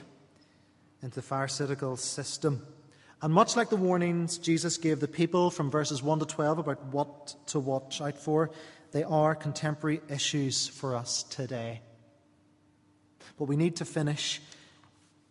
into 1.01 1.15
the 1.15 1.21
Pharisaical 1.21 1.97
system. 1.97 2.65
And 3.21 3.33
much 3.33 3.55
like 3.55 3.69
the 3.69 3.75
warnings 3.75 4.37
Jesus 4.39 4.77
gave 4.77 4.99
the 4.99 5.07
people 5.07 5.51
from 5.51 5.69
verses 5.69 6.01
1 6.01 6.19
to 6.19 6.25
12 6.25 6.59
about 6.59 6.85
what 6.85 7.35
to 7.47 7.59
watch 7.59 8.01
out 8.01 8.17
for, 8.17 8.49
they 8.91 9.03
are 9.03 9.35
contemporary 9.35 10.01
issues 10.09 10.67
for 10.67 10.95
us 10.95 11.23
today. 11.23 11.81
But 13.37 13.45
we 13.45 13.55
need 13.55 13.75
to 13.77 13.85
finish 13.85 14.41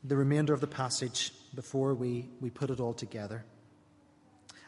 the 0.05 0.16
remainder 0.16 0.55
of 0.55 0.61
the 0.61 0.66
passage 0.66 1.32
before 1.55 1.95
we, 1.95 2.28
we 2.41 2.49
put 2.49 2.70
it 2.70 2.80
all 2.80 2.95
together. 2.95 3.45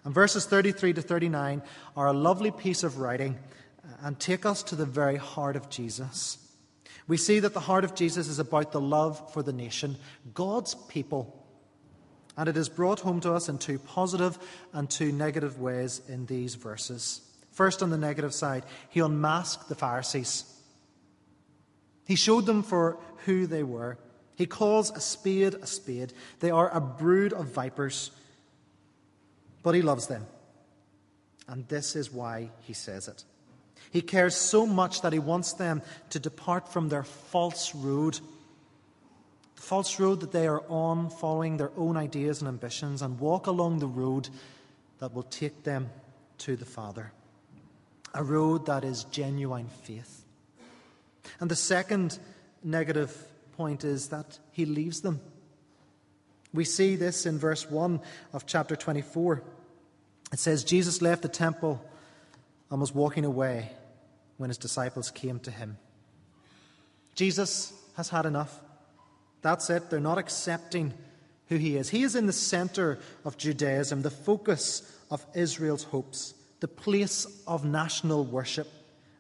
And 0.05 0.13
verses 0.13 0.45
33 0.45 0.95
to 0.95 1.03
39 1.03 1.63
are 1.97 2.09
a 2.09 2.13
lovely 2.13 2.51
piece 2.51 2.83
of 2.83 2.99
writing 2.99 3.39
and 4.03 4.19
take 4.19 4.45
us 4.45 4.63
to 4.65 4.77
the 4.77 4.85
very 4.85 5.17
heart 5.17 5.55
of 5.55 5.71
Jesus. 5.71 6.39
We 7.07 7.17
see 7.17 7.41
that 7.41 7.55
the 7.55 7.61
heart 7.61 7.85
of 7.85 7.95
Jesus 7.95 8.29
is 8.29 8.39
about 8.39 8.73
the 8.73 8.81
love 8.81 9.33
for 9.33 9.43
the 9.43 9.53
nation, 9.53 9.97
God's 10.35 10.75
people. 10.75 11.42
And 12.37 12.49
it 12.49 12.57
is 12.57 12.69
brought 12.69 13.01
home 13.01 13.21
to 13.21 13.35
us 13.35 13.49
in 13.49 13.59
two 13.59 13.79
positive 13.79 14.39
and 14.73 14.89
two 14.89 15.13
negative 15.13 15.61
ways 15.61 16.01
in 16.09 16.27
these 16.27 16.55
verses. 16.55 17.21
First, 17.53 17.83
on 17.83 17.91
the 17.91 17.99
negative 17.99 18.33
side, 18.33 18.65
he 18.89 19.01
unmasked 19.01 19.69
the 19.69 19.75
Pharisees. 19.75 20.45
He 22.07 22.17
showed 22.17 22.47
them 22.47 22.63
for 22.63 22.99
who 23.27 23.47
they 23.47 23.63
were. 23.63 23.99
He 24.35 24.47
calls 24.47 24.91
a 24.91 25.01
spade 25.01 25.55
a 25.55 25.67
spade. 25.67 26.13
They 26.41 26.51
are 26.51 26.71
a 26.71 26.81
brood 26.81 27.33
of 27.33 27.53
vipers, 27.53 28.11
but 29.63 29.75
he 29.75 29.83
loves 29.83 30.07
them. 30.07 30.27
And 31.47 31.69
this 31.69 31.95
is 31.95 32.11
why 32.11 32.51
he 32.63 32.73
says 32.73 33.09
it. 33.09 33.25
He 33.91 34.01
cares 34.01 34.35
so 34.35 34.65
much 34.65 35.03
that 35.03 35.13
he 35.13 35.19
wants 35.19 35.53
them 35.53 35.83
to 36.11 36.19
depart 36.19 36.73
from 36.73 36.89
their 36.89 37.03
false 37.03 37.75
road, 37.75 38.19
the 39.63 39.69
false 39.69 40.01
road 40.01 40.19
that 40.21 40.33
they 40.33 40.49
are 40.49 40.65
on, 40.69 41.09
following 41.09 41.57
their 41.57 41.71
own 41.77 41.97
ideas 41.97 42.41
and 42.41 42.49
ambitions, 42.49 43.01
and 43.01 43.21
walk 43.21 43.47
along 43.47 43.79
the 43.79 43.87
road 43.87 44.29
that 44.99 45.15
will 45.15 45.23
take 45.23 45.63
them 45.63 45.89
to 46.39 46.57
the 46.57 46.65
Father. 46.65 47.13
A 48.13 48.25
road 48.25 48.67
that 48.67 48.83
is 48.83 49.05
genuine 49.05 49.69
faith. 49.85 50.25
And 51.39 51.49
the 51.49 51.55
second 51.55 52.19
negative 52.65 53.17
point 53.57 53.85
is 53.85 54.09
that 54.09 54.37
he 54.51 54.65
leaves 54.65 55.01
them. 55.01 55.21
We 56.53 56.65
see 56.65 56.97
this 56.97 57.25
in 57.25 57.39
verse 57.39 57.71
1 57.71 58.01
of 58.33 58.47
chapter 58.47 58.75
24. 58.75 59.45
It 60.33 60.41
says, 60.41 60.65
Jesus 60.65 61.01
left 61.01 61.23
the 61.23 61.29
temple 61.29 61.81
and 62.69 62.81
was 62.81 62.93
walking 62.93 63.25
away 63.25 63.71
when 64.39 64.51
his 64.51 64.59
disciples 64.59 65.13
came 65.13 65.39
to 65.39 65.53
him. 65.53 65.79
Jesus 67.15 67.73
has 67.97 68.09
had 68.09 68.27
enough. 68.27 68.61
That's 69.43 69.69
it. 69.71 69.91
They're 69.91 70.01
not 70.01 70.19
accepting 70.19 70.95
who 71.49 71.57
he 71.57 71.77
is. 71.77 71.91
He 71.91 72.03
is 72.03 72.17
in 72.17 72.27
the 72.27 72.33
center 72.33 72.99
of 73.25 73.37
Judaism, 73.37 74.03
the 74.03 74.11
focus 74.11 74.83
of 75.11 75.27
Israel's 75.35 75.85
hopes, 75.85 76.35
the 76.61 76.69
place 76.69 77.27
of 77.47 77.65
national 77.65 78.25
worship, 78.25 78.69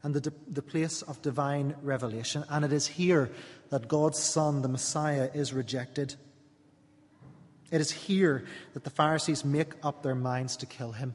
and 0.03 0.15
the, 0.15 0.33
the 0.49 0.63
place 0.63 1.03
of 1.03 1.21
divine 1.23 1.75
revelation. 1.83 2.45
And 2.49 2.65
it 2.65 2.73
is 2.73 2.87
here 2.87 3.31
that 3.71 3.89
God's 3.89 4.19
Son, 4.19 4.63
the 4.63 4.69
Messiah, 4.69 5.31
is 5.35 5.53
rejected. 5.53 6.15
It 7.71 7.81
is 7.81 7.91
here 7.91 8.45
that 8.75 8.85
the 8.85 8.91
Pharisees 8.91 9.45
make 9.45 9.75
up 9.83 10.03
their 10.03 10.15
minds 10.15 10.57
to 10.59 10.67
kill 10.67 10.93
him. 10.93 11.15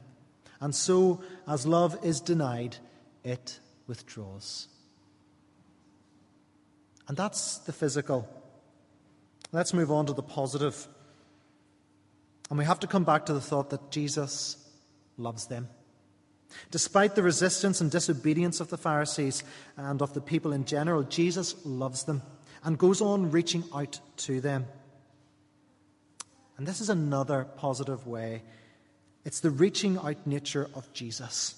And 0.60 0.74
so, 0.74 1.22
as 1.46 1.66
love 1.66 1.98
is 2.04 2.20
denied, 2.20 2.76
it 3.24 3.60
withdraws. 3.86 4.68
And 7.06 7.16
that's 7.16 7.58
the 7.58 7.72
physical. 7.72 8.28
Let's 9.52 9.72
move 9.72 9.90
on 9.90 10.06
to 10.06 10.12
the 10.12 10.22
positive. 10.22 10.86
And 12.50 12.58
we 12.58 12.64
have 12.64 12.80
to 12.80 12.86
come 12.86 13.04
back 13.04 13.26
to 13.26 13.32
the 13.32 13.40
thought 13.40 13.70
that 13.70 13.90
Jesus 13.90 14.56
loves 15.16 15.46
them. 15.46 15.68
Despite 16.70 17.14
the 17.14 17.22
resistance 17.22 17.80
and 17.80 17.90
disobedience 17.90 18.60
of 18.60 18.68
the 18.68 18.78
Pharisees 18.78 19.44
and 19.76 20.00
of 20.00 20.14
the 20.14 20.20
people 20.20 20.52
in 20.52 20.64
general, 20.64 21.02
Jesus 21.02 21.54
loves 21.64 22.04
them 22.04 22.22
and 22.64 22.78
goes 22.78 23.00
on 23.00 23.30
reaching 23.30 23.64
out 23.74 24.00
to 24.18 24.40
them. 24.40 24.66
And 26.56 26.66
this 26.66 26.80
is 26.80 26.88
another 26.88 27.44
positive 27.56 28.06
way. 28.06 28.42
It's 29.24 29.40
the 29.40 29.50
reaching 29.50 29.98
out 29.98 30.26
nature 30.26 30.68
of 30.74 30.92
Jesus. 30.92 31.54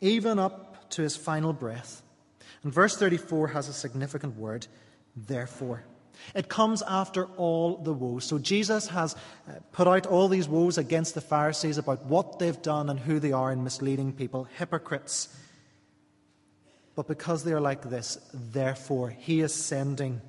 Even 0.00 0.38
up 0.38 0.90
to 0.90 1.02
his 1.02 1.16
final 1.16 1.52
breath. 1.52 2.02
And 2.62 2.72
verse 2.72 2.96
34 2.96 3.48
has 3.48 3.68
a 3.68 3.72
significant 3.72 4.36
word, 4.36 4.66
therefore. 5.16 5.84
It 6.34 6.48
comes 6.48 6.82
after 6.82 7.26
all 7.36 7.76
the 7.76 7.92
woes. 7.92 8.24
So 8.24 8.38
Jesus 8.38 8.88
has 8.88 9.14
uh, 9.14 9.52
put 9.72 9.86
out 9.86 10.06
all 10.06 10.28
these 10.28 10.48
woes 10.48 10.78
against 10.78 11.14
the 11.14 11.20
Pharisees 11.20 11.78
about 11.78 12.04
what 12.06 12.38
they've 12.38 12.60
done 12.62 12.88
and 12.90 12.98
who 12.98 13.20
they 13.20 13.32
are 13.32 13.52
in 13.52 13.64
misleading 13.64 14.12
people, 14.12 14.44
hypocrites. 14.58 15.28
But 16.94 17.06
because 17.06 17.44
they 17.44 17.52
are 17.52 17.60
like 17.60 17.82
this, 17.82 18.18
therefore, 18.32 19.10
he 19.10 19.40
is 19.40 19.54
sending 19.54 20.20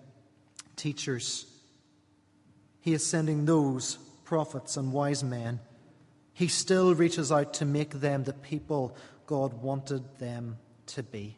teachers. 0.75 1.45
He 2.81 2.93
is 2.93 3.05
sending 3.05 3.45
those 3.45 3.97
prophets 4.23 4.77
and 4.77 4.91
wise 4.91 5.23
men. 5.23 5.59
He 6.33 6.47
still 6.47 6.93
reaches 6.93 7.31
out 7.31 7.55
to 7.55 7.65
make 7.65 7.91
them 7.91 8.23
the 8.23 8.33
people 8.33 8.95
God 9.25 9.61
wanted 9.61 10.19
them 10.19 10.57
to 10.87 11.03
be. 11.03 11.37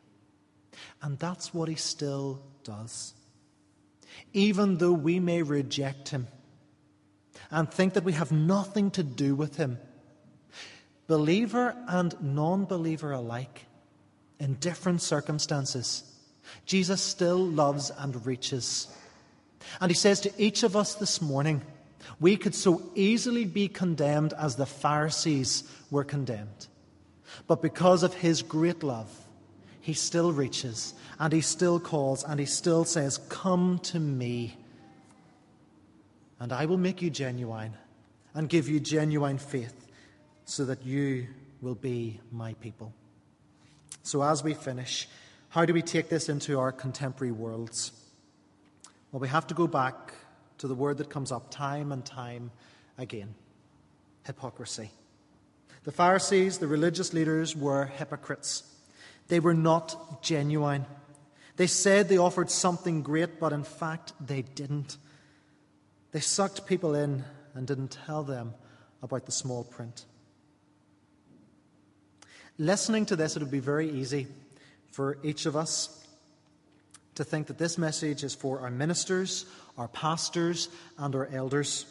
And 1.02 1.18
that's 1.20 1.54
what 1.54 1.70
He 1.70 1.76
still 1.76 2.41
does. 2.64 3.14
Even 4.34 4.78
though 4.78 4.93
we 4.93 5.20
may 5.20 5.41
reject 5.41 6.10
Him 6.10 6.28
and 7.51 7.72
think 7.72 7.93
that 7.93 8.03
we 8.03 8.14
have 8.14 8.32
nothing 8.32 8.91
to 8.91 9.03
do 9.03 9.36
with 9.36 9.57
Him, 9.57 9.80
believer 11.07 11.76
and 11.88 12.16
non 12.22 12.66
believer 12.66 13.12
alike, 13.12 13.66
in 14.39 14.53
different 14.55 15.01
circumstances, 15.01 16.03
Jesus 16.66 17.01
still 17.01 17.39
loves 17.39 17.91
and 17.97 18.26
reaches. 18.26 18.88
And 19.82 19.91
He 19.91 19.95
says 19.95 20.22
to 20.22 20.32
each 20.38 20.64
of 20.64 20.76
us 20.76 20.95
this 20.95 21.22
morning, 21.22 21.62
we 22.20 22.38
could 22.38 22.55
so 22.55 22.82
easily 22.95 23.45
be 23.45 23.68
condemned 23.68 24.34
as 24.34 24.55
the 24.55 24.66
Pharisees 24.66 25.64
were 25.91 26.03
condemned. 26.03 26.68
But 27.47 27.62
because 27.62 28.03
of 28.03 28.14
his 28.14 28.41
great 28.41 28.84
love, 28.84 29.10
he 29.82 29.94
still 29.94 30.32
reaches 30.32 30.94
and 31.20 31.34
he 31.34 31.42
still 31.42 31.80
calls 31.80 32.24
and 32.24 32.40
he 32.40 32.46
still 32.46 32.86
says, 32.86 33.18
Come 33.30 33.80
to 33.84 34.00
me, 34.00 34.58
and 36.40 36.54
I 36.54 36.66
will 36.66 36.78
make 36.78 37.02
you 37.02 37.10
genuine 37.10 37.74
and 38.34 38.48
give 38.48 38.70
you 38.70 38.80
genuine 38.80 39.38
faith 39.38 39.88
so 40.46 40.66
that 40.66 40.86
you 40.86 41.28
will 41.62 41.76
be 41.76 42.20
my 42.32 42.54
people. 42.56 42.94
So, 44.04 44.24
as 44.24 44.44
we 44.44 44.54
finish, 44.54 45.08
how 45.50 45.66
do 45.66 45.74
we 45.74 45.82
take 45.82 46.10
this 46.10 46.30
into 46.30 46.60
our 46.60 46.72
contemporary 46.72 47.32
worlds? 47.32 47.92
Well, 49.12 49.20
we 49.20 49.28
have 49.28 49.48
to 49.48 49.54
go 49.54 49.68
back 49.68 50.14
to 50.60 50.68
the 50.68 50.76
word 50.76 50.98
that 51.00 51.10
comes 51.10 51.32
up 51.32 51.50
time 51.50 51.92
and 51.92 52.06
time 52.06 52.52
again 52.98 53.34
hypocrisy. 54.26 54.92
The 55.86 55.92
Pharisees, 55.92 56.60
the 56.60 56.68
religious 56.68 57.14
leaders, 57.14 57.56
were 57.56 57.86
hypocrites. 57.86 58.64
They 59.30 59.40
were 59.40 59.54
not 59.54 60.22
genuine. 60.22 60.86
They 61.56 61.68
said 61.68 62.10
they 62.10 62.18
offered 62.18 62.52
something 62.52 63.02
great, 63.02 63.40
but 63.40 63.54
in 63.54 63.64
fact, 63.64 64.14
they 64.20 64.42
didn't. 64.42 64.98
They 66.12 66.20
sucked 66.20 66.66
people 66.66 66.96
in 66.96 67.24
and 67.54 67.66
didn't 67.66 67.98
tell 68.06 68.24
them 68.24 68.54
about 69.02 69.26
the 69.26 69.32
small 69.32 69.64
print. 69.64 70.06
Listening 72.58 73.06
to 73.06 73.16
this, 73.16 73.36
it 73.36 73.42
would 73.42 73.52
be 73.52 73.60
very 73.60 73.90
easy 73.90 74.28
for 74.92 75.18
each 75.24 75.46
of 75.46 75.56
us 75.56 76.06
to 77.16 77.24
think 77.24 77.48
that 77.48 77.58
this 77.58 77.78
message 77.78 78.24
is 78.24 78.34
for 78.34 78.62
our 78.62 78.72
ministers, 78.72 79.46
our 79.78 79.88
pastors, 79.90 80.70
and 80.98 81.16
our 81.16 81.28
elders, 81.28 81.86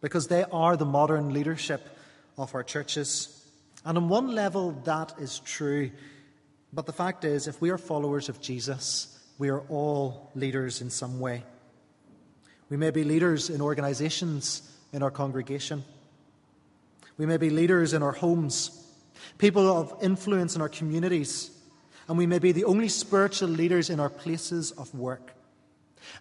because 0.00 0.26
they 0.26 0.44
are 0.52 0.76
the 0.76 0.84
modern 0.84 1.32
leadership 1.32 1.88
of 2.36 2.54
our 2.54 2.62
churches. 2.62 3.46
And 3.84 3.96
on 3.96 4.08
one 4.08 4.34
level, 4.34 4.72
that 4.84 5.14
is 5.18 5.38
true. 5.40 5.90
But 6.72 6.86
the 6.86 6.92
fact 6.92 7.24
is, 7.24 7.46
if 7.46 7.60
we 7.60 7.70
are 7.70 7.78
followers 7.78 8.28
of 8.28 8.40
Jesus, 8.40 9.18
we 9.38 9.50
are 9.50 9.60
all 9.68 10.30
leaders 10.34 10.80
in 10.80 10.90
some 10.90 11.20
way. 11.20 11.44
We 12.70 12.76
may 12.76 12.90
be 12.90 13.04
leaders 13.04 13.50
in 13.50 13.60
organizations 13.60 14.62
in 14.92 15.02
our 15.02 15.10
congregation. 15.10 15.84
We 17.18 17.26
may 17.26 17.36
be 17.36 17.50
leaders 17.50 17.92
in 17.92 18.02
our 18.02 18.12
homes, 18.12 18.86
people 19.36 19.68
of 19.68 19.94
influence 20.02 20.56
in 20.56 20.62
our 20.62 20.68
communities, 20.68 21.50
and 22.08 22.16
we 22.16 22.26
may 22.26 22.38
be 22.38 22.52
the 22.52 22.64
only 22.64 22.88
spiritual 22.88 23.48
leaders 23.48 23.90
in 23.90 24.00
our 24.00 24.08
places 24.08 24.72
of 24.72 24.94
work. 24.94 25.34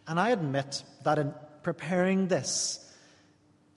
And 0.08 0.20
I 0.20 0.32
admit 0.32 0.84
that 1.04 1.18
in 1.18 1.34
preparing 1.64 2.28
this, 2.28 2.94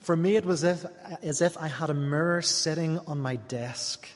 for 0.00 0.16
me 0.16 0.36
it 0.36 0.44
was 0.44 0.64
as 0.64 0.84
if, 0.84 0.90
as 1.22 1.40
if 1.40 1.56
I 1.56 1.68
had 1.68 1.90
a 1.90 1.94
mirror 1.94 2.42
sitting 2.42 2.98
on 3.06 3.20
my 3.20 3.36
desk. 3.36 4.08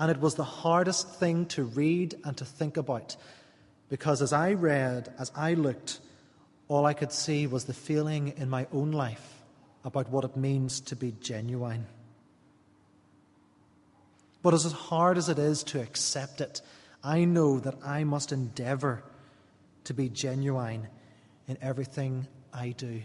And 0.00 0.10
it 0.10 0.18
was 0.18 0.34
the 0.34 0.44
hardest 0.44 1.08
thing 1.20 1.46
to 1.46 1.62
read 1.62 2.16
and 2.24 2.36
to 2.38 2.44
think 2.44 2.78
about 2.78 3.16
because 3.90 4.22
as 4.22 4.32
I 4.32 4.54
read, 4.54 5.12
as 5.18 5.30
I 5.36 5.54
looked, 5.54 6.00
all 6.68 6.86
I 6.86 6.94
could 6.94 7.12
see 7.12 7.46
was 7.46 7.64
the 7.64 7.74
feeling 7.74 8.32
in 8.38 8.48
my 8.48 8.66
own 8.72 8.92
life 8.92 9.42
about 9.84 10.08
what 10.08 10.24
it 10.24 10.36
means 10.36 10.80
to 10.82 10.96
be 10.96 11.12
genuine. 11.20 11.86
But 14.42 14.54
as 14.54 14.64
hard 14.72 15.18
as 15.18 15.28
it 15.28 15.38
is 15.38 15.62
to 15.64 15.82
accept 15.82 16.40
it, 16.40 16.62
I 17.02 17.24
know 17.24 17.58
that 17.58 17.74
I 17.84 18.04
must 18.04 18.32
endeavour 18.32 19.02
to 19.84 19.92
be 19.92 20.08
genuine 20.08 20.86
in 21.48 21.58
everything 21.60 22.26
I 22.54 22.70
do. 22.70 23.02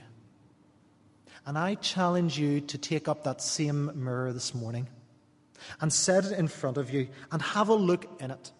And 1.45 1.57
I 1.57 1.75
challenge 1.75 2.37
you 2.39 2.61
to 2.61 2.77
take 2.77 3.07
up 3.07 3.23
that 3.23 3.41
same 3.41 3.91
mirror 3.95 4.31
this 4.31 4.53
morning 4.53 4.87
and 5.81 5.91
set 5.91 6.25
it 6.25 6.31
in 6.31 6.47
front 6.47 6.77
of 6.77 6.91
you 6.91 7.07
and 7.31 7.41
have 7.41 7.69
a 7.69 7.73
look 7.73 8.05
in 8.21 8.31
it. 8.31 8.51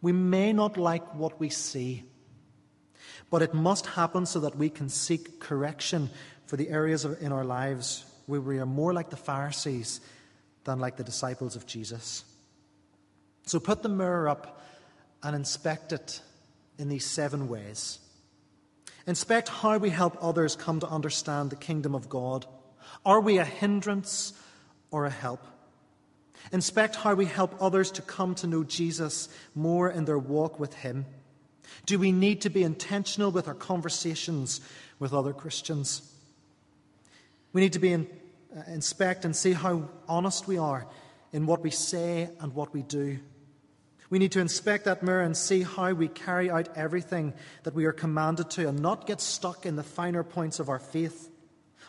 We 0.00 0.12
may 0.12 0.52
not 0.52 0.76
like 0.76 1.14
what 1.14 1.38
we 1.38 1.48
see, 1.48 2.04
but 3.30 3.42
it 3.42 3.54
must 3.54 3.86
happen 3.86 4.26
so 4.26 4.40
that 4.40 4.56
we 4.56 4.68
can 4.68 4.88
seek 4.88 5.40
correction 5.40 6.10
for 6.46 6.56
the 6.56 6.68
areas 6.68 7.04
of, 7.04 7.22
in 7.22 7.32
our 7.32 7.44
lives 7.44 8.04
where 8.26 8.40
we 8.40 8.58
are 8.58 8.66
more 8.66 8.92
like 8.92 9.10
the 9.10 9.16
Pharisees 9.16 10.00
than 10.64 10.78
like 10.78 10.96
the 10.96 11.04
disciples 11.04 11.56
of 11.56 11.66
Jesus. 11.66 12.24
So 13.46 13.58
put 13.58 13.82
the 13.82 13.88
mirror 13.88 14.28
up 14.28 14.60
and 15.22 15.34
inspect 15.34 15.92
it 15.92 16.20
in 16.78 16.88
these 16.88 17.04
seven 17.04 17.48
ways. 17.48 17.98
Inspect 19.06 19.48
how 19.48 19.78
we 19.78 19.90
help 19.90 20.16
others 20.20 20.54
come 20.56 20.80
to 20.80 20.88
understand 20.88 21.50
the 21.50 21.56
kingdom 21.56 21.94
of 21.94 22.08
God. 22.08 22.46
Are 23.04 23.20
we 23.20 23.38
a 23.38 23.44
hindrance 23.44 24.32
or 24.90 25.06
a 25.06 25.10
help? 25.10 25.44
Inspect 26.50 26.96
how 26.96 27.14
we 27.14 27.26
help 27.26 27.54
others 27.60 27.90
to 27.92 28.02
come 28.02 28.34
to 28.36 28.46
know 28.46 28.64
Jesus 28.64 29.28
more 29.54 29.88
in 29.88 30.04
their 30.04 30.18
walk 30.18 30.58
with 30.58 30.74
Him. 30.74 31.06
Do 31.86 31.98
we 31.98 32.12
need 32.12 32.40
to 32.42 32.50
be 32.50 32.62
intentional 32.62 33.30
with 33.30 33.48
our 33.48 33.54
conversations 33.54 34.60
with 34.98 35.12
other 35.12 35.32
Christians? 35.32 36.12
We 37.52 37.60
need 37.60 37.72
to 37.74 37.78
be 37.78 37.92
in, 37.92 38.06
uh, 38.56 38.62
inspect 38.68 39.24
and 39.24 39.34
see 39.34 39.52
how 39.52 39.88
honest 40.08 40.46
we 40.46 40.58
are 40.58 40.86
in 41.32 41.46
what 41.46 41.62
we 41.62 41.70
say 41.70 42.28
and 42.40 42.54
what 42.54 42.72
we 42.72 42.82
do. 42.82 43.18
We 44.10 44.18
need 44.18 44.32
to 44.32 44.40
inspect 44.40 44.84
that 44.84 45.02
mirror 45.02 45.22
and 45.22 45.34
see 45.34 45.62
how 45.62 45.92
we 45.92 46.08
carry 46.08 46.50
out 46.50 46.68
everything 46.76 47.32
that 47.62 47.74
we 47.74 47.86
are 47.86 47.92
commanded 47.92 48.50
to 48.50 48.68
and 48.68 48.78
not 48.78 49.06
get 49.06 49.22
stuck 49.22 49.64
in 49.64 49.76
the 49.76 49.82
finer 49.82 50.22
points 50.22 50.60
of 50.60 50.68
our 50.68 50.78
faith. 50.78 51.30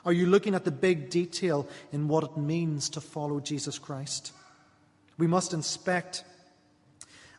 Are 0.06 0.14
you 0.14 0.26
looking 0.26 0.56
at 0.56 0.64
the 0.64 0.72
big 0.72 1.10
detail 1.10 1.68
in 1.92 2.08
what 2.08 2.24
it 2.24 2.38
means 2.38 2.90
to 2.92 3.02
follow 3.02 3.40
Jesus 3.40 3.78
Christ? 3.78 4.32
We 5.18 5.28
must 5.28 5.54
inspect 5.54 6.24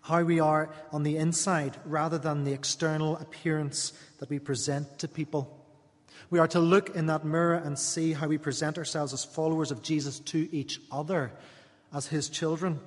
how 0.02 0.22
we 0.22 0.38
are 0.38 0.68
on 0.92 1.02
the 1.02 1.16
inside 1.16 1.76
rather 1.86 2.18
than 2.18 2.44
the 2.44 2.52
external 2.52 3.16
appearance 3.16 3.92
that 4.18 4.28
we 4.28 4.38
present 4.38 4.98
to 4.98 5.08
people. 5.08 5.64
We 6.30 6.38
are 6.38 6.48
to 6.48 6.60
look 6.60 6.94
in 6.94 7.06
that 7.06 7.24
mirror 7.24 7.54
and 7.54 7.78
see 7.78 8.12
how 8.12 8.28
we 8.28 8.38
present 8.38 8.76
ourselves 8.76 9.12
as 9.12 9.24
followers 9.24 9.70
of 9.70 9.82
Jesus 9.82 10.20
to 10.20 10.48
each 10.54 10.80
other, 10.92 11.32
as 11.92 12.06
his 12.06 12.28
children. 12.28 12.80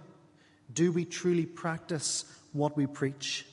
Do 0.74 0.92
we 0.92 1.06
truly 1.06 1.46
practice 1.46 2.26
what 2.54 2.78
we 2.78 2.86
preach? 2.86 3.46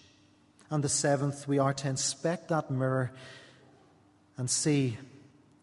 And 0.71 0.83
the 0.83 0.89
seventh, 0.89 1.47
we 1.49 1.59
are 1.59 1.75
to 1.75 1.89
inspect 1.89 2.49
that 2.49 2.71
mirror 2.71 3.13
and 4.37 4.51
see 4.51 4.99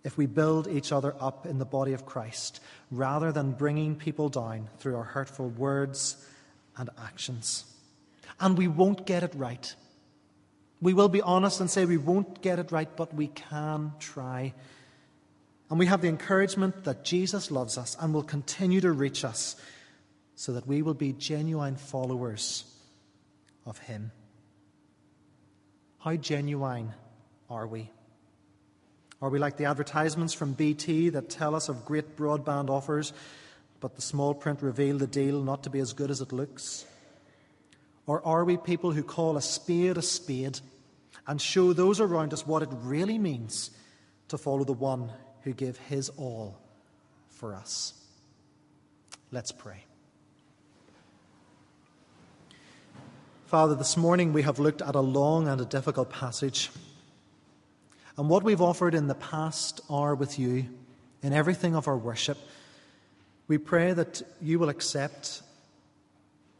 if 0.04 0.18
we 0.18 0.26
build 0.26 0.68
each 0.68 0.92
other 0.92 1.14
up 1.20 1.46
in 1.46 1.60
the 1.60 1.66
body 1.66 1.94
of 1.94 2.06
Christ 2.06 2.62
rather 2.92 3.32
than 3.32 3.54
bringing 3.54 3.96
people 3.96 4.30
down 4.30 4.70
through 4.78 4.98
our 4.98 5.04
hurtful 5.04 5.50
words 5.50 6.18
and 6.78 6.90
actions. 7.02 7.64
And 8.40 8.58
we 8.58 8.68
won't 8.68 9.06
get 9.06 9.24
it 9.24 9.34
right. 9.36 9.74
We 10.82 10.94
will 10.94 11.10
be 11.10 11.22
honest 11.22 11.62
and 11.62 11.70
say 11.70 11.86
we 11.86 11.98
won't 11.98 12.42
get 12.42 12.60
it 12.60 12.72
right, 12.72 12.90
but 12.96 13.14
we 13.14 13.28
can 13.28 13.94
try. 14.00 14.54
And 15.70 15.80
we 15.80 15.86
have 15.86 16.02
the 16.02 16.10
encouragement 16.10 16.84
that 16.84 17.06
Jesus 17.06 17.50
loves 17.50 17.78
us 17.78 17.96
and 18.00 18.14
will 18.14 18.24
continue 18.24 18.82
to 18.82 18.92
reach 18.92 19.24
us 19.24 19.56
so 20.36 20.54
that 20.54 20.68
we 20.68 20.82
will 20.82 20.96
be 20.96 21.14
genuine 21.14 21.76
followers 21.76 22.66
of 23.66 23.78
Him. 23.78 24.12
How 26.00 26.16
genuine 26.16 26.94
are 27.50 27.68
we? 27.68 27.92
Are 29.22 29.30
we 29.30 29.38
like 29.38 29.58
the 29.58 29.66
advertisements 29.66 30.34
from 30.34 30.54
BT 30.54 31.10
that 31.10 31.30
tell 31.30 31.54
us 31.54 31.70
of 31.70 31.86
great 31.86 32.18
broadband 32.18 32.70
offers, 32.70 33.14
but 33.80 33.96
the 33.96 34.02
small 34.02 34.34
print 34.34 34.62
reveal 34.62 34.98
the 34.98 35.08
deal 35.08 35.42
not 35.42 35.64
to 35.64 35.70
be 35.70 35.80
as 35.80 35.94
good 35.94 36.10
as 36.10 36.22
it 36.22 36.32
looks? 36.32 36.86
Or 38.08 38.26
are 38.26 38.44
we 38.44 38.58
people 38.58 38.92
who 38.92 39.04
call 39.04 39.38
a 39.38 39.42
spade 39.42 39.98
a 39.98 40.02
spade 40.02 40.60
and 41.28 41.40
show 41.40 41.72
those 41.72 42.00
around 42.00 42.34
us 42.34 42.48
what 42.48 42.64
it 42.64 42.70
really 42.72 43.20
means 43.20 43.70
to 44.30 44.40
follow 44.40 44.64
the 44.64 44.74
one 44.74 45.12
who 45.44 45.54
gave 45.54 45.78
his 45.78 46.10
all 46.10 46.58
for 47.30 47.54
us? 47.54 47.94
Let's 49.32 49.52
pray. 49.52 49.86
Father, 53.46 53.76
this 53.76 53.98
morning 53.98 54.34
we 54.34 54.42
have 54.42 54.60
looked 54.60 54.82
at 54.82 54.96
a 54.96 55.02
long 55.02 55.48
and 55.48 55.62
a 55.62 55.66
difficult 55.66 56.10
passage. 56.10 56.72
And 58.22 58.30
what 58.30 58.44
we've 58.44 58.62
offered 58.62 58.94
in 58.94 59.08
the 59.08 59.16
past 59.16 59.82
hour 59.90 60.14
with 60.14 60.38
you, 60.38 60.68
in 61.24 61.34
everything 61.34 61.76
of 61.76 61.88
our 61.88 61.98
worship, 61.98 62.38
we 63.48 63.58
pray 63.58 63.94
that 63.94 64.22
you 64.40 64.60
will 64.60 64.70
accept, 64.70 65.42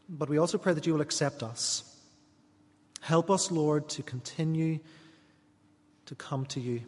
but 0.08 0.28
we 0.28 0.38
also 0.38 0.58
pray 0.58 0.74
that 0.74 0.88
you 0.88 0.92
will 0.92 1.00
accept 1.00 1.44
us. 1.44 1.84
Help 3.00 3.30
us, 3.30 3.52
Lord, 3.52 3.88
to 3.90 4.02
continue 4.02 4.80
to 6.06 6.16
come 6.16 6.46
to 6.46 6.58
you, 6.58 6.80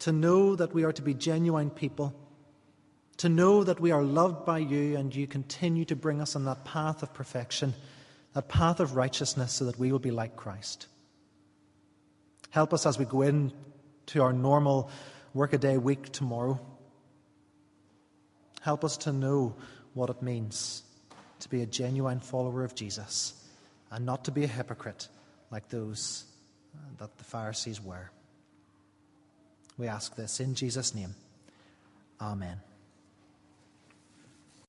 to 0.00 0.10
know 0.10 0.56
that 0.56 0.74
we 0.74 0.82
are 0.82 0.92
to 0.92 1.02
be 1.02 1.14
genuine 1.14 1.70
people, 1.70 2.16
to 3.18 3.28
know 3.28 3.62
that 3.62 3.78
we 3.78 3.92
are 3.92 4.02
loved 4.02 4.44
by 4.44 4.58
you 4.58 4.96
and 4.96 5.14
you 5.14 5.28
continue 5.28 5.84
to 5.84 5.94
bring 5.94 6.20
us 6.20 6.34
on 6.34 6.46
that 6.46 6.64
path 6.64 7.00
of 7.04 7.14
perfection, 7.14 7.74
that 8.32 8.48
path 8.48 8.80
of 8.80 8.96
righteousness, 8.96 9.52
so 9.52 9.66
that 9.66 9.78
we 9.78 9.92
will 9.92 10.00
be 10.00 10.10
like 10.10 10.34
Christ. 10.34 10.88
Help 12.50 12.72
us 12.72 12.86
as 12.86 12.98
we 12.98 13.04
go 13.04 13.22
in 13.22 13.52
to 14.06 14.22
our 14.22 14.32
normal 14.32 14.90
workaday 15.34 15.76
week 15.76 16.10
tomorrow. 16.12 16.58
Help 18.62 18.84
us 18.84 18.96
to 18.98 19.12
know 19.12 19.54
what 19.94 20.10
it 20.10 20.22
means 20.22 20.82
to 21.40 21.48
be 21.48 21.62
a 21.62 21.66
genuine 21.66 22.20
follower 22.20 22.64
of 22.64 22.74
Jesus 22.74 23.34
and 23.90 24.04
not 24.04 24.24
to 24.24 24.30
be 24.30 24.44
a 24.44 24.48
hypocrite 24.48 25.08
like 25.50 25.68
those 25.68 26.24
uh, 26.74 26.78
that 26.98 27.16
the 27.18 27.24
Pharisees 27.24 27.80
were. 27.80 28.10
We 29.78 29.88
ask 29.88 30.16
this 30.16 30.40
in 30.40 30.54
Jesus' 30.54 30.94
name. 30.94 31.14
Amen. 32.20 32.65